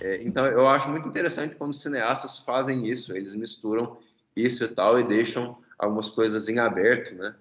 É, 0.00 0.20
então, 0.22 0.44
eu 0.46 0.68
acho 0.68 0.88
muito 0.88 1.08
interessante 1.08 1.54
quando 1.54 1.74
cineastas 1.74 2.38
fazem 2.38 2.86
isso, 2.88 3.16
eles 3.16 3.34
misturam 3.34 3.96
isso 4.36 4.64
e 4.64 4.68
tal 4.68 4.98
e 4.98 5.04
deixam 5.04 5.56
algumas 5.78 6.10
coisas 6.10 6.48
em 6.48 6.58
aberto, 6.58 7.14
né? 7.14 7.34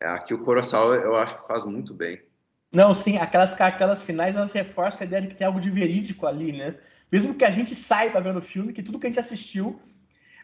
É, 0.00 0.06
aqui 0.06 0.32
o 0.32 0.42
Kurosawa 0.42 0.96
eu 0.96 1.16
acho 1.16 1.40
que 1.40 1.46
faz 1.46 1.64
muito 1.64 1.92
bem. 1.92 2.20
Não, 2.72 2.94
sim, 2.94 3.18
aquelas 3.18 3.54
cartelas 3.54 4.02
finais 4.02 4.36
elas 4.36 4.52
reforçam 4.52 5.02
a 5.02 5.06
ideia 5.06 5.22
de 5.22 5.28
que 5.28 5.34
tem 5.34 5.46
algo 5.46 5.60
de 5.60 5.70
verídico 5.70 6.26
ali, 6.26 6.52
né? 6.52 6.76
Mesmo 7.10 7.34
que 7.34 7.44
a 7.44 7.50
gente 7.50 7.74
saiba 7.74 8.20
vendo 8.20 8.38
o 8.38 8.42
filme 8.42 8.72
que 8.72 8.82
tudo 8.82 8.98
que 8.98 9.06
a 9.06 9.10
gente 9.10 9.18
assistiu, 9.18 9.80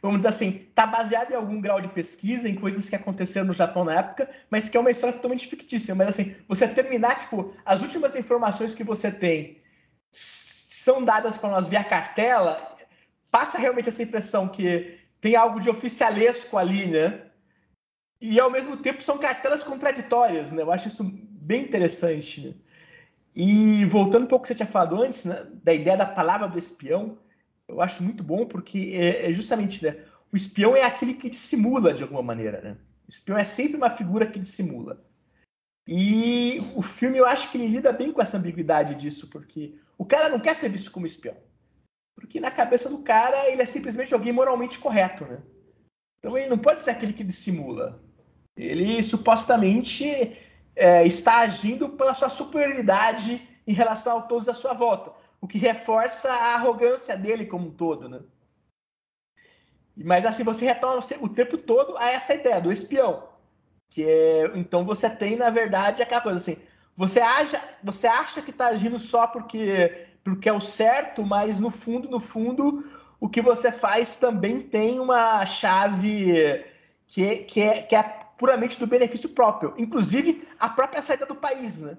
vamos 0.03 0.19
dizer 0.19 0.29
assim, 0.29 0.67
tá 0.75 0.87
baseado 0.87 1.31
em 1.31 1.37
algum 1.37 1.61
grau 1.61 1.81
de 1.81 1.89
pesquisa, 1.89 2.49
em 2.49 2.55
coisas 2.57 2.89
que 2.89 2.97
aconteceram 2.97 3.47
no 3.47 3.55
Japão 3.55 3.85
na 3.85 3.95
época, 3.95 4.29
mas 4.51 4.69
que 4.69 4.77
é 4.77 4.81
uma 4.81 4.91
história 4.91 5.15
totalmente 5.15 5.47
fictícia. 5.47 5.95
Mas 5.95 6.09
assim, 6.09 6.35
você 6.49 6.67
terminar, 6.67 7.19
tipo, 7.19 7.55
as 7.65 7.81
últimas 7.81 8.17
informações 8.17 8.75
que 8.75 8.83
você 8.83 9.11
tem 9.11 9.59
são 10.11 11.05
dadas 11.05 11.39
para 11.39 11.51
nós 11.51 11.67
via 11.67 11.85
cartela, 11.85 12.77
passa 13.31 13.59
realmente 13.59 13.89
essa 13.89 14.03
impressão 14.03 14.49
que 14.49 14.99
tem 15.21 15.37
algo 15.37 15.61
de 15.61 15.71
oficialesco 15.71 16.59
ali, 16.59 16.87
né? 16.87 17.23
E 18.21 18.41
ao 18.41 18.51
mesmo 18.51 18.77
tempo 18.77 19.03
são 19.03 19.19
cartelas 19.19 19.63
contraditórias, 19.63 20.51
né? 20.51 20.63
Eu 20.63 20.73
acho 20.73 20.89
isso 20.89 21.05
bem 21.05 21.63
interessante. 21.63 22.41
Né? 22.49 22.55
E 23.35 23.85
voltando 23.85 24.25
um 24.25 24.27
pouco 24.27 24.37
ao 24.37 24.43
que 24.43 24.49
você 24.49 24.55
tinha 24.55 24.67
falado 24.67 25.03
antes, 25.03 25.27
né, 25.27 25.47
da 25.63 25.75
ideia 25.75 25.97
da 25.97 26.07
palavra 26.07 26.49
do 26.49 26.59
espião, 26.59 27.19
eu 27.69 27.83
acho 27.83 28.03
muito 28.03 28.25
bom 28.25 28.47
porque 28.47 28.93
é, 28.95 29.31
é 29.31 29.33
justamente 29.33 29.85
né, 29.85 29.99
o 30.33 30.37
espião 30.37 30.75
é 30.75 30.83
aquele 30.83 31.15
que 31.15 31.29
dissimula 31.29 31.93
de 31.93 32.03
alguma 32.03 32.23
maneira. 32.23 32.61
Né? 32.63 32.77
O 33.07 33.11
espião 33.11 33.37
é 33.37 33.45
sempre 33.45 33.77
uma 33.77 33.91
figura 33.91 34.27
que 34.27 34.39
dissimula. 34.39 35.05
E 35.87 36.59
o 36.75 36.83
filme 36.83 37.19
eu 37.19 37.27
acho 37.27 37.51
que 37.51 37.59
ele 37.59 37.69
lida 37.69 37.93
bem 37.93 38.11
com 38.11 38.21
essa 38.21 38.37
ambiguidade 38.39 38.95
disso, 38.95 39.29
porque 39.29 39.79
o 39.97 40.05
cara 40.05 40.29
não 40.29 40.41
quer 40.41 40.57
ser 40.57 40.69
visto 40.69 40.91
como 40.91 41.07
espião. 41.07 41.37
Porque 42.15 42.41
na 42.41 42.51
cabeça 42.51 42.89
do 42.89 42.99
cara 43.03 43.49
ele 43.49 43.63
é 43.63 43.67
simplesmente 43.67 44.13
alguém 44.13 44.33
moralmente 44.33 44.79
correto, 44.79 45.25
né? 45.27 45.41
Então 46.19 46.37
ele 46.37 46.49
não 46.49 46.59
pode 46.59 46.81
ser 46.81 46.91
aquele 46.91 47.13
que 47.13 47.23
dissimula. 47.23 48.03
Ele 48.57 49.03
supostamente 49.03 50.37
é, 50.75 51.07
está 51.07 51.41
agindo 51.41 51.91
pela 51.91 52.15
sua 52.15 52.29
superioridade 52.29 53.47
em 53.67 53.73
relação 53.73 54.19
a 54.19 54.23
todos 54.23 54.49
à 54.49 54.55
sua 54.55 54.73
volta, 54.73 55.13
o 55.41 55.49
que 55.49 55.59
reforça 55.59 56.31
a 56.31 56.55
arrogância 56.55 57.17
dele 57.17 57.47
como 57.47 57.69
um 57.69 57.71
todo, 57.71 58.09
né? 58.09 58.21
Mas 59.97 60.27
assim, 60.27 60.45
você 60.45 60.65
retorna 60.65 61.01
o 61.21 61.29
tempo 61.29 61.57
todo 61.57 61.97
a 61.97 62.11
essa 62.11 62.35
ideia 62.35 62.61
do 62.61 62.71
espião, 62.71 63.25
que 63.89 64.05
é, 64.05 64.51
então 64.55 64.85
você 64.85 65.09
tem 65.09 65.37
na 65.37 65.51
verdade 65.51 66.03
aquela 66.03 66.21
coisa 66.21 66.39
assim, 66.39 66.59
você 66.97 67.21
acha, 67.21 67.63
você 67.83 68.07
acha 68.07 68.43
que 68.43 68.51
está 68.51 68.69
agindo 68.69 68.99
só 68.99 69.27
porque 69.27 70.07
porque 70.23 70.49
é 70.49 70.53
o 70.53 70.61
certo, 70.61 71.23
mas 71.23 71.61
no 71.61 71.71
fundo, 71.71 72.11
no 72.11 72.19
fundo, 72.19 72.85
o 73.21 73.29
que 73.29 73.41
você 73.41 73.71
faz 73.71 74.17
também 74.17 74.61
tem 74.61 74.99
uma 74.99 75.47
chave 75.47 76.65
que, 77.07 77.37
que, 77.45 77.61
é, 77.61 77.83
que 77.83 77.95
é 77.95 78.26
puramente 78.39 78.79
do 78.79 78.87
benefício 78.87 79.31
próprio, 79.31 79.75
inclusive 79.79 80.47
a 80.59 80.69
própria 80.69 81.03
saída 81.03 81.27
do 81.27 81.35
país, 81.35 81.81
né? 81.81 81.97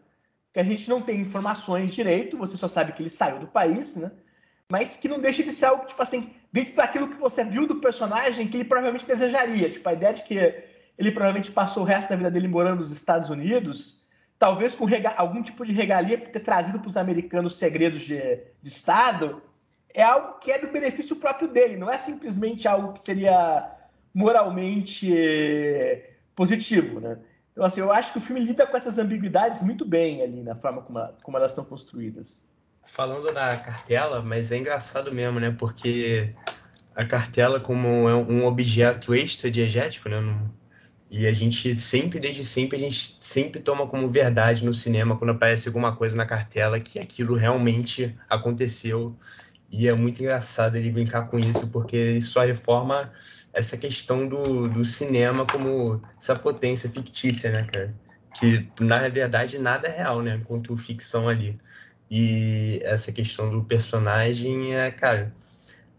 Que 0.53 0.59
a 0.59 0.63
gente 0.63 0.89
não 0.89 1.01
tem 1.01 1.19
informações 1.19 1.93
direito, 1.93 2.37
você 2.37 2.57
só 2.57 2.67
sabe 2.67 2.93
que 2.93 3.01
ele 3.01 3.09
saiu 3.09 3.39
do 3.39 3.47
país, 3.47 3.95
né? 3.95 4.11
Mas 4.71 4.97
que 4.97 5.07
não 5.07 5.19
deixa 5.19 5.43
de 5.43 5.51
ser 5.51 5.65
algo, 5.65 5.85
tipo 5.85 6.01
assim, 6.01 6.33
dentro 6.51 6.75
daquilo 6.75 7.07
que 7.07 7.17
você 7.17 7.43
viu 7.43 7.65
do 7.65 7.75
personagem 7.75 8.47
que 8.47 8.57
ele 8.57 8.65
provavelmente 8.65 9.05
desejaria. 9.05 9.69
Tipo, 9.69 9.87
a 9.89 9.93
ideia 9.93 10.13
de 10.13 10.23
que 10.23 10.35
ele 10.97 11.11
provavelmente 11.11 11.51
passou 11.51 11.83
o 11.83 11.85
resto 11.85 12.09
da 12.09 12.15
vida 12.15 12.31
dele 12.31 12.47
morando 12.47 12.79
nos 12.79 12.91
Estados 12.91 13.29
Unidos, 13.29 14.05
talvez 14.37 14.75
com 14.75 14.85
algum 15.15 15.41
tipo 15.41 15.65
de 15.65 15.71
regalia 15.71 16.17
por 16.17 16.29
ter 16.29 16.39
trazido 16.39 16.79
para 16.79 16.89
os 16.89 16.97
americanos 16.97 17.55
segredos 17.55 18.01
de, 18.01 18.19
de 18.61 18.69
Estado, 18.69 19.41
é 19.93 20.03
algo 20.03 20.39
que 20.39 20.51
é 20.51 20.59
do 20.59 20.67
benefício 20.67 21.15
próprio 21.15 21.47
dele, 21.47 21.77
não 21.77 21.89
é 21.89 21.97
simplesmente 21.97 22.67
algo 22.67 22.93
que 22.93 23.01
seria 23.01 23.71
moralmente 24.13 25.11
positivo, 26.37 26.99
né? 26.99 27.17
Então, 27.51 27.65
assim, 27.65 27.81
eu 27.81 27.91
acho 27.91 28.13
que 28.13 28.19
o 28.19 28.21
filme 28.21 28.39
lida 28.39 28.67
com 28.67 28.77
essas 28.77 28.99
ambiguidades 28.99 29.63
muito 29.63 29.83
bem 29.83 30.21
ali 30.21 30.43
na 30.43 30.53
forma 30.53 30.83
como, 30.83 30.99
como 31.23 31.35
elas 31.35 31.51
são 31.51 31.65
construídas. 31.65 32.47
Falando 32.85 33.33
da 33.33 33.57
cartela, 33.57 34.21
mas 34.21 34.51
é 34.51 34.57
engraçado 34.57 35.11
mesmo, 35.11 35.39
né? 35.39 35.53
Porque 35.57 36.35
a 36.95 37.03
cartela, 37.03 37.59
como 37.59 38.07
é 38.07 38.15
um 38.15 38.45
objeto 38.45 39.15
extra-diegético, 39.15 40.07
né? 40.07 40.17
E 41.09 41.25
a 41.25 41.33
gente 41.33 41.75
sempre, 41.75 42.19
desde 42.19 42.45
sempre, 42.45 42.77
a 42.77 42.79
gente 42.79 43.17
sempre 43.19 43.59
toma 43.59 43.87
como 43.87 44.07
verdade 44.07 44.63
no 44.63 44.73
cinema 44.73 45.17
quando 45.17 45.31
aparece 45.31 45.67
alguma 45.67 45.95
coisa 45.95 46.15
na 46.15 46.25
cartela 46.25 46.79
que 46.79 46.99
aquilo 46.99 47.33
realmente 47.33 48.15
aconteceu. 48.29 49.17
E 49.71 49.87
é 49.87 49.93
muito 49.93 50.21
engraçado 50.21 50.75
ele 50.75 50.91
brincar 50.91 51.27
com 51.27 51.39
isso, 51.39 51.67
porque 51.69 51.97
isso 52.11 52.33
só 52.33 52.41
reforma 52.41 53.11
essa 53.53 53.77
questão 53.77 54.27
do, 54.27 54.67
do 54.67 54.85
cinema 54.85 55.45
como 55.45 56.01
essa 56.17 56.35
potência 56.35 56.89
fictícia, 56.89 57.51
né, 57.51 57.63
cara? 57.63 57.93
Que, 58.33 58.69
na 58.79 59.07
verdade, 59.09 59.57
nada 59.57 59.87
é 59.87 59.97
real, 59.97 60.21
né? 60.21 60.35
Enquanto 60.35 60.77
ficção 60.77 61.27
ali. 61.27 61.59
E 62.09 62.79
essa 62.83 63.11
questão 63.11 63.49
do 63.49 63.63
personagem 63.63 64.75
é, 64.75 64.91
cara, 64.91 65.33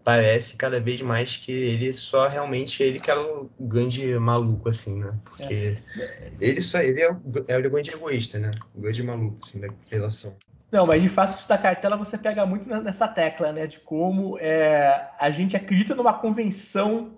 parece 0.09 0.57
cada 0.57 0.81
vez 0.81 1.03
mais 1.03 1.37
que 1.37 1.53
ele 1.53 1.93
só 1.93 2.29
realmente 2.29 2.83
ele 2.83 2.99
que 2.99 3.11
era 3.11 3.21
o 3.21 3.51
grande 3.61 4.19
maluco, 4.19 4.69
assim, 4.69 4.99
né? 4.99 5.15
Porque 5.23 5.77
é. 5.99 6.33
ele 6.41 6.63
só 6.63 6.79
ele 6.79 7.03
é 7.03 7.13
o, 7.13 7.21
é 7.47 7.59
o 7.59 7.71
grande 7.71 7.91
egoísta, 7.91 8.39
né? 8.39 8.53
O 8.75 8.81
grande 8.81 9.05
maluco, 9.05 9.37
assim, 9.43 9.61
da 9.61 9.69
relação. 9.91 10.35
Não, 10.73 10.87
mas 10.87 11.03
de 11.03 11.11
fato 11.11 11.37
isso 11.37 11.49
da 11.49 11.59
cartela 11.59 11.97
você 11.97 12.17
pega 12.17 12.47
muito 12.47 12.67
nessa 12.67 13.07
tecla, 13.07 13.53
né? 13.53 13.67
De 13.67 13.81
como 13.81 14.39
é, 14.39 15.11
a 15.19 15.29
gente 15.29 15.57
acredita 15.57 15.95
numa 15.95 16.15
convenção 16.15 17.18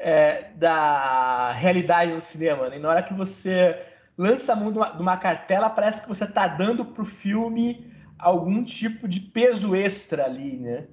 é, 0.00 0.50
da 0.56 1.52
realidade 1.52 2.12
no 2.12 2.20
cinema. 2.20 2.70
Né? 2.70 2.78
E 2.78 2.80
na 2.80 2.88
hora 2.88 3.02
que 3.02 3.12
você 3.12 3.78
lança 4.16 4.52
a 4.52 4.56
mão 4.56 4.72
de 4.72 4.78
uma, 4.78 4.90
de 4.90 5.02
uma 5.02 5.16
cartela, 5.18 5.68
parece 5.68 6.02
que 6.02 6.08
você 6.08 6.24
está 6.24 6.46
dando 6.46 6.84
para 6.84 7.02
o 7.02 7.06
filme 7.06 7.92
algum 8.18 8.64
tipo 8.64 9.06
de 9.06 9.20
peso 9.20 9.74
extra 9.76 10.24
ali, 10.24 10.56
né? 10.56 10.86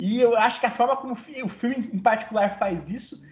E 0.00 0.20
eu 0.20 0.36
acho 0.36 0.58
que 0.58 0.66
a 0.66 0.70
forma 0.70 0.96
como 0.96 1.12
o 1.12 1.48
filme 1.48 1.90
em 1.92 1.98
particular 1.98 2.58
faz 2.58 2.90
isso 2.90 3.22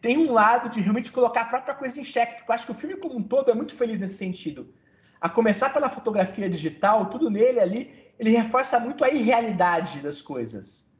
tem 0.00 0.18
um 0.18 0.32
lado 0.32 0.68
de 0.68 0.80
realmente 0.80 1.12
colocar 1.12 1.42
a 1.42 1.46
própria 1.46 1.74
coisa 1.74 2.00
em 2.00 2.04
xeque, 2.04 2.36
porque 2.36 2.50
eu 2.50 2.54
acho 2.54 2.66
que 2.66 2.72
o 2.72 2.74
filme 2.74 2.96
como 2.96 3.16
um 3.16 3.22
todo 3.22 3.50
é 3.50 3.54
muito 3.54 3.74
feliz 3.74 4.00
nesse 4.00 4.16
sentido. 4.16 4.74
A 5.20 5.28
começar 5.28 5.70
pela 5.70 5.88
fotografia 5.88 6.48
digital, 6.48 7.06
tudo 7.06 7.30
nele 7.30 7.60
ali, 7.60 8.12
ele 8.18 8.30
reforça 8.30 8.78
muito 8.78 9.04
a 9.04 9.08
irrealidade 9.08 10.00
das 10.00 10.20
coisas. 10.20 10.90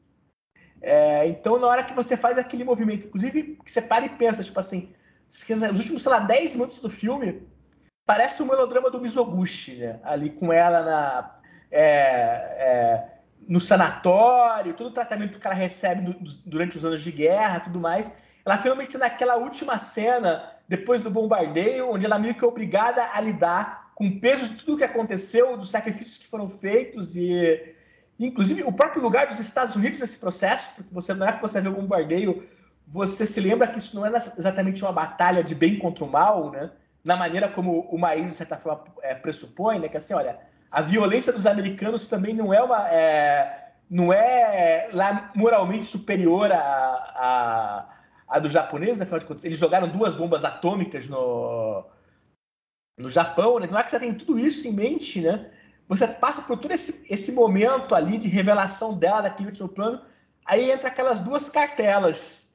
É, 0.86 1.26
então, 1.26 1.58
na 1.58 1.66
hora 1.66 1.82
que 1.82 1.92
você 1.92 2.16
faz 2.16 2.38
aquele 2.38 2.62
movimento, 2.62 3.08
inclusive, 3.08 3.58
que 3.64 3.72
você 3.72 3.82
para 3.82 4.06
e 4.06 4.08
pensa, 4.08 4.44
tipo 4.44 4.60
assim, 4.60 4.94
os 5.28 5.80
últimos, 5.80 6.00
sei 6.00 6.12
lá, 6.12 6.20
10 6.20 6.54
minutos 6.54 6.78
do 6.78 6.88
filme, 6.88 7.42
parece 8.04 8.40
um 8.40 8.46
melodrama 8.46 8.88
do 8.88 9.00
Mizoguchi, 9.00 9.78
né? 9.78 9.98
Ali 10.04 10.30
com 10.30 10.52
ela 10.52 10.82
na, 10.82 11.38
é, 11.72 11.82
é, 11.82 13.04
no 13.48 13.60
sanatório, 13.60 14.74
todo 14.74 14.86
o 14.86 14.92
tratamento 14.92 15.32
que 15.32 15.38
o 15.38 15.40
cara 15.40 15.56
recebe 15.56 16.16
durante 16.46 16.76
os 16.76 16.84
anos 16.84 17.02
de 17.02 17.10
guerra 17.10 17.58
tudo 17.58 17.80
mais. 17.80 18.12
Ela 18.44 18.56
finalmente 18.56 18.96
naquela 18.96 19.34
última 19.34 19.78
cena, 19.78 20.52
depois 20.68 21.02
do 21.02 21.10
bombardeio, 21.10 21.90
onde 21.90 22.06
ela 22.06 22.16
meio 22.16 22.36
que 22.36 22.44
é 22.44 22.46
obrigada 22.46 23.10
a 23.12 23.20
lidar 23.20 23.90
com 23.96 24.06
o 24.06 24.20
peso 24.20 24.50
de 24.50 24.54
tudo 24.64 24.78
que 24.78 24.84
aconteceu, 24.84 25.56
dos 25.56 25.70
sacrifícios 25.70 26.18
que 26.18 26.28
foram 26.28 26.48
feitos 26.48 27.16
e 27.16 27.74
Inclusive, 28.18 28.62
o 28.62 28.72
próprio 28.72 29.02
lugar 29.02 29.26
dos 29.26 29.38
Estados 29.38 29.76
Unidos 29.76 30.00
nesse 30.00 30.18
processo, 30.18 30.70
porque 30.74 30.92
você 30.92 31.12
não 31.12 31.26
é 31.26 31.32
que 31.32 31.42
você 31.42 31.60
vê 31.60 31.68
o 31.68 31.72
bombardeio, 31.72 32.46
você 32.86 33.26
se 33.26 33.40
lembra 33.40 33.66
que 33.68 33.78
isso 33.78 33.94
não 33.94 34.06
é 34.06 34.10
exatamente 34.10 34.82
uma 34.82 34.92
batalha 34.92 35.42
de 35.44 35.54
bem 35.54 35.78
contra 35.78 36.04
o 36.04 36.10
mal, 36.10 36.50
né? 36.50 36.70
Na 37.04 37.16
maneira 37.16 37.48
como 37.48 37.80
o 37.90 37.98
Maíro, 37.98 38.30
de 38.30 38.36
certa 38.36 38.56
forma, 38.56 38.84
é, 39.02 39.14
pressupõe, 39.14 39.78
né? 39.78 39.88
Que 39.88 39.96
assim, 39.96 40.14
olha, 40.14 40.38
a 40.70 40.80
violência 40.80 41.32
dos 41.32 41.46
americanos 41.46 42.08
também 42.08 42.34
não 42.34 42.54
é 42.54 42.62
uma. 42.62 42.88
É, 42.90 43.72
não 43.88 44.12
é 44.12 44.88
lá 44.92 45.30
moralmente 45.34 45.84
superior 45.84 46.50
a, 46.50 46.58
a, 46.58 47.88
a 48.28 48.38
do 48.38 48.48
japonês, 48.48 49.00
afinal 49.00 49.20
de 49.20 49.26
contas, 49.26 49.44
eles 49.44 49.58
jogaram 49.58 49.88
duas 49.88 50.14
bombas 50.14 50.44
atômicas 50.44 51.08
no, 51.08 51.84
no 52.98 53.10
Japão, 53.10 53.58
né? 53.58 53.66
Na 53.66 53.76
hora 53.76 53.84
que 53.84 53.90
você 53.90 54.00
tem 54.00 54.14
tudo 54.14 54.38
isso 54.38 54.66
em 54.66 54.72
mente, 54.72 55.20
né? 55.20 55.50
Você 55.88 56.06
passa 56.06 56.42
por 56.42 56.58
todo 56.58 56.72
esse, 56.72 57.04
esse 57.08 57.32
momento 57.32 57.94
ali 57.94 58.18
de 58.18 58.28
revelação 58.28 58.96
dela, 58.96 59.22
daquele 59.22 59.48
último 59.48 59.68
plano, 59.68 60.00
aí 60.44 60.70
entra 60.70 60.88
aquelas 60.88 61.20
duas 61.20 61.48
cartelas 61.48 62.48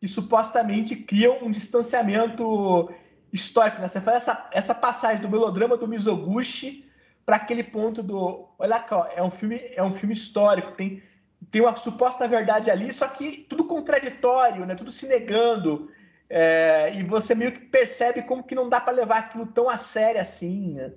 que 0.00 0.08
supostamente 0.08 0.96
criam 0.96 1.38
um 1.42 1.50
distanciamento 1.50 2.90
histórico, 3.32 3.80
né? 3.80 3.88
Você 3.88 4.00
faz 4.00 4.18
essa, 4.18 4.48
essa 4.52 4.74
passagem 4.74 5.20
do 5.20 5.28
melodrama 5.28 5.76
do 5.76 5.88
Mizoguchi 5.88 6.88
para 7.26 7.36
aquele 7.36 7.62
ponto 7.62 8.02
do, 8.02 8.48
olha 8.58 8.80
cá, 8.80 9.10
é 9.14 9.22
um 9.22 9.30
filme, 9.30 9.60
é 9.74 9.82
um 9.82 9.92
filme 9.92 10.14
histórico, 10.14 10.72
tem 10.72 11.02
tem 11.50 11.60
uma 11.60 11.74
suposta 11.76 12.26
verdade 12.26 12.70
ali, 12.70 12.92
só 12.92 13.06
que 13.08 13.46
tudo 13.48 13.64
contraditório, 13.64 14.66
né? 14.66 14.74
Tudo 14.74 14.90
se 14.90 15.06
negando. 15.06 15.90
É, 16.28 16.92
e 16.94 17.02
você 17.04 17.34
meio 17.34 17.52
que 17.52 17.60
percebe 17.60 18.22
como 18.22 18.42
que 18.42 18.54
não 18.54 18.68
dá 18.68 18.80
para 18.80 18.92
levar 18.92 19.18
aquilo 19.18 19.46
tão 19.46 19.68
a 19.68 19.78
sério 19.78 20.20
assim, 20.20 20.74
né? 20.74 20.92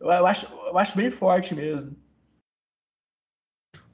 Eu, 0.00 0.10
eu, 0.10 0.26
acho, 0.26 0.46
eu 0.46 0.78
acho 0.78 0.96
bem 0.96 1.10
forte 1.10 1.54
mesmo. 1.54 1.96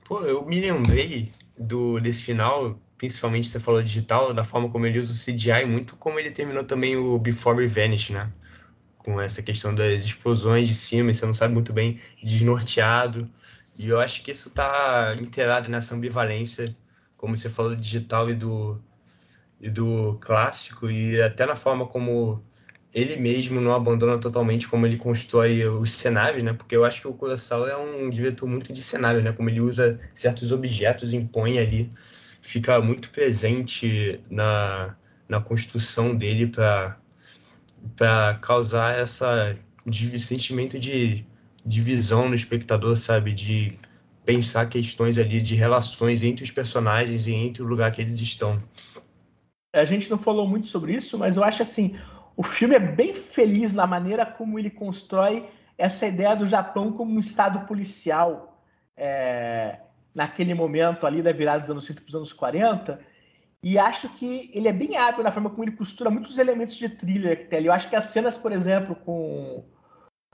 Pô, 0.04 0.20
eu 0.20 0.44
me 0.44 0.60
lembrei 0.60 1.28
do, 1.56 2.00
desse 2.00 2.22
final, 2.22 2.78
principalmente 2.98 3.48
você 3.48 3.60
falou 3.60 3.82
digital, 3.82 4.34
da 4.34 4.44
forma 4.44 4.68
como 4.68 4.86
ele 4.86 4.98
usa 4.98 5.12
o 5.12 5.16
CGI, 5.16 5.64
muito 5.64 5.96
como 5.96 6.18
ele 6.18 6.30
terminou 6.30 6.64
também 6.64 6.96
o 6.96 7.18
Before 7.18 7.66
Vanish, 7.66 8.10
né? 8.10 8.30
Com 8.98 9.20
essa 9.20 9.42
questão 9.42 9.74
das 9.74 10.04
explosões 10.04 10.68
de 10.68 10.74
cima, 10.74 11.10
e 11.10 11.14
você 11.14 11.26
não 11.26 11.34
sabe 11.34 11.54
muito 11.54 11.72
bem, 11.72 12.00
desnorteado. 12.22 13.30
E 13.76 13.88
eu 13.88 14.00
acho 14.00 14.22
que 14.22 14.30
isso 14.30 14.48
está 14.48 15.14
inteirado 15.20 15.70
nessa 15.70 15.94
ambivalência, 15.94 16.76
como 17.16 17.36
você 17.36 17.48
falou, 17.48 17.74
do 17.74 17.80
digital 17.80 18.28
e 18.28 18.34
do, 18.34 18.80
e 19.60 19.70
do 19.70 20.18
clássico, 20.20 20.90
e 20.90 21.22
até 21.22 21.46
na 21.46 21.56
forma 21.56 21.86
como 21.86 22.42
ele 22.94 23.16
mesmo 23.16 23.60
não 23.60 23.74
abandona 23.74 24.18
totalmente 24.18 24.68
como 24.68 24.86
ele 24.86 24.98
constrói 24.98 25.66
os 25.66 25.92
cenários, 25.92 26.42
né? 26.42 26.52
Porque 26.52 26.76
eu 26.76 26.84
acho 26.84 27.00
que 27.00 27.08
o 27.08 27.14
Kurosawa 27.14 27.70
é 27.70 27.76
um 27.76 28.10
diretor 28.10 28.46
muito 28.46 28.72
de 28.72 28.82
cenário, 28.82 29.22
né? 29.22 29.32
Como 29.32 29.48
ele 29.48 29.60
usa 29.60 29.98
certos 30.14 30.52
objetos, 30.52 31.14
impõe 31.14 31.58
ali, 31.58 31.90
fica 32.42 32.80
muito 32.80 33.10
presente 33.10 34.20
na, 34.30 34.94
na 35.28 35.40
construção 35.40 36.14
dele 36.14 36.46
para 36.46 36.98
para 37.96 38.34
causar 38.40 38.96
essa 38.96 39.56
sentimento 40.18 40.78
de 40.78 41.24
divisão 41.66 42.28
no 42.28 42.34
espectador, 42.34 42.96
sabe? 42.96 43.32
De 43.32 43.76
pensar 44.24 44.66
questões 44.66 45.18
ali 45.18 45.40
de 45.40 45.54
relações 45.54 46.22
entre 46.22 46.44
os 46.44 46.50
personagens 46.50 47.26
e 47.26 47.32
entre 47.32 47.62
o 47.62 47.66
lugar 47.66 47.90
que 47.90 48.00
eles 48.00 48.20
estão. 48.20 48.62
A 49.74 49.84
gente 49.84 50.10
não 50.10 50.18
falou 50.18 50.46
muito 50.46 50.66
sobre 50.66 50.94
isso, 50.94 51.18
mas 51.18 51.36
eu 51.36 51.42
acho 51.42 51.62
assim, 51.62 51.96
o 52.36 52.42
filme 52.42 52.74
é 52.74 52.78
bem 52.78 53.14
feliz 53.14 53.74
na 53.74 53.86
maneira 53.86 54.24
como 54.24 54.58
ele 54.58 54.70
constrói 54.70 55.48
essa 55.76 56.06
ideia 56.06 56.34
do 56.34 56.46
Japão 56.46 56.92
como 56.92 57.14
um 57.14 57.20
estado 57.20 57.66
policial 57.66 58.62
é, 58.96 59.80
naquele 60.14 60.54
momento 60.54 61.06
ali 61.06 61.22
da 61.22 61.32
virada 61.32 61.60
dos 61.60 61.70
anos 61.70 61.84
30 61.84 62.02
para 62.02 62.08
os 62.08 62.14
anos 62.14 62.32
40. 62.32 63.00
E 63.62 63.78
acho 63.78 64.08
que 64.10 64.50
ele 64.52 64.68
é 64.68 64.72
bem 64.72 64.96
hábil 64.96 65.22
na 65.22 65.30
forma 65.30 65.50
como 65.50 65.64
ele 65.64 65.76
costura 65.76 66.10
muitos 66.10 66.38
elementos 66.38 66.74
de 66.74 66.88
thriller 66.88 67.36
que 67.36 67.44
tem 67.44 67.58
ali. 67.58 67.68
Eu 67.68 67.72
acho 67.72 67.88
que 67.88 67.96
as 67.96 68.06
cenas, 68.06 68.36
por 68.36 68.50
exemplo, 68.50 68.96
com 68.96 69.64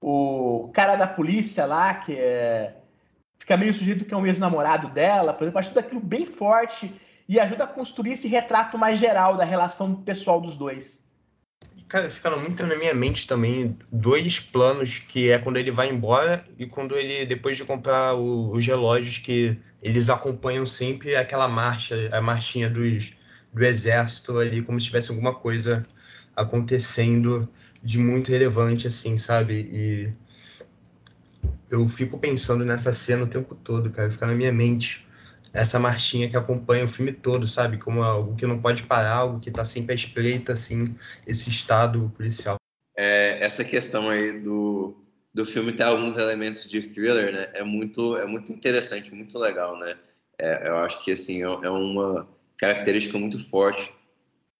o 0.00 0.70
cara 0.72 0.96
da 0.96 1.06
polícia 1.06 1.66
lá, 1.66 1.94
que 1.94 2.14
é, 2.14 2.76
fica 3.38 3.56
meio 3.56 3.74
sujeito 3.74 4.04
que 4.04 4.14
é 4.14 4.16
um 4.16 4.26
ex-namorado 4.26 4.88
dela, 4.88 5.34
por 5.34 5.44
exemplo, 5.44 5.58
acho 5.58 5.70
tudo 5.70 5.80
aquilo 5.80 6.00
bem 6.00 6.24
forte 6.24 6.94
e 7.28 7.38
ajuda 7.38 7.64
a 7.64 7.68
construir 7.68 8.12
esse 8.12 8.28
retrato 8.28 8.78
mais 8.78 8.98
geral 8.98 9.36
da 9.36 9.44
relação 9.44 9.94
pessoal 9.94 10.40
dos 10.40 10.56
dois. 10.56 11.07
Cara, 11.88 12.10
ficaram 12.10 12.38
muito 12.38 12.66
na 12.66 12.76
minha 12.76 12.92
mente 12.92 13.26
também 13.26 13.74
dois 13.90 14.38
planos, 14.38 14.98
que 14.98 15.30
é 15.30 15.38
quando 15.38 15.56
ele 15.56 15.70
vai 15.70 15.88
embora 15.88 16.44
e 16.58 16.66
quando 16.66 16.94
ele, 16.94 17.24
depois 17.24 17.56
de 17.56 17.64
comprar 17.64 18.14
o, 18.14 18.52
os 18.52 18.66
relógios, 18.66 19.16
que 19.16 19.58
eles 19.82 20.10
acompanham 20.10 20.66
sempre 20.66 21.16
aquela 21.16 21.48
marcha, 21.48 22.10
a 22.12 22.20
marchinha 22.20 22.68
dos, 22.68 23.14
do 23.54 23.64
exército 23.64 24.38
ali, 24.38 24.60
como 24.60 24.78
se 24.78 24.86
tivesse 24.86 25.10
alguma 25.10 25.34
coisa 25.34 25.82
acontecendo 26.36 27.48
de 27.82 27.98
muito 27.98 28.30
relevante, 28.30 28.86
assim, 28.86 29.16
sabe? 29.16 29.54
E 29.54 30.12
eu 31.70 31.86
fico 31.86 32.18
pensando 32.18 32.66
nessa 32.66 32.92
cena 32.92 33.24
o 33.24 33.28
tempo 33.28 33.54
todo, 33.54 33.88
cara, 33.88 34.10
fica 34.10 34.26
na 34.26 34.34
minha 34.34 34.52
mente 34.52 35.07
essa 35.52 35.78
marchinha 35.78 36.28
que 36.28 36.36
acompanha 36.36 36.84
o 36.84 36.88
filme 36.88 37.12
todo, 37.12 37.46
sabe? 37.46 37.78
Como 37.78 38.02
algo 38.02 38.36
que 38.36 38.46
não 38.46 38.60
pode 38.60 38.84
parar, 38.84 39.14
algo 39.14 39.40
que 39.40 39.50
tá 39.50 39.64
sempre 39.64 39.92
à 39.92 39.94
espreita, 39.94 40.52
assim, 40.52 40.96
esse 41.26 41.48
estado 41.48 42.12
policial. 42.16 42.56
É, 42.96 43.44
essa 43.44 43.64
questão 43.64 44.08
aí 44.08 44.40
do, 44.40 44.96
do 45.32 45.46
filme 45.46 45.72
ter 45.72 45.84
alguns 45.84 46.16
elementos 46.16 46.68
de 46.68 46.82
thriller, 46.82 47.32
né? 47.32 47.46
É 47.54 47.62
muito, 47.62 48.16
é 48.16 48.26
muito 48.26 48.52
interessante, 48.52 49.14
muito 49.14 49.38
legal, 49.38 49.78
né? 49.78 49.96
É, 50.38 50.68
eu 50.68 50.78
acho 50.78 51.04
que, 51.04 51.12
assim, 51.12 51.42
é, 51.42 51.46
é 51.46 51.70
uma 51.70 52.28
característica 52.56 53.18
muito 53.18 53.38
forte 53.48 53.92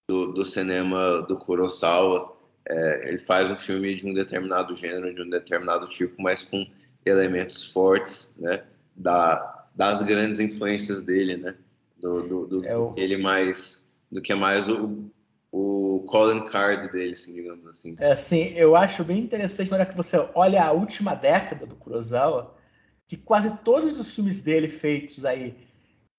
do, 0.07 0.33
do 0.33 0.45
cinema 0.45 1.21
do 1.21 1.37
Kurosawa, 1.37 2.35
é, 2.67 3.09
ele 3.09 3.19
faz 3.19 3.49
um 3.51 3.57
filme 3.57 3.95
de 3.95 4.05
um 4.05 4.13
determinado 4.13 4.75
gênero, 4.75 5.13
de 5.13 5.21
um 5.21 5.29
determinado 5.29 5.87
tipo, 5.87 6.21
mas 6.21 6.43
com 6.43 6.65
elementos 7.05 7.65
fortes, 7.65 8.35
né? 8.39 8.63
Da, 8.95 9.58
das 9.79 10.01
grandes 10.01 10.41
influências 10.41 11.01
dele, 11.01 11.37
né? 11.37 11.55
Do, 11.97 12.27
do, 12.27 12.47
do, 12.47 12.65
é 12.67 12.75
o... 12.75 12.87
do 12.87 12.95
que 12.95 12.99
ele 12.99 13.15
mais, 13.15 13.95
do 14.11 14.21
que 14.21 14.33
é 14.33 14.35
mais 14.35 14.67
o, 14.67 15.09
o 15.53 16.05
calling 16.11 16.43
card 16.51 16.91
dele, 16.91 17.13
assim, 17.13 17.33
digamos 17.33 17.65
assim. 17.65 17.95
É, 17.97 18.11
assim, 18.11 18.53
eu 18.57 18.75
acho 18.75 19.05
bem 19.05 19.19
interessante 19.19 19.71
na 19.71 19.77
hora 19.77 19.85
que 19.85 19.95
você 19.95 20.17
olha 20.35 20.65
a 20.65 20.73
última 20.73 21.15
década 21.15 21.65
do 21.65 21.77
Kurosawa, 21.77 22.57
que 23.07 23.15
quase 23.15 23.51
todos 23.63 23.97
os 23.97 24.13
filmes 24.13 24.41
dele 24.41 24.67
feitos 24.67 25.23
aí, 25.23 25.55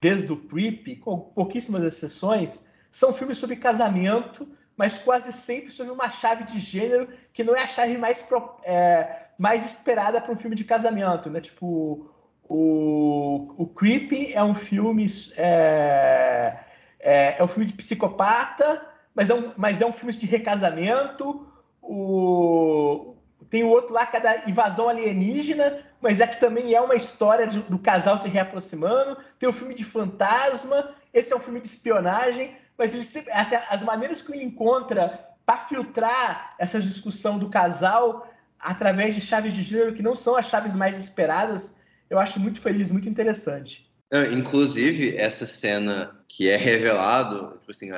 desde 0.00 0.32
o 0.32 0.38
Creep, 0.38 0.98
com 1.00 1.18
pouquíssimas 1.18 1.84
exceções, 1.84 2.66
são 2.90 3.12
filmes 3.12 3.36
sobre 3.36 3.56
casamento, 3.56 4.48
mas 4.74 4.96
quase 4.96 5.34
sempre 5.34 5.70
sobre 5.70 5.92
uma 5.92 6.08
chave 6.08 6.44
de 6.44 6.58
gênero 6.58 7.08
que 7.30 7.44
não 7.44 7.54
é 7.54 7.64
a 7.64 7.68
chave 7.68 7.98
mais, 7.98 8.26
é, 8.64 9.26
mais 9.38 9.66
esperada 9.66 10.18
para 10.18 10.32
um 10.32 10.36
filme 10.36 10.56
de 10.56 10.64
casamento, 10.64 11.28
né? 11.28 11.42
Tipo, 11.42 12.11
o, 12.51 13.55
o 13.57 13.66
Creepy 13.66 14.32
é 14.34 14.42
um 14.42 14.55
filme 14.55 15.07
é, 15.36 16.59
é, 16.98 17.36
é, 17.38 17.44
um 17.44 17.48
filme 17.48 17.66
de 17.66 17.72
psicopata, 17.72 18.86
mas 19.14 19.30
é 19.30 19.34
um, 19.34 19.53
mas 19.57 19.80
é 19.80 19.86
um 19.86 19.92
filme 19.92 20.12
de 20.12 20.26
recasamento. 20.26 21.46
O, 21.80 23.14
tem 23.48 23.62
o 23.62 23.68
outro 23.68 23.94
lá 23.94 24.05
que 24.05 24.16
é 24.16 24.48
invasão 24.48 24.88
alienígena, 24.88 25.78
mas 26.01 26.20
é 26.20 26.26
que 26.26 26.40
também 26.40 26.74
é 26.74 26.80
uma 26.80 26.94
história 26.94 27.46
de, 27.46 27.61
do 27.61 27.78
casal 27.78 28.18
se 28.18 28.28
reaproximando. 28.28 29.16
Tem 29.38 29.48
o 29.48 29.53
filme 29.53 29.74
de 29.74 29.84
fantasma, 29.84 30.90
esse 31.14 31.32
é 31.32 31.36
um 31.36 31.40
filme 31.40 31.61
de 31.61 31.68
espionagem 31.68 32.55
mas 32.80 32.94
ele 32.94 33.05
sempre, 33.05 33.30
as 33.30 33.82
maneiras 33.82 34.22
que 34.22 34.32
ele 34.32 34.42
encontra 34.42 35.28
para 35.44 35.59
filtrar 35.59 36.55
essa 36.59 36.80
discussão 36.80 37.38
do 37.38 37.51
casal 37.51 38.26
através 38.59 39.14
de 39.14 39.20
chaves 39.20 39.53
de 39.53 39.62
gênero 39.62 39.92
que 39.92 40.03
não 40.03 40.14
são 40.14 40.34
as 40.34 40.46
chaves 40.46 40.74
mais 40.74 40.98
esperadas, 40.98 41.76
eu 42.11 42.18
acho 42.18 42.40
muito 42.40 42.61
feliz, 42.61 42.90
muito 42.90 43.08
interessante. 43.08 43.88
Inclusive, 44.32 45.16
essa 45.16 45.46
cena 45.46 46.20
que 46.28 46.48
é 46.48 46.56
revelado, 46.56 47.56
tipo 47.61 47.70
assim, 47.70 47.90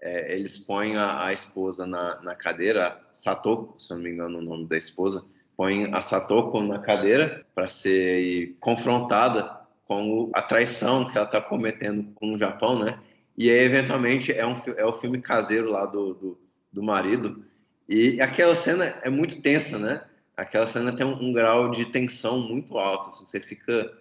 é, 0.00 0.32
eles 0.32 0.56
põem 0.56 0.96
a, 0.96 1.24
a 1.24 1.32
esposa 1.32 1.84
na, 1.84 2.20
na, 2.22 2.36
cadeira, 2.36 3.00
Satoko, 3.12 3.74
se 3.80 3.90
não 3.90 3.98
me 3.98 4.10
engano 4.10 4.38
o 4.38 4.42
nome 4.42 4.66
da 4.66 4.78
esposa, 4.78 5.24
põem 5.56 5.92
a 5.92 6.00
Satoko 6.00 6.62
na 6.62 6.78
cadeira 6.78 7.44
para 7.54 7.66
ser 7.66 8.56
confrontada 8.60 9.58
com 9.84 10.30
a 10.32 10.42
traição 10.42 11.10
que 11.10 11.16
ela 11.16 11.26
está 11.26 11.40
cometendo 11.40 12.04
com 12.14 12.34
o 12.34 12.38
Japão, 12.38 12.78
né? 12.78 13.00
E 13.36 13.50
aí, 13.50 13.58
eventualmente, 13.58 14.32
é, 14.32 14.46
um, 14.46 14.54
é 14.76 14.84
o 14.84 14.92
filme 14.92 15.20
caseiro 15.20 15.70
lá 15.70 15.86
do, 15.86 16.14
do, 16.14 16.40
do 16.72 16.82
marido. 16.82 17.42
E 17.88 18.20
aquela 18.20 18.54
cena 18.54 18.84
é 19.02 19.10
muito 19.10 19.40
tensa, 19.40 19.78
né? 19.78 20.02
Aquela 20.38 20.68
cena 20.68 20.94
tem 20.94 21.04
um, 21.04 21.20
um 21.20 21.32
grau 21.32 21.68
de 21.68 21.84
tensão 21.86 22.38
muito 22.38 22.78
alto. 22.78 23.08
Assim, 23.08 23.26
você 23.26 23.40
fica, 23.40 23.92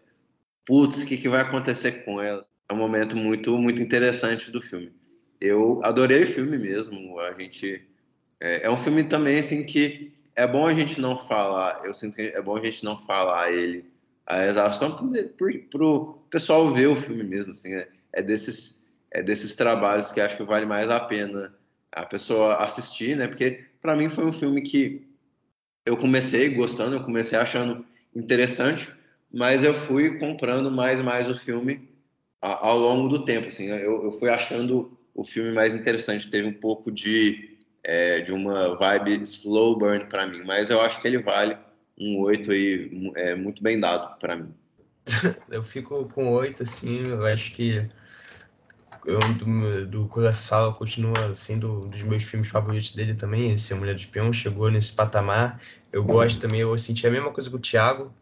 putz, 0.64 1.02
o 1.02 1.06
que, 1.08 1.18
que 1.18 1.28
vai 1.28 1.42
acontecer 1.42 2.06
com 2.06 2.22
ela? 2.22 2.46
É 2.70 2.74
um 2.74 2.78
momento 2.78 3.16
muito, 3.16 3.58
muito 3.58 3.82
interessante 3.82 4.52
do 4.52 4.62
filme. 4.62 4.94
Eu 5.42 5.82
adorei 5.84 6.26
o 6.26 6.28
filme 6.28 6.56
mesmo. 6.56 7.20
A 7.20 7.34
gente 7.34 7.84
é, 8.40 8.68
é 8.68 8.70
um 8.70 8.78
filme 8.78 9.04
também 9.04 9.40
assim 9.40 9.64
que 9.64 10.14
é 10.36 10.46
bom 10.46 10.68
a 10.68 10.74
gente 10.76 11.02
não 11.02 11.18
falar. 11.18 11.84
Eu 11.84 11.94
sinto 11.94 12.16
que 12.16 12.22
é 12.22 12.40
bom 12.40 12.56
a 12.56 12.64
gente 12.64 12.84
não 12.84 13.00
falar 13.00 13.52
ele 13.52 13.86
a 14.28 14.46
exaustão 14.46 14.96
para 14.96 15.86
o 15.86 16.14
pessoal 16.30 16.72
ver 16.72 16.86
o 16.86 16.96
filme 16.96 17.24
mesmo. 17.24 17.50
Assim, 17.50 17.74
é, 17.74 17.88
é 18.14 18.22
desses 18.22 18.88
é 19.10 19.24
desses 19.24 19.56
trabalhos 19.56 20.12
que 20.12 20.22
acho 20.22 20.38
que 20.38 20.44
vale 20.44 20.68
mais 20.68 20.88
a 20.88 21.00
pena 21.00 21.56
a 21.92 22.06
pessoa 22.06 22.58
assistir, 22.58 23.18
né? 23.18 23.28
Porque 23.28 23.66
para 23.82 23.96
mim 23.96 24.08
foi 24.08 24.26
um 24.26 24.34
filme 24.34 24.62
que 24.62 25.07
eu 25.88 25.96
comecei 25.96 26.50
gostando, 26.50 26.98
eu 26.98 27.04
comecei 27.04 27.40
achando 27.40 27.86
interessante, 28.14 28.94
mas 29.32 29.64
eu 29.64 29.74
fui 29.74 30.18
comprando 30.20 30.70
mais 30.70 31.00
e 31.00 31.04
mais 31.04 31.30
o 31.32 31.36
filme 31.36 31.88
ao 32.42 32.78
longo 32.78 33.08
do 33.08 33.24
tempo, 33.24 33.48
assim, 33.48 33.68
eu, 33.68 34.04
eu 34.04 34.12
fui 34.20 34.30
achando 34.30 34.98
o 35.16 35.24
filme 35.24 35.52
mais 35.52 35.74
interessante. 35.74 36.30
Teve 36.30 36.48
um 36.48 36.54
pouco 36.54 36.92
de, 36.92 37.58
é, 37.84 38.20
de 38.20 38.32
uma 38.32 38.76
vibe 38.76 39.24
slow 39.24 39.78
burn 39.78 40.06
para 40.06 40.28
mim, 40.28 40.44
mas 40.46 40.70
eu 40.70 40.82
acho 40.82 41.02
que 41.02 41.08
ele 41.08 41.20
vale 41.20 41.58
um 41.98 42.20
8 42.20 42.52
aí, 42.52 43.12
é, 43.16 43.34
muito 43.34 43.64
bem 43.64 43.80
dado 43.80 44.20
para 44.20 44.36
mim. 44.36 44.54
eu 45.50 45.64
fico 45.64 46.06
com 46.14 46.32
8, 46.34 46.64
assim, 46.64 47.08
eu 47.08 47.26
acho 47.26 47.54
que 47.54 47.90
eu, 49.08 49.20
do, 49.34 49.88
do 49.88 50.08
Kurosawa 50.10 50.74
continua 50.74 51.34
sendo 51.34 51.86
um 51.86 51.90
dos 51.90 52.02
meus 52.04 52.24
filmes 52.24 52.50
favoritos 52.50 52.92
dele 52.94 53.16
também, 53.16 53.54
esse 53.54 53.74
Mulher 53.74 53.96
de 53.96 54.02
Espião, 54.02 54.34
chegou 54.34 54.70
nesse 54.70 54.92
patamar. 54.94 55.62
Eu 55.92 56.04
gosto 56.04 56.42
também, 56.42 56.60
eu 56.60 56.78
senti 56.78 57.08
a 57.08 57.12
mesma 57.12 57.32
coisa 57.32 57.50
que 57.50 57.56
o 57.56 57.60
Thiago, 57.60 58.14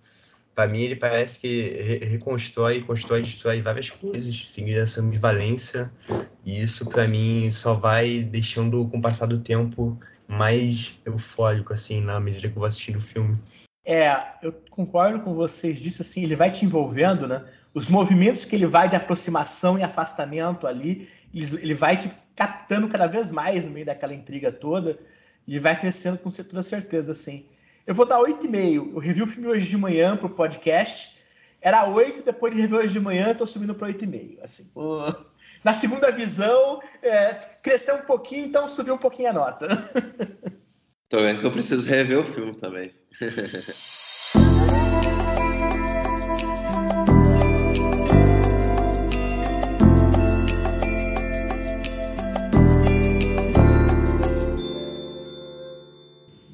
para 0.54 0.68
mim 0.68 0.84
ele 0.84 0.96
parece 0.96 1.40
que 1.40 2.00
reconstrói, 2.06 2.84
constrói, 2.84 3.24
destrói 3.24 3.62
várias 3.62 3.90
coisas, 3.90 4.36
seguindo 4.48 4.78
essa 4.78 5.02
ambivalência, 5.02 5.92
e 6.46 6.62
isso 6.62 6.86
para 6.88 7.08
mim 7.08 7.50
só 7.52 7.74
vai 7.74 8.22
deixando 8.24 8.88
com 8.88 9.00
o 9.00 9.02
passar 9.02 9.26
do 9.26 9.42
tempo 9.42 10.00
mais 10.28 11.02
eufórico 11.06 11.74
assim 11.74 12.00
na 12.02 12.20
medida 12.20 12.48
que 12.48 12.56
eu 12.56 12.60
vou 12.60 12.66
assistindo 12.66 12.98
o 12.98 13.02
filme. 13.02 13.44
É, 13.86 14.18
eu 14.42 14.52
concordo 14.72 15.20
com 15.20 15.36
vocês 15.36 15.78
disso 15.78 16.02
assim, 16.02 16.24
ele 16.24 16.36
vai 16.36 16.50
te 16.50 16.66
envolvendo, 16.66 17.28
né? 17.28 17.46
Os 17.72 17.88
movimentos 17.90 18.44
que 18.44 18.56
ele 18.56 18.66
vai 18.66 18.90
de 18.90 18.96
aproximação 18.96 19.78
e 19.78 19.84
afastamento 19.84 20.66
ali, 20.66 21.08
ele 21.34 21.76
vai 21.76 21.96
te 21.96 22.12
captando 22.36 22.88
cada 22.88 23.06
vez 23.06 23.32
mais 23.32 23.64
no 23.64 23.72
meio 23.72 23.86
daquela 23.86 24.14
intriga 24.14 24.52
toda 24.52 24.98
e 25.48 25.60
vai 25.60 25.80
crescendo 25.80 26.18
com 26.18 26.32
toda 26.32 26.64
certeza, 26.64 27.12
assim. 27.12 27.46
Eu 27.86 27.94
vou 27.94 28.06
dar 28.06 28.20
8,5. 28.20 28.94
Eu 28.94 29.00
revi 29.00 29.22
o 29.22 29.28
filme 29.28 29.48
hoje 29.48 29.68
de 29.68 29.78
manhã 29.78 30.18
para 30.18 30.26
o 30.26 30.30
podcast. 30.30 31.16
Era 31.62 31.88
8, 31.88 32.24
depois 32.24 32.54
de 32.54 32.62
rever 32.62 32.80
hoje 32.80 32.94
de 32.94 33.00
manhã, 33.00 33.32
estou 33.32 33.46
subindo 33.46 33.76
para 33.76 33.90
8,5. 33.90 34.40
Assim, 34.42 34.72
na 35.64 35.74
segunda 35.74 36.12
visão, 36.12 36.82
é, 37.04 37.34
cresceu 37.62 37.96
um 37.96 38.02
pouquinho, 38.02 38.46
então 38.46 38.68
subiu 38.68 38.96
um 38.96 39.00
pouquinho 39.00 39.30
a 39.30 39.34
nota. 39.34 39.68
Tô 41.08 41.18
vendo 41.18 41.40
que 41.40 41.46
eu 41.46 41.52
preciso 41.52 41.88
rever 41.88 42.20
o 42.20 42.34
filme 42.34 42.56
também. 42.56 42.92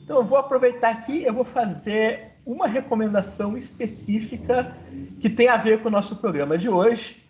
Então 0.04 0.20
eu 0.20 0.26
vou 0.26 0.38
aproveitar 0.38 0.90
aqui, 0.90 1.24
eu 1.24 1.34
vou 1.34 1.46
fazer 1.46 2.34
uma 2.46 2.68
recomendação 2.68 3.58
específica 3.58 4.76
que 5.22 5.30
tem 5.30 5.48
a 5.48 5.56
ver 5.56 5.82
com 5.82 5.88
o 5.88 5.92
nosso 5.92 6.18
programa 6.18 6.58
de 6.58 6.68
hoje. 6.68 7.24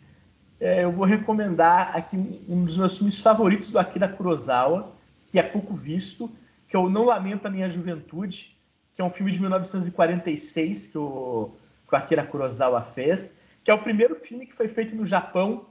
É, 0.59 0.83
eu 0.83 0.91
vou 0.91 1.05
recomendar 1.05 1.95
aqui 1.95 2.17
um 2.49 2.65
dos 2.65 2.77
meus 2.77 2.97
filmes 2.97 3.19
favoritos 3.19 3.69
do 3.69 3.77
Akira 3.77 4.07
Kurosawa, 4.07 4.91
que 5.31 5.37
é 5.37 5.43
pouco 5.43 5.75
visto, 5.75 6.27
que 6.71 6.77
é 6.77 6.79
o 6.79 6.89
Não 6.89 7.03
Lamento 7.03 7.45
a 7.45 7.51
Minha 7.51 7.69
Juventude, 7.69 8.55
que 8.95 9.01
é 9.01 9.03
um 9.03 9.09
filme 9.09 9.29
de 9.29 9.41
1946 9.41 10.87
que 10.87 10.97
o, 10.97 11.51
que 11.85 11.93
o 11.93 11.97
Akira 11.97 12.25
Kurosawa 12.25 12.81
fez, 12.81 13.41
que 13.61 13.69
é 13.69 13.73
o 13.73 13.77
primeiro 13.77 14.15
filme 14.15 14.45
que 14.45 14.55
foi 14.55 14.69
feito 14.69 14.95
no 14.95 15.05
Japão 15.05 15.65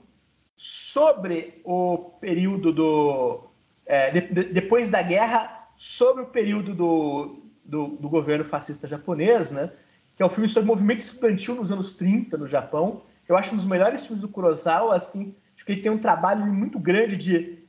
sobre 0.55 1.59
o 1.65 1.97
período 2.21 2.71
do... 2.71 3.43
É, 3.83 4.11
de, 4.11 4.21
de, 4.31 4.43
depois 4.53 4.91
da 4.91 5.01
guerra 5.01 5.69
sobre 5.75 6.21
o 6.21 6.27
período 6.27 6.75
do, 6.75 7.39
do, 7.65 7.87
do, 7.99 8.07
governo 8.07 8.45
fascista 8.45 8.87
japonês, 8.87 9.49
né? 9.49 9.71
Que 10.15 10.21
é 10.21 10.25
um 10.25 10.29
filme 10.29 10.47
sobre 10.47 10.67
movimento 10.67 10.99
estudantil 10.99 11.55
nos 11.55 11.71
anos 11.71 11.95
30 11.95 12.37
no 12.37 12.45
Japão. 12.45 13.01
Eu 13.27 13.35
acho 13.35 13.53
um 13.55 13.57
dos 13.57 13.65
melhores 13.65 14.05
filmes 14.05 14.21
do 14.21 14.29
Kurosawa, 14.29 14.95
assim, 14.95 15.35
acho 15.55 15.65
que 15.65 15.71
ele 15.71 15.81
tem 15.81 15.91
um 15.91 15.97
trabalho 15.97 16.45
muito 16.45 16.77
grande 16.77 17.17
de, 17.17 17.60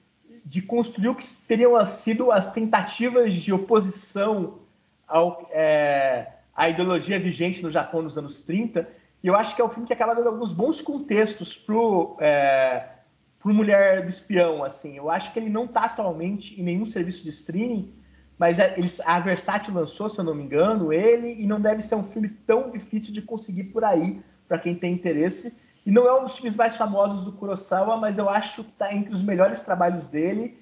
de 0.45 0.63
construir 0.63 1.09
o 1.09 1.15
que 1.15 1.27
teriam 1.47 1.85
sido 1.85 2.33
as 2.33 2.53
tentativas 2.53 3.35
de 3.35 3.53
oposição 3.53 4.59
ao, 5.07 5.49
é, 5.53 6.29
à 6.55 6.69
ideologia 6.69 7.19
vigente 7.19 7.63
no 7.63 7.71
Japão 7.71 8.03
nos 8.03 8.19
anos 8.19 8.41
30. 8.41 8.89
E 9.23 9.27
eu 9.29 9.37
acho 9.37 9.55
que 9.55 9.63
é 9.63 9.65
um 9.65 9.69
filme 9.69 9.87
que 9.87 9.93
acaba 9.93 10.15
dando 10.15 10.29
alguns 10.29 10.53
bons 10.53 10.83
contextos 10.83 11.57
pro 11.57 12.17
é, 12.21 12.89
pro 13.43 13.53
Mulher 13.53 14.05
do 14.05 14.09
Espião, 14.09 14.63
assim. 14.63 14.97
Eu 14.97 15.11
acho 15.11 15.33
que 15.33 15.39
ele 15.39 15.51
não 15.51 15.65
está 15.65 15.85
atualmente 15.85 16.59
em 16.59 16.63
nenhum 16.63 16.87
serviço 16.87 17.25
de 17.25 17.31
streaming, 17.31 17.93
mas 18.39 18.59
é, 18.59 18.77
a 19.05 19.19
Versátil 19.19 19.75
lançou, 19.75 20.09
se 20.09 20.21
eu 20.21 20.25
não 20.25 20.35
me 20.35 20.45
engano, 20.45 20.93
ele, 20.93 21.35
e 21.43 21.47
não 21.47 21.61
deve 21.61 21.83
ser 21.83 21.97
um 21.97 22.05
filme 22.05 22.29
tão 22.29 22.71
difícil 22.71 23.13
de 23.13 23.21
conseguir 23.21 23.65
por 23.65 23.85
aí, 23.85 24.23
para 24.47 24.59
quem 24.59 24.75
tem 24.75 24.95
interesse. 24.95 25.59
E 25.85 25.91
não 25.91 26.07
é 26.07 26.19
um 26.19 26.23
dos 26.23 26.37
filmes 26.37 26.57
mais 26.57 26.77
famosos 26.77 27.25
do 27.25 27.33
Kurosawa, 27.33 27.97
mas 27.97 28.19
eu 28.19 28.29
acho 28.29 28.63
que 28.63 28.71
está 28.71 28.95
entre 28.95 29.13
os 29.13 29.23
melhores 29.23 29.63
trabalhos 29.63 30.07
dele 30.07 30.59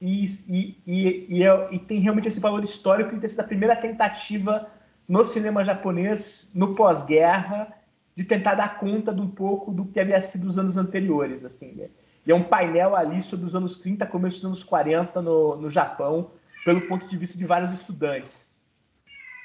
e, 0.00 0.24
e, 0.48 0.78
e, 0.86 1.26
e, 1.28 1.42
é, 1.44 1.74
e 1.74 1.78
tem 1.78 1.98
realmente 2.00 2.28
esse 2.28 2.40
valor 2.40 2.64
histórico 2.64 3.14
de 3.14 3.20
ter 3.20 3.28
sido 3.28 3.40
a 3.40 3.44
primeira 3.44 3.76
tentativa 3.76 4.66
no 5.08 5.22
cinema 5.22 5.64
japonês, 5.64 6.50
no 6.54 6.74
pós-guerra, 6.74 7.72
de 8.16 8.24
tentar 8.24 8.54
dar 8.54 8.78
conta 8.78 9.12
de 9.12 9.20
um 9.20 9.28
pouco 9.28 9.70
do 9.70 9.84
que 9.84 10.00
havia 10.00 10.20
sido 10.20 10.46
os 10.46 10.58
anos 10.58 10.76
anteriores. 10.76 11.44
assim 11.44 11.72
né? 11.72 11.88
E 12.26 12.32
é 12.32 12.34
um 12.34 12.44
painel 12.44 12.96
ali 12.96 13.22
sobre 13.22 13.46
os 13.46 13.54
anos 13.54 13.76
30, 13.78 14.06
começo 14.06 14.38
dos 14.38 14.46
anos 14.46 14.64
40 14.64 15.20
no, 15.20 15.56
no 15.56 15.68
Japão, 15.68 16.30
pelo 16.64 16.80
ponto 16.82 17.06
de 17.06 17.16
vista 17.16 17.36
de 17.36 17.44
vários 17.44 17.72
estudantes. 17.72 18.58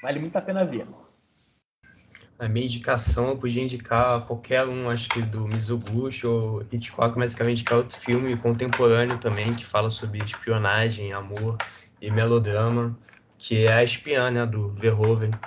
Vale 0.02 0.18
muito 0.18 0.36
a 0.36 0.40
pena 0.40 0.64
ver. 0.64 0.86
A 2.40 2.48
minha 2.48 2.64
indicação, 2.66 3.28
eu 3.30 3.38
podia 3.38 3.62
indicar 3.62 4.26
qualquer 4.26 4.66
um, 4.66 4.88
acho 4.88 5.10
que 5.12 5.20
do 5.22 5.46
Mizoguchi 5.46 6.26
ou 6.26 6.62
Hitchcock, 6.72 7.16
mas 7.18 7.34
quero 7.34 7.50
indicar 7.50 7.76
outro 7.78 7.96
filme 7.98 8.36
contemporâneo 8.38 9.18
também, 9.18 9.54
que 9.54 9.64
fala 9.64 9.90
sobre 9.90 10.22
espionagem, 10.24 11.12
amor 11.12 11.62
e 12.00 12.10
melodrama, 12.10 12.98
que 13.36 13.66
é 13.66 13.72
A 13.74 13.84
Espiã, 13.84 14.30
né, 14.30 14.46
do 14.46 14.74
Verhoeven, 14.74 15.38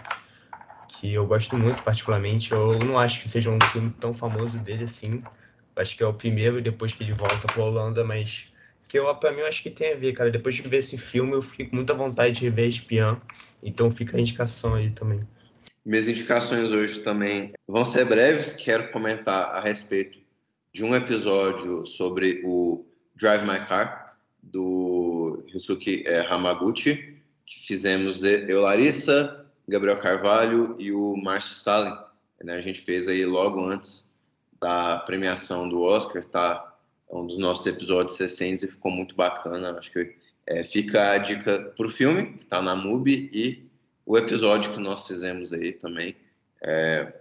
que 0.87 1.13
eu 1.13 1.27
gosto 1.27 1.57
muito 1.57 1.81
particularmente. 1.83 2.51
Eu 2.53 2.83
não 2.85 2.99
acho 2.99 3.21
que 3.21 3.29
seja 3.29 3.51
um 3.51 3.61
filme 3.63 3.91
tão 3.93 4.13
famoso 4.13 4.59
dele 4.59 4.85
assim. 4.85 5.29
Acho 5.75 5.97
que 5.97 6.03
é 6.03 6.07
o 6.07 6.13
primeiro 6.15 6.61
depois 6.61 6.93
que 6.93 7.03
ele 7.03 7.13
volta 7.13 7.49
para 7.49 7.63
Holanda, 7.63 8.03
mas 8.05 8.53
que 8.89 8.99
eu, 8.99 9.13
pra 9.17 9.31
mim, 9.31 9.39
eu 9.41 9.47
acho 9.47 9.63
que 9.63 9.71
tem 9.71 9.93
a 9.93 9.97
ver, 9.97 10.13
cara. 10.13 10.31
Depois 10.31 10.55
de 10.55 10.63
ver 10.63 10.77
esse 10.79 10.97
filme, 10.97 11.33
eu 11.33 11.41
fiquei 11.41 11.67
com 11.69 11.75
muita 11.77 11.93
vontade 11.95 12.35
de 12.35 12.41
rever 12.45 12.69
Espiã. 12.69 13.21
Então 13.63 13.91
fica 13.91 14.17
a 14.17 14.19
indicação 14.21 14.75
aí 14.75 14.91
também. 14.91 15.27
Minhas 15.86 16.07
indicações 16.07 16.71
hoje 16.71 17.01
também 17.01 17.51
vão 17.67 17.84
ser 17.84 18.05
breves. 18.05 18.53
Quero 18.53 18.89
comentar 18.91 19.53
a 19.53 19.59
respeito 19.59 20.17
de 20.71 20.81
um 20.81 20.95
episódio 20.95 21.86
sobre 21.86 22.41
o 22.45 22.86
Drive 23.17 23.43
My 23.43 23.67
Car, 23.67 24.17
do 24.41 25.43
Ryusuke 25.47 26.05
é, 26.07 26.21
Hamaguchi, 26.21 27.17
que 27.45 27.67
fizemos 27.67 28.23
eu, 28.23 28.61
Larissa, 28.61 29.45
Gabriel 29.67 29.99
Carvalho 29.99 30.77
e 30.79 30.89
o 30.93 31.17
Márcio 31.17 31.51
Stalin. 31.51 31.97
Né? 32.41 32.55
A 32.55 32.61
gente 32.61 32.79
fez 32.79 33.09
aí 33.09 33.25
logo 33.25 33.65
antes 33.65 34.17
da 34.61 34.99
premiação 34.99 35.67
do 35.67 35.81
Oscar, 35.81 36.23
tá? 36.23 36.75
É 37.11 37.15
um 37.15 37.27
dos 37.27 37.38
nossos 37.38 37.65
episódios 37.67 38.17
recentes 38.17 38.63
e 38.63 38.67
ficou 38.67 38.89
muito 38.89 39.15
bacana. 39.15 39.77
Acho 39.77 39.91
que 39.91 40.15
é, 40.47 40.63
fica 40.63 41.11
a 41.11 41.17
dica 41.17 41.73
para 41.75 41.88
o 41.88 41.89
filme, 41.89 42.34
que 42.34 42.43
está 42.43 42.61
na 42.61 42.73
MUBI, 42.73 43.29
e 43.34 43.62
o 44.05 44.17
episódio 44.17 44.73
que 44.73 44.79
nós 44.79 45.07
fizemos 45.07 45.53
aí 45.53 45.71
também. 45.71 46.15
É, 46.61 47.13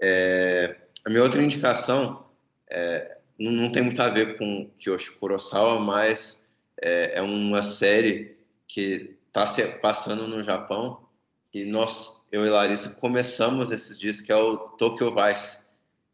é, 0.00 0.76
a 1.04 1.10
minha 1.10 1.22
outra 1.22 1.42
indicação 1.42 2.26
é, 2.68 3.18
não, 3.38 3.52
não, 3.52 3.72
tem 3.72 3.82
muito 3.82 4.00
a 4.00 4.08
ver 4.08 4.38
com 4.38 4.70
Kyoshi 4.78 5.12
Kurosawa, 5.12 5.80
mas 5.80 6.50
é, 6.82 7.18
é 7.18 7.22
uma 7.22 7.62
série 7.62 8.36
que 8.66 9.16
está 9.28 9.46
passando 9.80 10.26
no 10.26 10.42
Japão 10.42 11.06
e 11.52 11.64
nós, 11.64 12.26
eu 12.30 12.44
e 12.44 12.50
Larissa, 12.50 12.90
começamos 13.00 13.70
esses 13.70 13.98
dias, 13.98 14.20
que 14.20 14.32
é 14.32 14.36
o 14.36 14.56
Tokyo 14.56 15.14
Vice, 15.14 15.64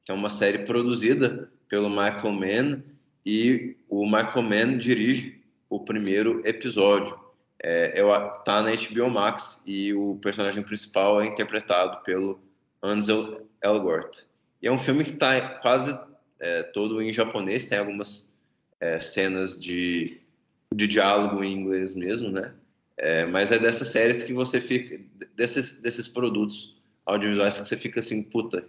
que 0.04 0.12
é 0.12 0.14
uma 0.14 0.30
série 0.30 0.58
produzida 0.58 1.50
pelo 1.68 1.88
Michael 1.88 2.32
Mann 2.32 2.82
e 3.24 3.76
o 3.88 4.04
Michael 4.04 4.42
Mann 4.42 4.78
dirige 4.78 5.40
o 5.70 5.80
primeiro 5.80 6.46
episódio. 6.46 7.18
É, 7.62 8.02
tá 8.44 8.60
na 8.60 8.72
HBO 8.72 9.08
Max 9.08 9.62
e 9.66 9.94
o 9.94 10.18
personagem 10.20 10.62
principal 10.62 11.20
é 11.20 11.26
interpretado 11.26 12.02
pelo 12.02 12.40
Ansel 12.82 13.46
Elgort. 13.62 14.24
E 14.60 14.66
é 14.66 14.72
um 14.72 14.78
filme 14.78 15.04
que 15.04 15.12
está 15.12 15.40
quase 15.60 15.96
é, 16.40 16.62
todo 16.64 17.00
em 17.00 17.12
japonês, 17.12 17.66
tem 17.66 17.78
algumas 17.78 18.36
é, 18.80 19.00
cenas 19.00 19.58
de, 19.60 20.20
de 20.74 20.86
diálogo 20.88 21.42
em 21.44 21.52
inglês 21.52 21.94
mesmo, 21.94 22.30
né? 22.30 22.52
É, 22.96 23.24
mas 23.26 23.50
é 23.50 23.58
dessas 23.58 23.88
séries 23.88 24.22
que 24.22 24.32
você 24.32 24.60
fica, 24.60 25.00
desses, 25.34 25.80
desses 25.80 26.08
produtos 26.08 26.76
audiovisuais 27.06 27.58
que 27.58 27.64
você 27.64 27.76
fica 27.76 28.00
assim, 28.00 28.22
puta, 28.22 28.64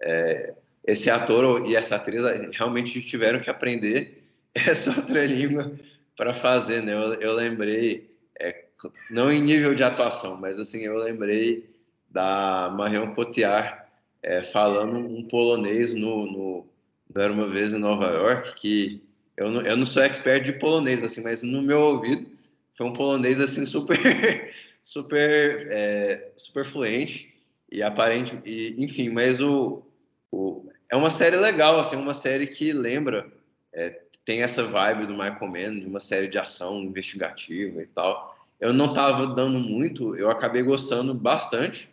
é, 0.00 0.54
esse 0.86 1.10
ator 1.10 1.68
e 1.68 1.74
essa 1.74 1.96
atriz 1.96 2.24
realmente 2.52 3.02
tiveram 3.02 3.40
que 3.40 3.50
aprender 3.50 4.22
essa 4.54 4.90
outra 4.90 5.26
língua 5.26 5.72
para 6.16 6.32
fazer, 6.32 6.82
né? 6.82 6.94
Eu, 6.94 7.14
eu 7.14 7.34
lembrei, 7.34 8.15
é, 8.40 8.64
não 9.10 9.30
em 9.30 9.42
nível 9.42 9.74
de 9.74 9.82
atuação, 9.82 10.40
mas 10.40 10.58
assim, 10.58 10.80
eu 10.80 10.96
lembrei 10.96 11.68
da 12.10 12.72
Marion 12.76 13.12
Cotillard 13.12 13.82
é, 14.22 14.42
falando 14.42 14.96
um 14.96 15.22
polonês 15.22 15.94
no, 15.94 16.26
no, 16.26 16.66
no, 17.14 17.20
Era 17.20 17.32
Uma 17.32 17.46
Vez 17.46 17.72
em 17.72 17.78
Nova 17.78 18.06
York, 18.06 18.54
que 18.60 19.02
eu 19.36 19.50
não, 19.50 19.60
eu 19.62 19.76
não 19.76 19.86
sou 19.86 20.02
expert 20.02 20.44
de 20.44 20.52
polonês, 20.52 21.04
assim, 21.04 21.22
mas 21.22 21.42
no 21.42 21.62
meu 21.62 21.80
ouvido 21.80 22.28
foi 22.76 22.86
um 22.86 22.92
polonês, 22.92 23.40
assim, 23.40 23.64
super, 23.64 23.98
super, 24.82 25.68
é, 25.70 26.32
super 26.36 26.64
fluente 26.64 27.34
e 27.70 27.82
aparente, 27.82 28.38
e, 28.44 28.74
enfim, 28.78 29.10
mas 29.10 29.40
o, 29.40 29.82
o, 30.30 30.68
é 30.90 30.96
uma 30.96 31.10
série 31.10 31.36
legal, 31.36 31.78
assim, 31.78 31.96
uma 31.96 32.14
série 32.14 32.46
que 32.46 32.72
lembra, 32.72 33.30
é, 33.72 33.90
tem 34.26 34.42
essa 34.42 34.64
vibe 34.64 35.06
do 35.06 35.12
Michael 35.12 35.48
Mann, 35.48 35.78
de 35.78 35.86
uma 35.86 36.00
série 36.00 36.26
de 36.26 36.36
ação 36.36 36.82
investigativa 36.82 37.80
e 37.80 37.86
tal. 37.86 38.36
Eu 38.60 38.72
não 38.72 38.86
estava 38.86 39.28
dando 39.28 39.58
muito, 39.60 40.16
eu 40.16 40.28
acabei 40.28 40.62
gostando 40.62 41.14
bastante 41.14 41.88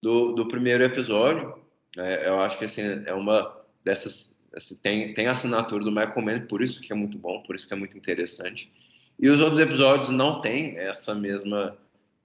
do, 0.00 0.32
do 0.34 0.46
primeiro 0.46 0.84
episódio. 0.84 1.58
Né? 1.96 2.28
Eu 2.28 2.38
acho 2.38 2.58
que 2.58 2.66
assim, 2.66 2.82
é 3.06 3.14
uma 3.14 3.58
dessas. 3.82 4.46
Assim, 4.54 4.76
tem, 4.82 5.14
tem 5.14 5.26
a 5.26 5.32
assinatura 5.32 5.82
do 5.82 5.90
Michael 5.90 6.22
Mann, 6.22 6.46
por 6.46 6.60
isso 6.60 6.82
que 6.82 6.92
é 6.92 6.96
muito 6.96 7.16
bom, 7.16 7.42
por 7.44 7.56
isso 7.56 7.66
que 7.66 7.72
é 7.72 7.76
muito 7.76 7.96
interessante. 7.96 8.70
E 9.18 9.30
os 9.30 9.40
outros 9.40 9.60
episódios 9.60 10.10
não 10.10 10.42
têm 10.42 10.76
essa 10.76 11.14
mesma. 11.14 11.78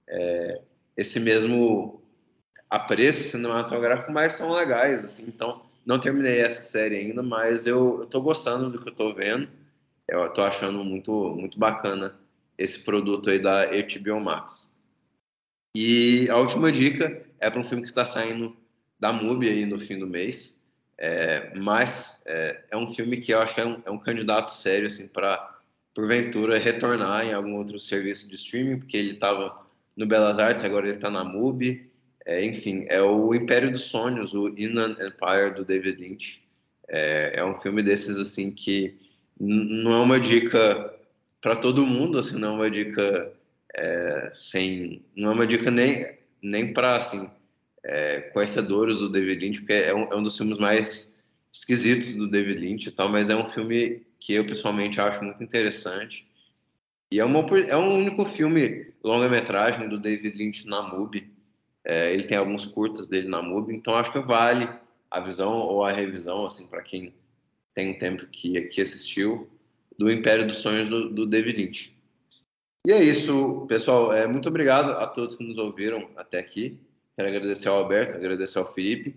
É, 0.06 0.60
esse 0.96 1.18
mesmo 1.18 2.02
apreço 2.68 3.30
cinematográfico, 3.30 4.12
mas 4.12 4.34
são 4.34 4.52
legais, 4.52 5.04
assim, 5.04 5.24
então 5.26 5.65
não 5.86 6.00
terminei 6.00 6.40
essa 6.40 6.62
série 6.62 6.96
ainda, 6.96 7.22
mas 7.22 7.66
eu, 7.66 8.02
estou 8.02 8.20
gostando 8.20 8.68
do 8.68 8.80
que 8.80 8.88
eu 8.88 8.92
estou 8.92 9.14
vendo. 9.14 9.48
Eu 10.08 10.26
estou 10.26 10.44
achando 10.44 10.82
muito, 10.84 11.34
muito 11.36 11.58
bacana 11.58 12.18
esse 12.58 12.80
produto 12.80 13.30
aí 13.30 13.38
da 13.38 13.66
HBO 13.66 14.20
Max. 14.20 14.76
E 15.76 16.28
a 16.28 16.36
última 16.36 16.72
dica 16.72 17.24
é 17.38 17.48
para 17.48 17.60
um 17.60 17.64
filme 17.64 17.82
que 17.82 17.90
está 17.90 18.04
saindo 18.04 18.56
da 18.98 19.12
MUBI 19.12 19.48
aí 19.48 19.66
no 19.66 19.78
fim 19.78 19.98
do 19.98 20.06
mês, 20.06 20.66
é, 20.98 21.52
mas 21.54 22.22
é, 22.26 22.64
é, 22.70 22.76
um 22.76 22.92
filme 22.92 23.18
que 23.18 23.32
eu 23.32 23.40
acho 23.40 23.54
que 23.54 23.60
é 23.60 23.66
um, 23.66 23.82
é 23.84 23.90
um 23.90 23.98
candidato 23.98 24.50
sério 24.52 24.86
assim 24.86 25.06
para 25.06 25.54
porventura 25.94 26.58
retornar 26.58 27.26
em 27.26 27.34
algum 27.34 27.56
outro 27.56 27.78
serviço 27.78 28.28
de 28.28 28.36
streaming, 28.36 28.78
porque 28.78 28.96
ele 28.96 29.10
estava 29.12 29.66
no 29.94 30.06
Belas 30.06 30.38
Artes, 30.38 30.64
agora 30.64 30.86
ele 30.86 30.96
está 30.96 31.10
na 31.10 31.22
MUBI. 31.22 31.90
É, 32.26 32.44
enfim, 32.44 32.84
é 32.88 33.00
o 33.00 33.32
Império 33.34 33.70
dos 33.70 33.84
Sonhos, 33.84 34.34
o 34.34 34.48
Inland 34.48 34.96
Empire 35.00 35.54
do 35.54 35.64
David 35.64 36.00
Lynch. 36.00 36.42
É, 36.88 37.34
é 37.36 37.44
um 37.44 37.54
filme 37.54 37.82
desses 37.82 38.18
assim 38.18 38.50
que 38.50 38.98
não 39.38 39.92
é 39.94 40.00
uma 40.00 40.20
dica 40.20 40.92
para 41.40 41.54
todo 41.56 41.86
mundo, 41.86 42.18
assim, 42.18 42.38
não 42.38 42.54
é 42.54 42.56
uma 42.56 42.70
dica 42.70 43.32
é, 43.74 44.30
sem, 44.34 45.04
não 45.14 45.30
é 45.30 45.34
uma 45.34 45.46
dica 45.46 45.70
nem 45.70 46.16
nem 46.42 46.72
para 46.72 46.96
assim 46.96 47.30
é, 47.84 48.20
conhecedores 48.32 48.96
do 48.96 49.08
David 49.08 49.44
Lynch, 49.44 49.60
porque 49.60 49.72
é 49.74 49.94
um, 49.94 50.12
é 50.12 50.16
um 50.16 50.22
dos 50.22 50.36
filmes 50.36 50.58
mais 50.58 51.16
esquisitos 51.52 52.14
do 52.14 52.28
David 52.28 52.58
Lynch 52.58 52.88
e 52.88 52.92
tal, 52.92 53.08
mas 53.08 53.30
é 53.30 53.36
um 53.36 53.48
filme 53.48 54.04
que 54.18 54.34
eu 54.34 54.44
pessoalmente 54.44 55.00
acho 55.00 55.22
muito 55.24 55.42
interessante. 55.42 56.26
E 57.10 57.20
é, 57.20 57.24
uma, 57.24 57.40
é 57.60 57.76
um 57.76 57.94
único 57.96 58.24
filme 58.24 58.92
longa-metragem 59.02 59.88
do 59.88 59.98
David 59.98 60.36
Lynch 60.36 60.66
na 60.66 60.82
MUBI. 60.82 61.25
É, 61.88 62.12
ele 62.12 62.24
tem 62.24 62.36
alguns 62.36 62.66
curtas 62.66 63.06
dele 63.06 63.28
na 63.28 63.40
MUBI, 63.40 63.76
então 63.76 63.94
acho 63.94 64.10
que 64.10 64.18
vale 64.18 64.68
a 65.08 65.20
visão 65.20 65.56
ou 65.56 65.84
a 65.84 65.92
revisão, 65.92 66.44
assim, 66.44 66.66
para 66.66 66.82
quem 66.82 67.14
tem 67.72 67.90
um 67.90 67.98
tempo 67.98 68.26
que, 68.26 68.60
que 68.62 68.80
assistiu, 68.80 69.48
do 69.96 70.10
Império 70.10 70.44
dos 70.44 70.56
Sonhos 70.56 70.88
do, 70.88 71.10
do 71.10 71.26
David 71.26 71.62
Lynch. 71.62 71.96
E 72.84 72.90
é 72.90 73.00
isso, 73.00 73.66
pessoal. 73.68 74.12
É, 74.12 74.26
muito 74.26 74.48
obrigado 74.48 74.90
a 74.92 75.06
todos 75.06 75.36
que 75.36 75.44
nos 75.46 75.58
ouviram 75.58 76.10
até 76.16 76.40
aqui. 76.40 76.76
Quero 77.14 77.28
agradecer 77.28 77.68
ao 77.68 77.76
Alberto, 77.76 78.16
agradecer 78.16 78.58
ao 78.58 78.72
Felipe. 78.72 79.14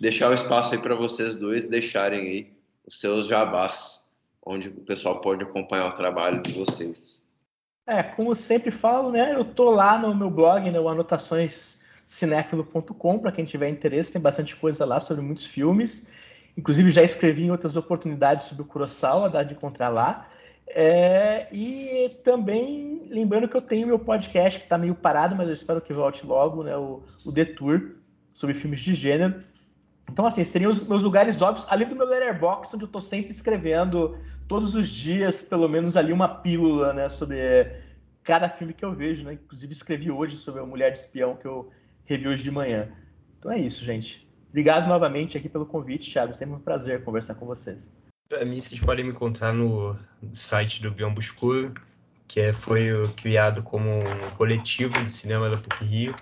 Deixar 0.00 0.30
o 0.30 0.34
espaço 0.34 0.74
aí 0.74 0.80
para 0.80 0.96
vocês 0.96 1.36
dois 1.36 1.66
deixarem 1.66 2.20
aí 2.20 2.52
os 2.84 2.98
seus 2.98 3.28
jabás, 3.28 4.08
onde 4.44 4.68
o 4.68 4.80
pessoal 4.80 5.20
pode 5.20 5.44
acompanhar 5.44 5.88
o 5.88 5.94
trabalho 5.94 6.42
de 6.42 6.52
vocês. 6.52 7.32
É, 7.86 8.02
como 8.02 8.34
sempre 8.34 8.70
falo, 8.70 9.12
né? 9.12 9.34
Eu 9.34 9.44
tô 9.44 9.70
lá 9.70 9.98
no 9.98 10.14
meu 10.14 10.30
blog, 10.30 10.70
né, 10.70 10.78
o 10.78 10.88
Anotações 10.88 11.82
cinéfilo.com, 12.08 13.18
para 13.18 13.30
quem 13.30 13.44
tiver 13.44 13.68
interesse, 13.68 14.14
tem 14.14 14.22
bastante 14.22 14.56
coisa 14.56 14.82
lá 14.86 14.98
sobre 14.98 15.22
muitos 15.22 15.44
filmes. 15.44 16.10
Inclusive, 16.56 16.90
já 16.90 17.02
escrevi 17.02 17.44
em 17.44 17.50
outras 17.50 17.76
oportunidades 17.76 18.46
sobre 18.46 18.62
o 18.62 18.64
Kurosawa, 18.66 19.28
dá 19.28 19.42
de 19.42 19.52
encontrar 19.52 19.90
lá. 19.90 20.26
É, 20.68 21.46
e 21.52 22.18
também 22.24 23.06
lembrando 23.10 23.46
que 23.46 23.54
eu 23.54 23.60
tenho 23.60 23.86
meu 23.86 23.98
podcast 23.98 24.58
que 24.58 24.64
está 24.64 24.78
meio 24.78 24.94
parado, 24.94 25.36
mas 25.36 25.48
eu 25.48 25.52
espero 25.52 25.82
que 25.82 25.92
volte 25.92 26.24
logo, 26.24 26.62
né, 26.64 26.74
o, 26.74 27.02
o 27.26 27.30
Detour, 27.30 27.96
sobre 28.32 28.54
filmes 28.54 28.80
de 28.80 28.94
gênero. 28.94 29.38
Então, 30.10 30.24
assim, 30.24 30.42
seriam 30.42 30.70
os 30.70 30.88
meus 30.88 31.02
lugares 31.02 31.42
óbvios, 31.42 31.66
além 31.68 31.86
do 31.86 31.94
meu 31.94 32.06
letterbox, 32.06 32.72
onde 32.72 32.84
eu 32.84 32.86
estou 32.86 33.02
sempre 33.02 33.32
escrevendo 33.32 34.16
todos 34.48 34.74
os 34.74 34.88
dias, 34.88 35.42
pelo 35.42 35.68
menos 35.68 35.94
ali, 35.94 36.10
uma 36.10 36.40
pílula, 36.40 36.94
né, 36.94 37.10
sobre 37.10 37.36
cada 38.24 38.48
filme 38.48 38.72
que 38.72 38.84
eu 38.84 38.94
vejo, 38.94 39.24
né? 39.24 39.34
Inclusive, 39.34 39.72
escrevi 39.74 40.10
hoje 40.10 40.38
sobre 40.38 40.62
a 40.62 40.66
Mulher 40.66 40.90
de 40.92 40.98
Espião, 40.98 41.36
que 41.36 41.46
eu 41.46 41.70
revi 42.08 42.26
hoje 42.26 42.42
de 42.42 42.50
manhã. 42.50 42.88
Então 43.38 43.52
é 43.52 43.58
isso, 43.58 43.84
gente. 43.84 44.26
Obrigado 44.48 44.88
novamente 44.88 45.36
aqui 45.36 45.48
pelo 45.48 45.66
convite, 45.66 46.10
Thiago. 46.10 46.32
Sempre 46.32 46.56
um 46.56 46.60
prazer 46.60 47.04
conversar 47.04 47.34
com 47.34 47.44
vocês. 47.44 47.92
Para 48.28 48.44
mim, 48.44 48.60
vocês 48.60 48.80
podem 48.80 49.04
me 49.04 49.10
encontrar 49.10 49.52
no 49.52 49.96
site 50.32 50.82
do 50.82 50.90
Biombo 50.90 51.20
Escuro, 51.20 51.74
que 52.26 52.40
é, 52.40 52.52
foi 52.52 52.88
criado 53.16 53.62
como 53.62 53.98
um 53.98 54.30
coletivo 54.36 55.02
de 55.04 55.12
cinema 55.12 55.50
da 55.50 55.58
PUC 55.58 55.84
Rio. 55.84 56.14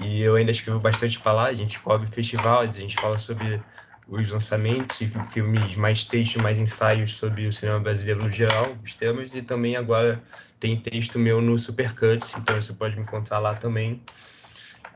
E 0.00 0.20
eu 0.22 0.34
ainda 0.34 0.50
escrevo 0.50 0.80
bastante 0.80 1.20
para 1.20 1.32
lá. 1.32 1.44
A 1.44 1.52
gente 1.52 1.78
cobre 1.78 2.06
festivais, 2.08 2.76
a 2.76 2.80
gente 2.80 2.96
fala 2.96 3.18
sobre 3.18 3.62
os 4.08 4.28
lançamentos 4.28 5.00
e 5.00 5.08
filmes, 5.30 5.76
mais 5.76 6.04
textos, 6.04 6.42
mais 6.42 6.58
ensaios 6.58 7.16
sobre 7.16 7.46
o 7.46 7.52
cinema 7.52 7.78
brasileiro 7.78 8.24
no 8.24 8.30
geral, 8.30 8.76
os 8.82 8.94
temas. 8.94 9.34
E 9.34 9.42
também 9.42 9.76
agora 9.76 10.20
tem 10.58 10.76
texto 10.76 11.18
meu 11.18 11.40
no 11.40 11.56
Supercuts, 11.58 12.34
então 12.36 12.60
você 12.60 12.72
pode 12.72 12.96
me 12.96 13.02
encontrar 13.02 13.38
lá 13.38 13.54
também. 13.54 14.02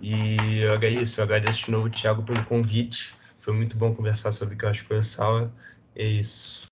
E 0.01 0.61
eu 0.61 0.75
agradeço, 0.75 1.21
eu 1.21 1.25
agradeço 1.25 1.65
de 1.65 1.71
novo, 1.71 1.91
Thiago, 1.91 2.23
pelo 2.23 2.45
convite. 2.45 3.15
Foi 3.39 3.55
muito 3.55 3.77
bom 3.77 3.95
conversar 3.95 4.33
sobre 4.33 4.55
o 4.55 4.59
que 4.59 4.65
eu 4.65 4.69
acho 4.69 4.83
que 4.83 4.89
foi 4.89 5.03
sala. 5.03 5.53
É 5.95 6.05
isso. 6.05 6.67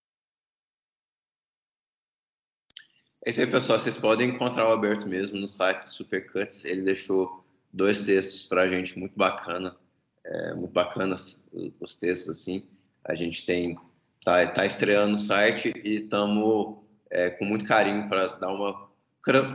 É 3.24 3.30
isso 3.30 3.40
aí, 3.40 3.46
pessoal. 3.46 3.78
Vocês 3.78 3.96
podem 3.96 4.30
encontrar 4.30 4.66
o 4.66 4.72
Alberto 4.72 5.08
mesmo 5.08 5.38
no 5.38 5.48
site 5.48 5.84
do 5.84 5.90
Supercuts. 5.90 6.64
Ele 6.64 6.82
deixou 6.82 7.44
dois 7.72 8.02
textos 8.02 8.42
para 8.42 8.62
a 8.62 8.68
gente 8.68 8.98
muito 8.98 9.16
bacana, 9.16 9.76
é, 10.24 10.54
muito 10.54 10.72
bacanas 10.72 11.50
os 11.80 11.94
textos 11.94 12.28
assim. 12.28 12.68
A 13.04 13.14
gente 13.14 13.46
tem 13.46 13.78
tá, 14.22 14.46
tá 14.48 14.66
estreando 14.66 15.16
o 15.16 15.18
site 15.18 15.72
e 15.82 16.02
estamos 16.02 16.78
é, 17.10 17.30
com 17.30 17.44
muito 17.44 17.64
carinho 17.64 18.08
para 18.08 18.26
dar 18.26 18.52
uma 18.52 18.90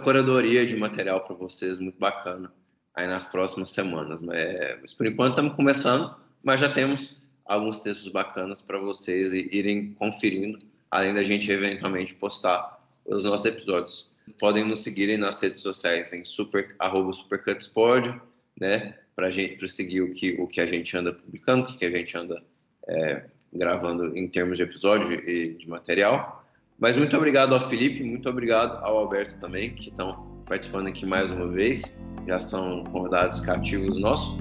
curadoria 0.04 0.66
de 0.66 0.76
material 0.76 1.22
para 1.22 1.36
vocês 1.36 1.78
muito 1.78 2.00
bacana 2.00 2.52
aí 3.00 3.08
nas 3.08 3.26
próximas 3.26 3.70
semanas. 3.70 4.22
É, 4.32 4.78
mas 4.82 4.94
por 4.94 5.08
enquanto 5.08 5.32
estamos 5.32 5.54
começando, 5.54 6.16
mas 6.44 6.60
já 6.60 6.70
temos 6.70 7.24
alguns 7.46 7.80
textos 7.80 8.12
bacanas 8.12 8.62
para 8.62 8.78
vocês 8.78 9.34
irem 9.34 9.94
conferindo, 9.94 10.60
além 10.92 11.14
da 11.14 11.24
gente 11.24 11.50
eventualmente 11.52 12.14
postar 12.14 12.80
os 13.06 13.24
nossos 13.24 13.46
episódios. 13.46 14.12
Podem 14.40 14.64
nos 14.64 14.82
seguirem 14.82 15.18
nas 15.18 15.42
redes 15.42 15.62
sociais 15.62 16.14
em 16.14 16.24
super, 16.24 16.76
supercutspod, 17.14 18.22
né? 18.60 18.96
Para 19.16 19.32
gente 19.32 19.68
seguir 19.68 20.02
o 20.02 20.12
que, 20.12 20.34
o 20.40 20.46
que 20.46 20.62
a 20.62 20.66
gente 20.66 20.96
anda 20.96 21.14
publicando, 21.14 21.64
o 21.64 21.78
que 21.78 21.86
a 21.86 21.92
gente 21.92 22.16
anda 22.16 22.44
é, 22.88 23.24
gravando 23.52 24.16
em 24.16 24.28
termos 24.28 24.58
de 24.58 24.64
episódio 24.64 25.28
e 25.28 25.56
de 25.56 25.68
material. 25.68 26.46
Mas 26.78 26.96
muito 26.96 27.18
obrigado 27.18 27.56
ao 27.56 27.68
Felipe, 27.68 28.04
muito 28.04 28.30
obrigado 28.30 28.84
ao 28.86 28.98
Alberto 28.98 29.38
também, 29.40 29.74
que 29.74 29.90
estão 29.90 30.29
participando 30.50 30.88
aqui 30.88 31.06
mais 31.06 31.32
uma 31.32 31.48
vez 31.48 32.04
já 32.28 32.40
são 32.40 32.84
convidados 32.86 33.40
cativos 33.40 34.00
nossos. 34.02 34.36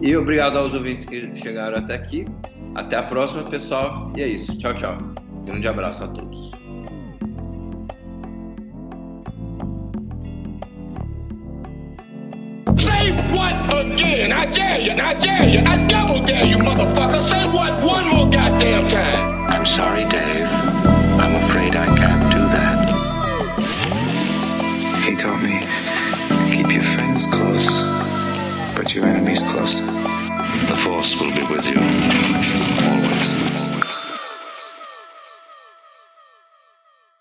E 0.00 0.14
obrigado 0.16 0.58
aos 0.58 0.74
ouvintes 0.74 1.04
que 1.06 1.34
chegaram 1.34 1.78
até 1.78 1.94
aqui. 1.94 2.24
Até 2.74 2.96
a 2.96 3.02
próxima, 3.02 3.42
pessoal. 3.44 4.12
E 4.16 4.22
é 4.22 4.28
isso. 4.28 4.56
Tchau, 4.58 4.74
tchau. 4.74 4.98
Grande 5.46 5.66
abraço 5.66 6.04
a 6.04 6.08
todos. 6.08 6.50
Say 12.78 13.12
what 13.36 13.54
again? 13.74 14.32
I 14.32 14.46
dare 14.46 14.80
you, 14.80 14.92
I 14.92 15.14
dare 15.14 15.48
you, 15.48 15.60
I 15.60 15.86
double 15.86 16.26
dare 16.26 16.46
you, 16.46 16.58
motherfucker. 16.58 17.22
Say 17.22 17.44
what 17.52 17.72
one 17.82 18.08
more 18.08 18.30
goddamn 18.30 18.80
time. 18.88 19.46
I'm 19.48 19.66
sorry, 19.66 20.04
Dave. 20.04 20.48
I'm 21.20 21.36
afraid 21.36 21.43
He 25.14 25.20
told 25.20 25.40
me 25.44 25.60
Keep 26.50 26.72
your 26.72 26.82
friends 26.82 27.26
close, 27.26 27.84
but 28.74 28.96
your 28.96 29.04
enemies 29.04 29.44
closer. 29.44 29.84
The 29.84 30.76
Force 30.76 31.14
will 31.20 31.32
be 31.32 31.44
with 31.44 31.68
you. 31.68 32.83